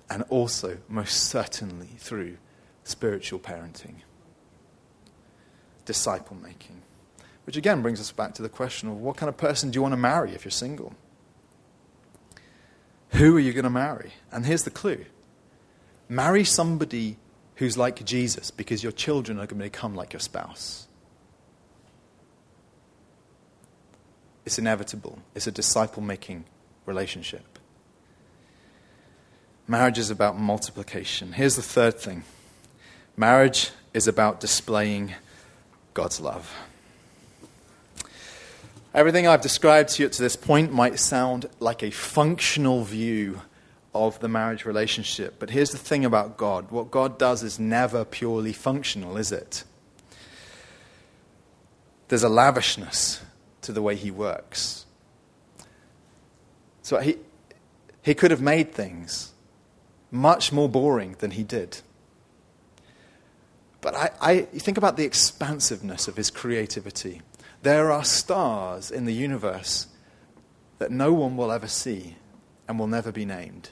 and 0.09 0.23
also, 0.29 0.79
most 0.89 1.29
certainly, 1.29 1.91
through 1.97 2.37
spiritual 2.83 3.39
parenting, 3.39 3.97
disciple 5.85 6.35
making. 6.35 6.81
Which 7.45 7.57
again 7.57 7.83
brings 7.83 7.99
us 7.99 8.11
back 8.11 8.33
to 8.35 8.41
the 8.41 8.49
question 8.49 8.89
of 8.89 8.97
what 8.97 9.17
kind 9.17 9.29
of 9.29 9.37
person 9.37 9.69
do 9.69 9.77
you 9.77 9.81
want 9.83 9.93
to 9.93 9.97
marry 9.97 10.33
if 10.33 10.43
you're 10.43 10.51
single? 10.51 10.95
Who 13.09 13.37
are 13.37 13.39
you 13.39 13.53
going 13.53 13.63
to 13.63 13.69
marry? 13.69 14.13
And 14.31 14.45
here's 14.45 14.63
the 14.63 14.71
clue 14.71 15.05
marry 16.09 16.43
somebody 16.43 17.17
who's 17.57 17.77
like 17.77 18.03
Jesus 18.03 18.49
because 18.49 18.81
your 18.81 18.91
children 18.91 19.37
are 19.37 19.45
going 19.45 19.59
to 19.59 19.65
become 19.65 19.95
like 19.95 20.11
your 20.13 20.19
spouse. 20.19 20.87
It's 24.45 24.59
inevitable, 24.59 25.19
it's 25.35 25.47
a 25.47 25.51
disciple 25.51 26.03
making 26.03 26.45
relationship. 26.85 27.59
Marriage 29.67 29.97
is 29.97 30.09
about 30.09 30.37
multiplication. 30.37 31.31
Here's 31.33 31.55
the 31.55 31.61
third 31.61 31.97
thing 31.97 32.23
marriage 33.15 33.71
is 33.93 34.07
about 34.07 34.39
displaying 34.39 35.13
God's 35.93 36.19
love. 36.19 36.53
Everything 38.93 39.25
I've 39.25 39.41
described 39.41 39.89
to 39.89 40.03
you 40.03 40.09
to 40.09 40.21
this 40.21 40.35
point 40.35 40.71
might 40.71 40.99
sound 40.99 41.47
like 41.59 41.81
a 41.81 41.89
functional 41.89 42.83
view 42.83 43.41
of 43.95 44.19
the 44.19 44.27
marriage 44.27 44.65
relationship. 44.65 45.35
But 45.39 45.49
here's 45.49 45.71
the 45.71 45.77
thing 45.77 46.05
about 46.05 46.37
God 46.37 46.69
what 46.69 46.91
God 46.91 47.17
does 47.17 47.41
is 47.43 47.59
never 47.59 48.03
purely 48.05 48.53
functional, 48.53 49.17
is 49.17 49.31
it? 49.31 49.63
There's 52.09 52.23
a 52.23 52.29
lavishness 52.29 53.21
to 53.63 53.71
the 53.71 53.81
way 53.81 53.95
He 53.95 54.11
works. 54.11 54.85
So 56.81 56.99
He, 56.99 57.17
he 58.01 58.13
could 58.13 58.31
have 58.31 58.41
made 58.41 58.73
things 58.73 59.31
much 60.11 60.51
more 60.51 60.69
boring 60.69 61.15
than 61.19 61.31
He 61.31 61.43
did. 61.43 61.79
But 63.81 63.95
I, 63.95 64.11
I 64.21 64.41
think 64.41 64.77
about 64.77 64.95
the 64.95 65.03
expansiveness 65.03 66.07
of 66.07 66.15
His 66.15 66.29
creativity. 66.29 67.21
There 67.63 67.91
are 67.91 68.03
stars 68.03 68.91
in 68.91 69.05
the 69.05 69.13
universe 69.13 69.87
that 70.79 70.91
no 70.91 71.13
one 71.13 71.37
will 71.37 71.51
ever 71.51 71.67
see 71.67 72.17
and 72.67 72.77
will 72.77 72.87
never 72.87 73.11
be 73.11 73.25
named. 73.25 73.69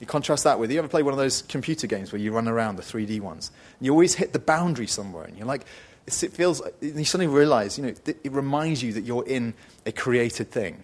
You 0.00 0.06
contrast 0.06 0.44
that 0.44 0.58
with, 0.58 0.70
you 0.70 0.78
ever 0.78 0.88
play 0.88 1.02
one 1.02 1.14
of 1.14 1.18
those 1.18 1.42
computer 1.42 1.86
games 1.86 2.12
where 2.12 2.20
you 2.20 2.32
run 2.32 2.48
around, 2.48 2.76
the 2.76 2.82
3D 2.82 3.20
ones? 3.20 3.50
You 3.80 3.92
always 3.92 4.14
hit 4.14 4.32
the 4.32 4.38
boundary 4.38 4.86
somewhere, 4.86 5.24
and 5.24 5.36
you're 5.36 5.46
like, 5.46 5.64
it 6.06 6.32
feels, 6.32 6.60
you 6.80 7.04
suddenly 7.04 7.32
realize, 7.32 7.78
you 7.78 7.84
know, 7.84 7.94
it 8.06 8.32
reminds 8.32 8.82
you 8.82 8.92
that 8.92 9.04
you're 9.04 9.26
in 9.26 9.54
a 9.86 9.92
created 9.92 10.50
thing. 10.50 10.82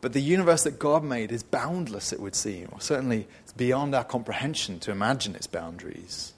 But 0.00 0.12
the 0.12 0.20
universe 0.20 0.64
that 0.64 0.80
God 0.80 1.04
made 1.04 1.30
is 1.30 1.44
boundless, 1.44 2.12
it 2.12 2.18
would 2.18 2.34
seem, 2.34 2.68
or 2.72 2.80
certainly 2.80 3.28
it's 3.42 3.52
beyond 3.52 3.94
our 3.94 4.02
comprehension 4.02 4.80
to 4.80 4.90
imagine 4.90 5.36
its 5.36 5.46
boundaries. 5.46 6.32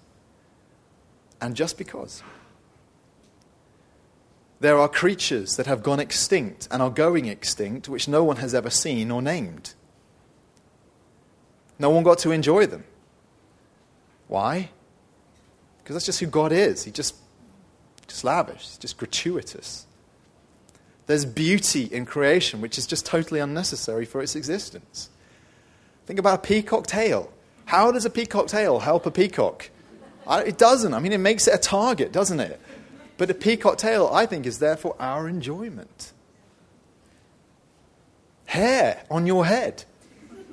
And 1.40 1.56
just 1.56 1.78
because. 1.78 2.22
There 4.60 4.78
are 4.78 4.88
creatures 4.88 5.56
that 5.56 5.66
have 5.66 5.82
gone 5.82 6.00
extinct 6.00 6.68
and 6.70 6.82
are 6.82 6.90
going 6.90 7.24
extinct, 7.24 7.88
which 7.88 8.06
no 8.06 8.22
one 8.22 8.36
has 8.36 8.54
ever 8.54 8.70
seen 8.70 9.10
or 9.10 9.22
named. 9.22 9.72
No 11.78 11.88
one 11.88 12.02
got 12.02 12.18
to 12.18 12.30
enjoy 12.30 12.66
them. 12.66 12.84
Why? 14.28 14.70
Because 15.84 15.96
that's 15.96 16.06
just 16.06 16.18
who 16.20 16.26
God 16.26 16.50
is. 16.50 16.82
He 16.84 16.90
just, 16.90 17.14
just 18.08 18.24
lavish, 18.24 18.78
just 18.78 18.96
gratuitous. 18.96 19.86
There's 21.06 21.26
beauty 21.26 21.84
in 21.84 22.06
creation, 22.06 22.62
which 22.62 22.78
is 22.78 22.86
just 22.86 23.04
totally 23.04 23.38
unnecessary 23.38 24.06
for 24.06 24.22
its 24.22 24.34
existence. 24.34 25.10
Think 26.06 26.18
about 26.18 26.38
a 26.38 26.42
peacock 26.42 26.86
tail. 26.86 27.30
How 27.66 27.92
does 27.92 28.06
a 28.06 28.10
peacock 28.10 28.46
tail 28.46 28.78
help 28.80 29.04
a 29.04 29.10
peacock? 29.10 29.68
It 30.26 30.56
doesn't. 30.56 30.94
I 30.94 31.00
mean, 31.00 31.12
it 31.12 31.18
makes 31.18 31.46
it 31.46 31.54
a 31.54 31.58
target, 31.58 32.12
doesn't 32.12 32.40
it? 32.40 32.58
But 33.18 33.30
a 33.30 33.34
peacock 33.34 33.76
tail, 33.76 34.10
I 34.10 34.24
think, 34.24 34.46
is 34.46 34.60
there 34.60 34.78
for 34.78 34.96
our 34.98 35.28
enjoyment. 35.28 36.12
Hair 38.46 39.04
on 39.10 39.26
your 39.26 39.44
head. 39.44 39.84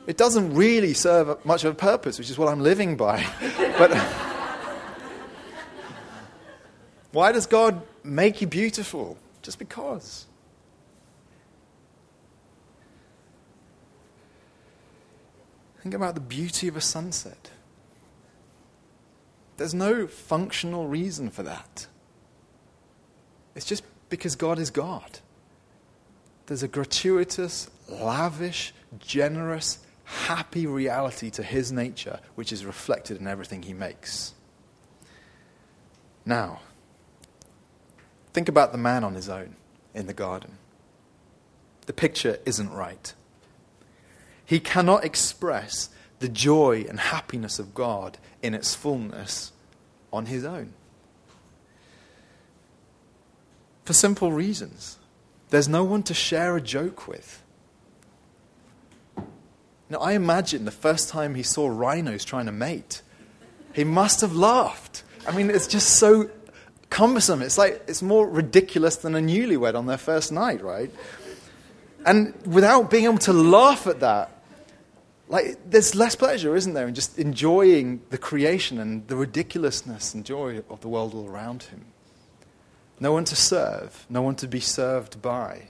It 0.08 0.18
doesn't 0.18 0.56
really 0.56 0.94
serve 0.94 1.46
much 1.46 1.64
of 1.64 1.72
a 1.72 1.76
purpose, 1.76 2.20
which 2.20 2.30
is 2.30 2.38
what 2.38 2.50
I'm 2.50 2.62
living 2.62 2.98
by. 2.98 3.26
but 3.78 3.92
why 7.12 7.32
does 7.32 7.46
God 7.46 7.82
make 8.04 8.42
you 8.42 8.48
beautiful? 8.48 9.18
Just 9.42 9.60
because. 9.60 10.28
Think 15.82 15.96
about 15.96 16.16
the 16.16 16.22
beauty 16.22 16.68
of 16.68 16.78
a 16.78 16.82
sunset. 16.82 17.50
There's 19.58 19.74
no 19.74 20.08
functional 20.08 20.88
reason 20.88 21.30
for 21.30 21.44
that. 21.44 21.88
It's 23.56 23.66
just 23.66 23.84
because 24.10 24.36
God 24.36 24.60
is 24.60 24.70
God. 24.70 25.20
There's 26.46 26.64
a 26.64 26.68
gratuitous, 26.68 27.70
lavish, 27.90 28.74
generous, 29.00 29.80
happy 30.04 30.68
reality 30.68 31.30
to 31.32 31.44
his 31.44 31.72
nature, 31.72 32.20
which 32.36 32.52
is 32.52 32.66
reflected 32.66 33.20
in 33.20 33.28
everything 33.28 33.64
he 33.64 33.74
makes. 33.74 34.34
Now, 36.26 36.60
think 38.34 38.50
about 38.50 38.72
the 38.72 38.78
man 38.78 39.04
on 39.04 39.16
his 39.16 39.30
own 39.30 39.56
in 39.94 40.08
the 40.08 40.14
garden. 40.14 40.58
The 41.86 41.94
picture 41.94 42.40
isn't 42.46 42.72
right. 42.72 43.14
He 44.46 44.60
cannot 44.60 45.06
express 45.06 45.90
the 46.20 46.30
joy 46.30 46.86
and 46.88 47.00
happiness 47.00 47.60
of 47.60 47.74
God 47.74 48.18
in 48.42 48.54
its 48.54 48.76
fullness 48.76 49.52
on 50.14 50.28
his 50.28 50.46
own. 50.46 50.74
For 53.86 53.94
simple 53.94 54.32
reasons. 54.32 54.98
There's 55.50 55.68
no 55.68 55.84
one 55.84 56.04
to 56.04 56.14
share 56.14 56.56
a 56.56 56.62
joke 56.62 57.08
with. 57.08 57.44
Now, 59.90 59.98
I 59.98 60.14
imagine 60.14 60.64
the 60.64 60.72
first 60.72 61.10
time 61.10 61.36
he 61.36 61.44
saw 61.44 61.68
rhinos 61.68 62.24
trying 62.24 62.46
to 62.46 62.54
mate, 62.54 63.02
he 63.74 63.84
must 63.84 64.22
have 64.22 64.34
laughed. 64.34 65.04
I 65.28 65.36
mean, 65.36 65.50
it's 65.50 65.68
just 65.68 65.98
so 65.98 66.30
cumbersome. 66.92 67.42
It's 67.42 67.58
like 67.58 67.84
it's 67.88 68.04
more 68.04 68.30
ridiculous 68.30 68.98
than 68.98 69.16
a 69.16 69.20
newlywed 69.20 69.74
on 69.74 69.88
their 69.88 69.98
first 69.98 70.32
night, 70.32 70.62
right? 70.62 70.92
And 72.06 72.36
without 72.46 72.92
being 72.92 73.06
able 73.06 73.18
to 73.20 73.34
laugh 73.34 73.88
at 73.88 74.02
that, 74.02 74.30
like 75.28 75.58
there's 75.68 75.96
less 75.96 76.16
pleasure, 76.16 76.56
isn't 76.56 76.74
there, 76.74 76.88
in 76.88 76.94
just 76.94 77.18
enjoying 77.18 78.02
the 78.12 78.20
creation 78.20 78.78
and 78.78 79.08
the 79.08 79.16
ridiculousness 79.16 80.14
and 80.14 80.24
joy 80.24 80.62
of 80.70 80.82
the 80.82 80.88
world 80.88 81.16
all 81.16 81.28
around 81.28 81.64
him. 81.64 81.86
No 83.00 83.12
one 83.12 83.26
to 83.26 83.36
serve, 83.36 84.06
no 84.10 84.22
one 84.22 84.36
to 84.36 84.48
be 84.48 84.60
served 84.60 85.24
by. 85.24 85.70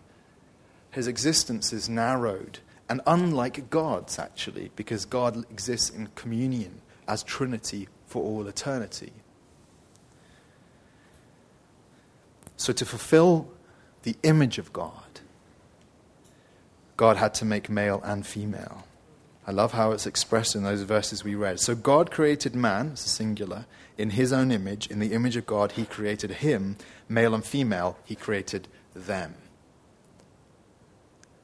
His 0.92 1.08
existence 1.08 1.72
is 1.72 1.88
narrowed 1.88 2.60
and 2.92 3.00
unlike 3.08 3.70
God's, 3.70 4.20
actually, 4.20 4.70
because 4.76 5.06
God 5.06 5.46
exists 5.50 5.90
in 5.90 6.08
communion 6.08 6.82
as 7.08 7.24
Trinity 7.24 7.88
for 8.06 8.22
all 8.22 8.46
eternity. 8.48 9.14
So, 12.62 12.72
to 12.74 12.86
fulfill 12.86 13.50
the 14.04 14.16
image 14.22 14.60
of 14.60 14.72
God, 14.72 15.22
God 16.96 17.18
had 17.18 17.34
to 17.34 17.44
make 17.44 17.72
male 17.72 18.00
and 18.04 18.24
female. 18.24 18.86
I 19.48 19.52
love 19.52 19.72
how 19.72 19.94
it's 19.94 20.06
expressed 20.06 20.56
in 20.56 20.62
those 20.62 20.84
verses 20.84 21.24
we 21.24 21.34
read. 21.34 21.60
So 21.60 21.74
God 21.74 22.12
created 22.12 22.54
man, 22.54 22.96
singular, 22.96 23.66
in 23.98 24.12
his 24.12 24.32
own 24.32 24.52
image. 24.52 24.86
In 24.92 25.00
the 25.00 25.14
image 25.14 25.38
of 25.38 25.48
God, 25.48 25.72
he 25.72 25.86
created 25.86 26.30
him, 26.30 26.78
male 27.10 27.34
and 27.34 27.44
female, 27.44 27.98
he 28.06 28.14
created 28.14 28.68
them. 28.94 29.34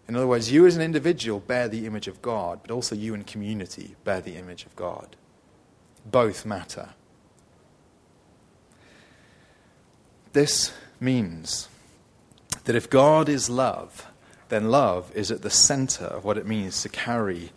In 0.07 0.15
other 0.15 0.27
words, 0.27 0.51
you 0.51 0.67
as 0.67 0.75
an 0.75 0.83
individual 0.83 1.39
bear 1.39 1.67
the 1.67 1.87
image 1.87 2.07
of 2.07 2.21
God, 2.21 2.59
but 2.61 2.69
also 2.69 2.93
you 2.93 3.15
in 3.15 3.23
community 3.23 3.95
bear 4.03 4.21
the 4.21 4.35
image 4.35 4.67
of 4.67 4.75
God. 4.75 5.15
Both 6.05 6.45
matter. 6.45 6.89
This 10.33 10.71
means 10.99 11.69
that 12.65 12.75
if 12.75 12.89
God 12.89 13.29
is 13.29 13.49
love, 13.49 14.07
then 14.49 14.69
love 14.69 15.11
is 15.15 15.31
at 15.31 15.41
the 15.41 15.49
center 15.49 16.05
of 16.05 16.23
what 16.23 16.37
it 16.37 16.45
means 16.45 16.81
to 16.81 16.89
carry 16.89 17.51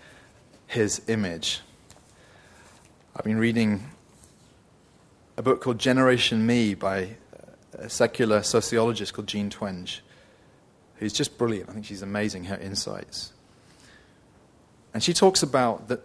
his 0.66 1.02
image. 1.08 1.60
I've 3.16 3.24
been 3.24 3.38
reading 3.38 3.90
a 5.36 5.42
book 5.42 5.60
called 5.60 5.78
Generation 5.78 6.46
Me 6.46 6.74
by 6.74 7.16
a 7.72 7.88
secular 7.88 8.42
sociologist 8.42 9.14
called 9.14 9.26
Jean 9.26 9.50
Twenge, 9.50 10.00
who's 10.96 11.12
just 11.12 11.38
brilliant. 11.38 11.70
I 11.70 11.72
think 11.72 11.86
she's 11.86 12.02
amazing, 12.02 12.44
her 12.44 12.56
insights. 12.56 13.32
And 14.92 15.02
she 15.02 15.12
talks 15.12 15.42
about 15.42 15.88
the, 15.88 16.00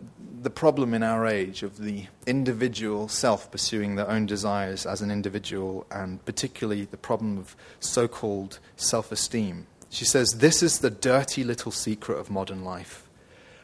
the 0.46 0.50
problem 0.52 0.94
in 0.94 1.02
our 1.02 1.26
age 1.26 1.64
of 1.64 1.80
the 1.80 2.06
individual 2.28 3.08
self 3.08 3.50
pursuing 3.50 3.96
their 3.96 4.08
own 4.08 4.28
desires 4.28 4.86
as 4.86 5.02
an 5.02 5.10
individual, 5.10 5.88
and 5.90 6.24
particularly 6.24 6.86
the 6.86 6.98
problem 6.98 7.40
of 7.40 7.56
so 7.80 8.08
called 8.08 8.60
self 8.78 9.12
esteem. 9.12 9.66
She 9.90 10.06
says, 10.06 10.34
This 10.34 10.62
is 10.62 10.80
the 10.80 10.92
dirty 10.92 11.44
little 11.44 11.72
secret 11.72 12.20
of 12.20 12.30
modern 12.30 12.64
life. 12.64 13.08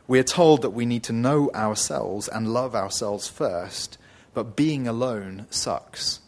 We 0.08 0.18
are 0.18 0.24
told 0.24 0.64
that 0.64 0.72
we 0.72 0.88
need 0.88 1.04
to 1.04 1.14
know 1.14 1.52
ourselves 1.54 2.28
and 2.28 2.52
love 2.52 2.76
ourselves 2.76 3.28
first, 3.28 4.00
but 4.34 4.56
being 4.56 4.88
alone 4.88 5.46
sucks. 5.52 6.20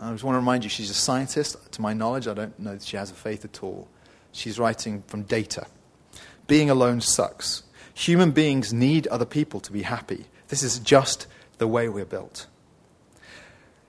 I 0.00 0.10
just 0.10 0.24
want 0.24 0.34
to 0.34 0.40
remind 0.40 0.64
you, 0.64 0.70
she's 0.70 0.90
a 0.90 0.94
scientist. 0.94 1.72
To 1.74 1.80
my 1.80 1.92
knowledge, 1.92 2.26
I 2.26 2.34
don't 2.34 2.58
know 2.58 2.72
that 2.72 2.82
she 2.82 2.96
has 2.96 3.12
a 3.12 3.14
faith 3.14 3.44
at 3.44 3.62
all. 3.62 3.86
She's 4.32 4.58
writing 4.58 5.04
from 5.06 5.22
data. 5.22 5.68
Being 6.48 6.70
alone 6.70 7.02
sucks. 7.02 7.62
Human 8.00 8.30
beings 8.30 8.72
need 8.72 9.06
other 9.08 9.24
people 9.24 9.60
to 9.60 9.72
be 9.72 9.82
happy. 9.82 10.26
This 10.48 10.62
is 10.62 10.78
just 10.78 11.26
the 11.58 11.68
way 11.68 11.88
we're 11.88 12.04
built. 12.04 12.46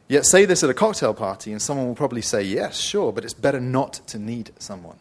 Yet, 0.07 0.25
say 0.25 0.45
this 0.45 0.63
at 0.63 0.69
a 0.69 0.73
cocktail 0.73 1.13
party, 1.13 1.51
and 1.51 1.61
someone 1.61 1.87
will 1.87 1.95
probably 1.95 2.21
say, 2.21 2.41
Yes, 2.41 2.77
sure, 2.77 3.13
but 3.13 3.23
it's 3.23 3.33
better 3.33 3.61
not 3.61 4.01
to 4.07 4.19
need 4.19 4.51
someone. 4.59 4.97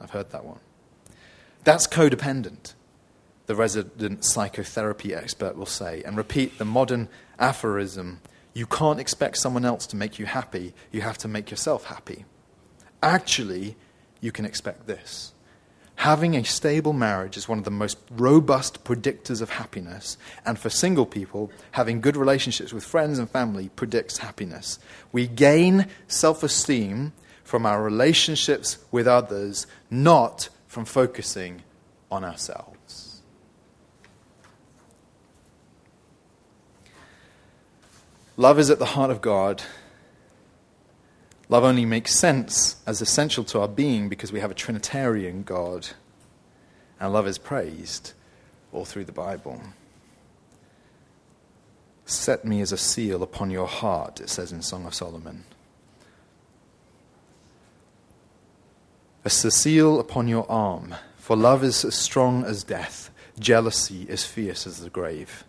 I've 0.00 0.10
heard 0.10 0.30
that 0.30 0.44
one. 0.44 0.60
That's 1.64 1.86
codependent 1.86 2.74
the 3.46 3.54
resident 3.54 4.24
psychotherapy 4.24 5.14
expert 5.14 5.56
will 5.56 5.66
say, 5.66 6.02
and 6.04 6.16
repeat 6.16 6.58
the 6.58 6.64
modern 6.64 7.08
aphorism 7.38 8.20
you 8.54 8.66
can't 8.66 9.00
expect 9.00 9.36
someone 9.36 9.64
else 9.64 9.86
to 9.88 9.96
make 9.96 10.18
you 10.18 10.26
happy, 10.26 10.72
you 10.92 11.00
have 11.00 11.18
to 11.18 11.28
make 11.28 11.50
yourself 11.50 11.86
happy. 11.86 12.24
Actually, 13.02 13.76
you 14.20 14.30
can 14.30 14.44
expect 14.44 14.86
this. 14.86 15.33
Having 16.04 16.36
a 16.36 16.44
stable 16.44 16.92
marriage 16.92 17.38
is 17.38 17.48
one 17.48 17.56
of 17.56 17.64
the 17.64 17.70
most 17.70 17.96
robust 18.10 18.84
predictors 18.84 19.40
of 19.40 19.48
happiness, 19.48 20.18
and 20.44 20.58
for 20.58 20.68
single 20.68 21.06
people, 21.06 21.50
having 21.70 22.02
good 22.02 22.14
relationships 22.14 22.74
with 22.74 22.84
friends 22.84 23.18
and 23.18 23.30
family 23.30 23.70
predicts 23.70 24.18
happiness. 24.18 24.78
We 25.12 25.26
gain 25.26 25.86
self 26.06 26.42
esteem 26.42 27.14
from 27.42 27.64
our 27.64 27.82
relationships 27.82 28.76
with 28.90 29.08
others, 29.08 29.66
not 29.90 30.50
from 30.66 30.84
focusing 30.84 31.62
on 32.10 32.22
ourselves. 32.22 33.22
Love 38.36 38.58
is 38.58 38.68
at 38.68 38.78
the 38.78 38.92
heart 38.92 39.10
of 39.10 39.22
God. 39.22 39.62
Love 41.48 41.64
only 41.64 41.84
makes 41.84 42.14
sense 42.14 42.76
as 42.86 43.02
essential 43.02 43.44
to 43.44 43.60
our 43.60 43.68
being 43.68 44.08
because 44.08 44.32
we 44.32 44.40
have 44.40 44.50
a 44.50 44.54
Trinitarian 44.54 45.42
God. 45.42 45.88
And 46.98 47.12
love 47.12 47.26
is 47.26 47.38
praised 47.38 48.12
all 48.72 48.84
through 48.84 49.04
the 49.04 49.12
Bible. 49.12 49.60
Set 52.06 52.44
me 52.44 52.60
as 52.60 52.72
a 52.72 52.76
seal 52.76 53.22
upon 53.22 53.50
your 53.50 53.66
heart, 53.66 54.20
it 54.20 54.28
says 54.28 54.52
in 54.52 54.62
Song 54.62 54.86
of 54.86 54.94
Solomon. 54.94 55.44
As 59.24 59.42
a 59.44 59.50
seal 59.50 60.00
upon 60.00 60.28
your 60.28 60.50
arm, 60.50 60.94
for 61.16 61.36
love 61.36 61.64
is 61.64 61.84
as 61.84 61.94
strong 61.94 62.44
as 62.44 62.62
death, 62.62 63.10
jealousy 63.38 64.06
as 64.10 64.26
fierce 64.26 64.66
as 64.66 64.80
the 64.80 64.90
grave. 64.90 65.44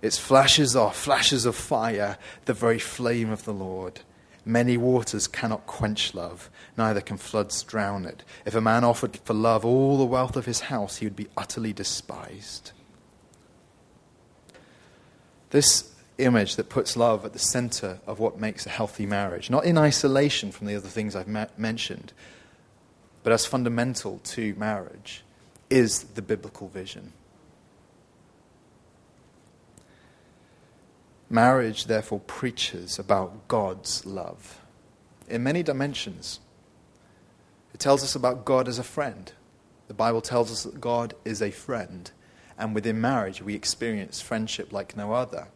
Its 0.00 0.16
flashes 0.16 0.74
are 0.74 0.92
flashes 0.92 1.44
of 1.44 1.54
fire, 1.54 2.16
the 2.46 2.54
very 2.54 2.78
flame 2.78 3.30
of 3.30 3.44
the 3.44 3.52
Lord. 3.52 4.00
Many 4.44 4.76
waters 4.76 5.28
cannot 5.28 5.66
quench 5.66 6.14
love, 6.14 6.50
neither 6.76 7.00
can 7.00 7.16
floods 7.16 7.62
drown 7.62 8.04
it. 8.04 8.24
If 8.44 8.54
a 8.54 8.60
man 8.60 8.82
offered 8.82 9.16
for 9.24 9.34
love 9.34 9.64
all 9.64 9.98
the 9.98 10.04
wealth 10.04 10.36
of 10.36 10.46
his 10.46 10.60
house, 10.60 10.96
he 10.96 11.06
would 11.06 11.16
be 11.16 11.28
utterly 11.36 11.72
despised. 11.72 12.72
This 15.50 15.92
image 16.18 16.56
that 16.56 16.68
puts 16.68 16.96
love 16.96 17.24
at 17.24 17.32
the 17.32 17.38
center 17.38 18.00
of 18.06 18.18
what 18.18 18.40
makes 18.40 18.66
a 18.66 18.70
healthy 18.70 19.06
marriage, 19.06 19.48
not 19.48 19.64
in 19.64 19.78
isolation 19.78 20.50
from 20.50 20.66
the 20.66 20.74
other 20.74 20.88
things 20.88 21.14
I've 21.14 21.28
mentioned, 21.58 22.12
but 23.22 23.32
as 23.32 23.46
fundamental 23.46 24.18
to 24.24 24.54
marriage, 24.56 25.22
is 25.70 26.02
the 26.02 26.22
biblical 26.22 26.68
vision. 26.68 27.12
Marriage, 31.32 31.86
therefore, 31.86 32.20
preaches 32.20 32.98
about 32.98 33.48
God's 33.48 34.04
love 34.04 34.60
in 35.26 35.42
many 35.42 35.62
dimensions. 35.62 36.40
It 37.72 37.80
tells 37.80 38.04
us 38.04 38.14
about 38.14 38.44
God 38.44 38.68
as 38.68 38.78
a 38.78 38.82
friend. 38.82 39.32
The 39.88 39.94
Bible 39.94 40.20
tells 40.20 40.52
us 40.52 40.64
that 40.64 40.78
God 40.78 41.14
is 41.24 41.40
a 41.40 41.50
friend, 41.50 42.10
and 42.58 42.74
within 42.74 43.00
marriage, 43.00 43.40
we 43.40 43.54
experience 43.54 44.20
friendship 44.20 44.74
like 44.74 44.94
no 44.94 45.14
other. 45.14 45.48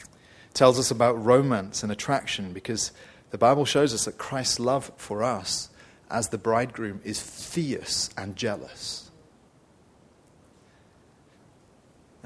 It 0.00 0.54
tells 0.54 0.78
us 0.78 0.90
about 0.90 1.22
romance 1.22 1.82
and 1.82 1.92
attraction 1.92 2.54
because 2.54 2.92
the 3.32 3.38
Bible 3.38 3.66
shows 3.66 3.92
us 3.92 4.06
that 4.06 4.16
Christ's 4.16 4.60
love 4.60 4.90
for 4.96 5.22
us 5.22 5.68
as 6.10 6.30
the 6.30 6.38
bridegroom 6.38 7.02
is 7.04 7.20
fierce 7.20 8.08
and 8.16 8.34
jealous. 8.34 9.07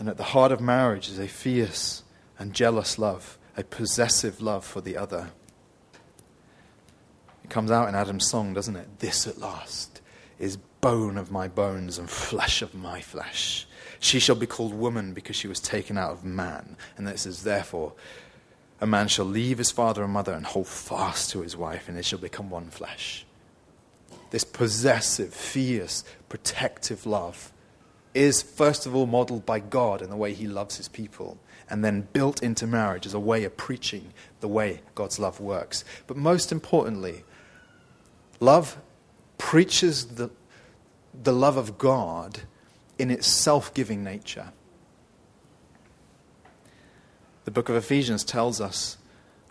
And 0.02 0.08
at 0.08 0.16
the 0.16 0.24
heart 0.24 0.50
of 0.50 0.60
marriage 0.60 1.08
is 1.08 1.20
a 1.20 1.28
fierce 1.28 2.02
and 2.36 2.52
jealous 2.52 2.98
love, 2.98 3.38
a 3.56 3.62
possessive 3.62 4.42
love 4.42 4.64
for 4.64 4.80
the 4.80 4.96
other. 4.96 5.30
It 7.44 7.50
comes 7.50 7.70
out 7.70 7.88
in 7.88 7.94
Adam's 7.94 8.28
song, 8.28 8.52
doesn't 8.52 8.74
it? 8.74 8.98
This 8.98 9.28
at 9.28 9.38
last 9.38 10.00
is 10.40 10.56
bone 10.80 11.16
of 11.16 11.30
my 11.30 11.46
bones 11.46 11.98
and 11.98 12.10
flesh 12.10 12.62
of 12.62 12.74
my 12.74 13.00
flesh. 13.00 13.64
She 14.00 14.18
shall 14.18 14.34
be 14.34 14.44
called 14.44 14.74
woman 14.74 15.14
because 15.14 15.36
she 15.36 15.46
was 15.46 15.60
taken 15.60 15.96
out 15.96 16.10
of 16.10 16.24
man. 16.24 16.76
And 16.96 17.06
it 17.06 17.20
says, 17.20 17.44
therefore, 17.44 17.92
a 18.80 18.86
man 18.88 19.06
shall 19.06 19.24
leave 19.24 19.58
his 19.58 19.70
father 19.70 20.02
and 20.02 20.12
mother 20.12 20.32
and 20.32 20.46
hold 20.46 20.66
fast 20.66 21.30
to 21.30 21.42
his 21.42 21.56
wife, 21.56 21.86
and 21.86 21.96
they 21.96 22.02
shall 22.02 22.18
become 22.18 22.50
one 22.50 22.70
flesh. 22.70 23.24
This 24.30 24.42
possessive, 24.42 25.32
fierce, 25.32 26.02
protective 26.28 27.06
love 27.06 27.51
is, 28.14 28.42
first 28.42 28.86
of 28.86 28.94
all, 28.94 29.06
modeled 29.06 29.46
by 29.46 29.58
God 29.58 30.02
in 30.02 30.10
the 30.10 30.16
way 30.16 30.34
he 30.34 30.46
loves 30.46 30.76
his 30.76 30.88
people, 30.88 31.38
and 31.70 31.84
then 31.84 32.08
built 32.12 32.42
into 32.42 32.66
marriage 32.66 33.06
as 33.06 33.14
a 33.14 33.20
way 33.20 33.44
of 33.44 33.56
preaching 33.56 34.12
the 34.40 34.48
way 34.48 34.80
God's 34.94 35.18
love 35.18 35.40
works. 35.40 35.84
But 36.06 36.16
most 36.16 36.52
importantly, 36.52 37.24
love 38.40 38.76
preaches 39.38 40.06
the, 40.06 40.30
the 41.22 41.32
love 41.32 41.56
of 41.56 41.78
God 41.78 42.40
in 42.98 43.10
its 43.10 43.26
self 43.26 43.72
giving 43.72 44.04
nature. 44.04 44.52
The 47.44 47.50
book 47.50 47.68
of 47.68 47.76
Ephesians 47.76 48.22
tells 48.22 48.60
us 48.60 48.98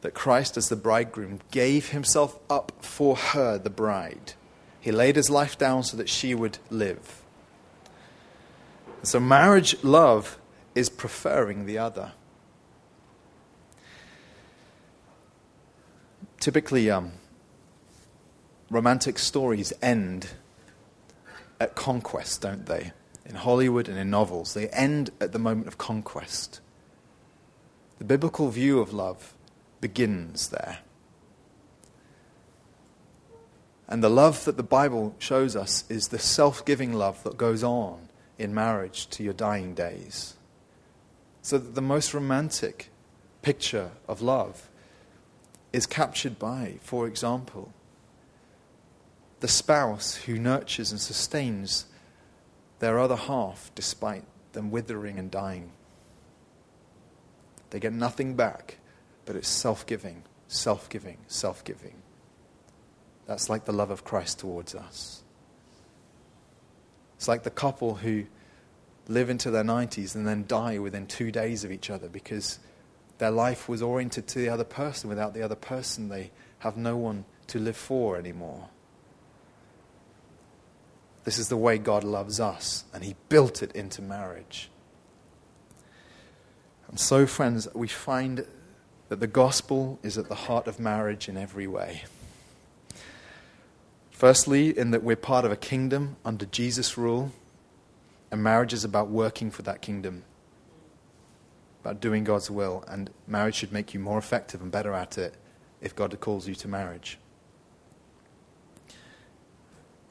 that 0.01 0.13
Christ, 0.13 0.57
as 0.57 0.69
the 0.69 0.75
bridegroom, 0.75 1.39
gave 1.51 1.89
himself 1.89 2.39
up 2.49 2.71
for 2.79 3.15
her, 3.15 3.57
the 3.57 3.69
bride. 3.69 4.33
He 4.79 4.91
laid 4.91 5.15
his 5.15 5.29
life 5.29 5.57
down 5.57 5.83
so 5.83 5.97
that 5.97 6.09
she 6.09 6.33
would 6.33 6.57
live. 6.69 7.20
So, 9.03 9.19
marriage 9.19 9.83
love 9.83 10.37
is 10.75 10.89
preferring 10.89 11.65
the 11.65 11.79
other. 11.79 12.11
Typically, 16.39 16.89
um, 16.91 17.13
romantic 18.69 19.17
stories 19.17 19.73
end 19.81 20.29
at 21.59 21.75
conquest, 21.75 22.41
don't 22.41 22.67
they? 22.67 22.91
In 23.25 23.35
Hollywood 23.35 23.89
and 23.89 23.97
in 23.97 24.11
novels, 24.11 24.53
they 24.53 24.67
end 24.69 25.09
at 25.19 25.31
the 25.31 25.39
moment 25.39 25.67
of 25.67 25.79
conquest. 25.79 26.59
The 27.97 28.05
biblical 28.05 28.49
view 28.49 28.79
of 28.79 28.93
love 28.93 29.33
begins 29.79 30.49
there. 30.49 30.79
And 33.87 34.03
the 34.03 34.09
love 34.09 34.45
that 34.45 34.57
the 34.57 34.63
Bible 34.63 35.15
shows 35.17 35.55
us 35.55 35.85
is 35.89 36.09
the 36.09 36.19
self 36.19 36.63
giving 36.65 36.93
love 36.93 37.23
that 37.23 37.35
goes 37.37 37.63
on 37.63 38.09
in 38.41 38.53
marriage 38.53 39.07
to 39.07 39.23
your 39.23 39.33
dying 39.33 39.73
days. 39.73 40.35
So 41.41 41.57
that 41.57 41.75
the 41.75 41.81
most 41.81 42.13
romantic 42.13 42.89
picture 43.41 43.91
of 44.07 44.21
love 44.21 44.69
is 45.71 45.85
captured 45.85 46.37
by, 46.37 46.79
for 46.81 47.07
example, 47.07 47.73
the 49.39 49.47
spouse 49.47 50.15
who 50.15 50.37
nurtures 50.37 50.91
and 50.91 50.99
sustains 50.99 51.85
their 52.79 52.99
other 52.99 53.15
half 53.15 53.71
despite 53.75 54.23
them 54.53 54.71
withering 54.71 55.17
and 55.17 55.31
dying. 55.31 55.71
They 57.69 57.79
get 57.79 57.93
nothing 57.93 58.35
back, 58.35 58.77
but 59.25 59.35
it's 59.35 59.47
self 59.47 59.85
giving, 59.85 60.23
self 60.47 60.89
giving, 60.89 61.17
self 61.27 61.63
giving. 61.63 62.01
That's 63.25 63.49
like 63.49 63.65
the 63.65 63.71
love 63.71 63.91
of 63.91 64.03
Christ 64.03 64.39
towards 64.39 64.75
us. 64.75 65.20
It's 67.21 67.27
like 67.27 67.43
the 67.43 67.51
couple 67.51 67.93
who 67.93 68.23
live 69.07 69.29
into 69.29 69.51
their 69.51 69.63
90s 69.63 70.15
and 70.15 70.27
then 70.27 70.45
die 70.47 70.79
within 70.79 71.05
two 71.05 71.31
days 71.31 71.63
of 71.63 71.71
each 71.71 71.91
other 71.91 72.09
because 72.09 72.57
their 73.19 73.29
life 73.29 73.69
was 73.69 73.83
oriented 73.83 74.27
to 74.29 74.39
the 74.39 74.49
other 74.49 74.63
person. 74.63 75.07
Without 75.07 75.35
the 75.35 75.43
other 75.43 75.53
person, 75.53 76.09
they 76.09 76.31
have 76.57 76.77
no 76.77 76.97
one 76.97 77.25
to 77.45 77.59
live 77.59 77.77
for 77.77 78.17
anymore. 78.17 78.69
This 81.23 81.37
is 81.37 81.47
the 81.47 81.57
way 81.57 81.77
God 81.77 82.03
loves 82.03 82.39
us, 82.39 82.85
and 82.91 83.03
He 83.03 83.15
built 83.29 83.61
it 83.61 83.71
into 83.73 84.01
marriage. 84.01 84.71
And 86.87 86.99
so, 86.99 87.27
friends, 87.27 87.67
we 87.75 87.87
find 87.87 88.47
that 89.09 89.19
the 89.19 89.27
gospel 89.27 89.99
is 90.01 90.17
at 90.17 90.27
the 90.27 90.33
heart 90.33 90.65
of 90.65 90.79
marriage 90.79 91.29
in 91.29 91.37
every 91.37 91.67
way. 91.67 92.01
Firstly, 94.21 94.77
in 94.77 94.91
that 94.91 95.01
we're 95.01 95.15
part 95.15 95.45
of 95.45 95.51
a 95.51 95.55
kingdom 95.55 96.15
under 96.23 96.45
Jesus' 96.45 96.95
rule, 96.95 97.31
and 98.29 98.43
marriage 98.43 98.71
is 98.71 98.83
about 98.83 99.09
working 99.09 99.49
for 99.49 99.63
that 99.63 99.81
kingdom, 99.81 100.25
about 101.83 101.99
doing 101.99 102.23
God's 102.23 102.51
will, 102.51 102.83
and 102.87 103.09
marriage 103.25 103.55
should 103.55 103.73
make 103.73 103.95
you 103.95 103.99
more 103.99 104.19
effective 104.19 104.61
and 104.61 104.71
better 104.71 104.93
at 104.93 105.17
it 105.17 105.33
if 105.81 105.95
God 105.95 106.15
calls 106.19 106.47
you 106.47 106.53
to 106.53 106.67
marriage. 106.67 107.17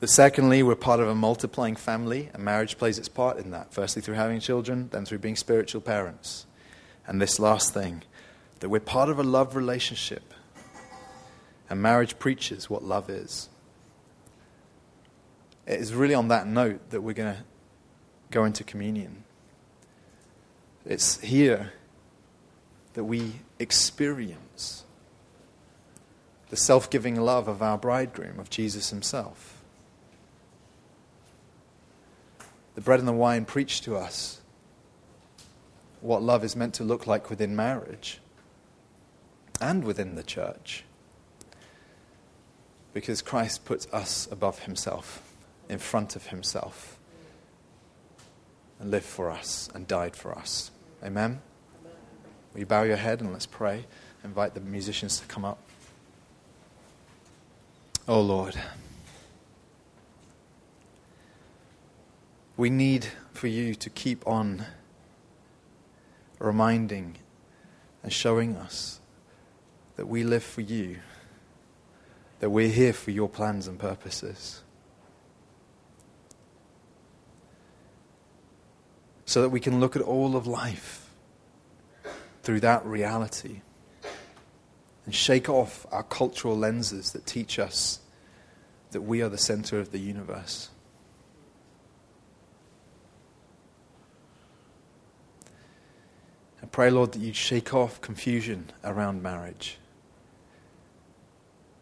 But 0.01 0.11
secondly, 0.11 0.65
we're 0.65 0.75
part 0.75 0.99
of 0.99 1.07
a 1.07 1.15
multiplying 1.15 1.77
family, 1.77 2.31
and 2.35 2.43
marriage 2.43 2.79
plays 2.79 2.99
its 2.99 3.09
part 3.09 3.39
in 3.39 3.53
that. 3.53 3.73
Firstly, 3.73 4.03
through 4.03 4.17
having 4.17 4.41
children, 4.41 4.89
then 4.91 5.05
through 5.05 5.19
being 5.19 5.37
spiritual 5.37 5.83
parents. 5.83 6.47
And 7.07 7.23
this 7.23 7.39
last 7.39 7.73
thing, 7.73 8.03
that 8.59 8.71
we're 8.71 8.81
part 8.81 9.09
of 9.09 9.21
a 9.21 9.23
love 9.23 9.55
relationship. 9.55 10.35
And 11.69 11.81
marriage 11.81 12.19
preaches 12.19 12.69
what 12.69 12.83
love 12.83 13.09
is. 13.09 13.50
It 15.71 15.79
is 15.79 15.95
really 15.95 16.15
on 16.15 16.27
that 16.29 16.49
note 16.49 16.91
that 16.91 17.01
we're 17.01 17.15
going 17.15 17.33
to 17.33 17.45
go 18.33 18.45
into 18.45 18.65
communion. 18.65 19.23
It's 20.85 21.21
here 21.21 21.73
that 22.95 23.05
we 23.05 23.35
experience 23.61 24.83
the 26.49 26.57
self 26.57 26.91
giving 26.91 27.15
love 27.21 27.47
of 27.47 27.63
our 27.63 27.79
bridegroom, 27.79 28.41
of 28.41 28.51
Jesus 28.51 28.91
himself. 28.91 29.63
The 32.75 32.81
bread 32.81 32.99
and 32.99 33.07
the 33.07 33.13
wine 33.13 33.45
preach 33.45 33.81
to 33.83 33.97
us 33.97 34.41
what 36.01 36.21
love 36.21 36.43
is 36.43 36.57
meant 36.57 36.75
to 36.75 36.85
look 36.85 37.07
like 37.07 37.31
within 37.31 37.55
marriage 37.55 38.21
and 39.61 39.85
within 39.85 40.17
the 40.17 40.25
church. 40.25 40.83
Because 42.93 43.23
Christ 43.23 43.65
puts 43.65 43.87
us 43.93 44.27
above 44.33 44.65
himself, 44.65 45.30
in 45.71 45.79
front 45.79 46.17
of 46.17 46.27
himself, 46.27 46.99
and 48.81 48.91
lived 48.91 49.07
for 49.07 49.31
us 49.31 49.71
and 49.73 49.87
died 49.87 50.17
for 50.17 50.37
us. 50.37 50.73
Amen? 51.03 51.41
Will 52.53 52.61
you 52.61 52.67
bow 52.67 52.83
your 52.83 52.97
head 52.97 53.21
and 53.21 53.33
let's 53.33 53.47
pray? 53.47 53.87
Invite 54.25 54.55
the 54.55 54.61
musicians 54.61 55.21
to 55.21 55.27
come 55.27 55.45
up. 55.45 55.59
Oh 58.09 58.21
Lord, 58.21 58.57
we 62.57 62.69
need 62.69 63.07
for 63.33 63.47
you 63.47 63.77
to 63.77 63.89
keep 63.89 64.27
on 64.27 64.67
reminding 66.41 67.15
and 68.03 68.13
showing 68.13 68.57
us 68.57 68.99
that 69.95 70.07
we 70.07 70.25
live 70.25 70.43
for 70.43 70.63
you, 70.63 70.99
that 72.41 72.51
we're 72.51 72.69
here 72.69 72.93
for 72.93 73.13
your 73.13 73.29
plans 73.29 73.69
and 73.69 73.79
purposes. 73.79 74.63
So 79.31 79.43
that 79.43 79.51
we 79.51 79.61
can 79.61 79.79
look 79.79 79.95
at 79.95 80.03
all 80.03 80.35
of 80.35 80.49
life 80.49 81.09
through 82.43 82.59
that 82.59 82.85
reality 82.85 83.61
and 85.07 85.15
shake 85.15 85.49
off 85.49 85.87
our 85.93 86.03
cultural 86.03 86.59
lenses 86.59 87.13
that 87.13 87.27
teach 87.27 87.57
us 87.57 88.01
that 88.91 89.03
we 89.03 89.23
are 89.23 89.29
the 89.29 89.39
center 89.39 89.79
of 89.79 89.93
the 89.93 90.01
universe. 90.01 90.71
I 96.61 96.67
pray, 96.67 96.91
Lord, 96.91 97.13
that 97.13 97.21
you 97.21 97.33
shake 97.33 97.73
off 97.73 98.01
confusion 98.01 98.73
around 98.83 99.23
marriage. 99.23 99.79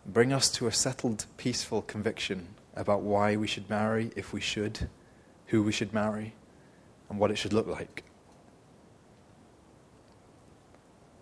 bring 0.04 0.34
us 0.34 0.50
to 0.50 0.66
a 0.66 0.72
settled, 0.72 1.24
peaceful 1.38 1.80
conviction 1.80 2.48
about 2.76 3.00
why 3.00 3.36
we 3.36 3.46
should 3.46 3.70
marry, 3.70 4.10
if 4.16 4.34
we 4.34 4.40
should, 4.42 4.90
who 5.46 5.62
we 5.62 5.72
should 5.72 5.94
marry, 5.94 6.34
and 7.08 7.18
what 7.18 7.30
it 7.30 7.36
should 7.36 7.52
look 7.52 7.66
like. 7.66 8.04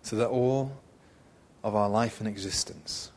So 0.01 0.15
that 0.15 0.27
all 0.27 0.71
of 1.63 1.75
our 1.75 1.89
life 1.89 2.19
and 2.19 2.27
existence 2.29 3.11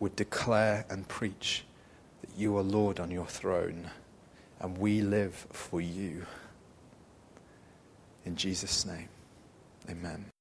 would 0.00 0.16
declare 0.16 0.84
and 0.90 1.06
preach 1.06 1.64
that 2.20 2.30
you 2.36 2.56
are 2.56 2.62
Lord 2.62 2.98
on 2.98 3.10
your 3.10 3.26
throne 3.26 3.90
and 4.60 4.76
we 4.78 5.02
live 5.02 5.46
for 5.50 5.80
you. 5.80 6.26
In 8.24 8.34
Jesus' 8.36 8.86
name, 8.86 9.08
amen. 9.88 10.33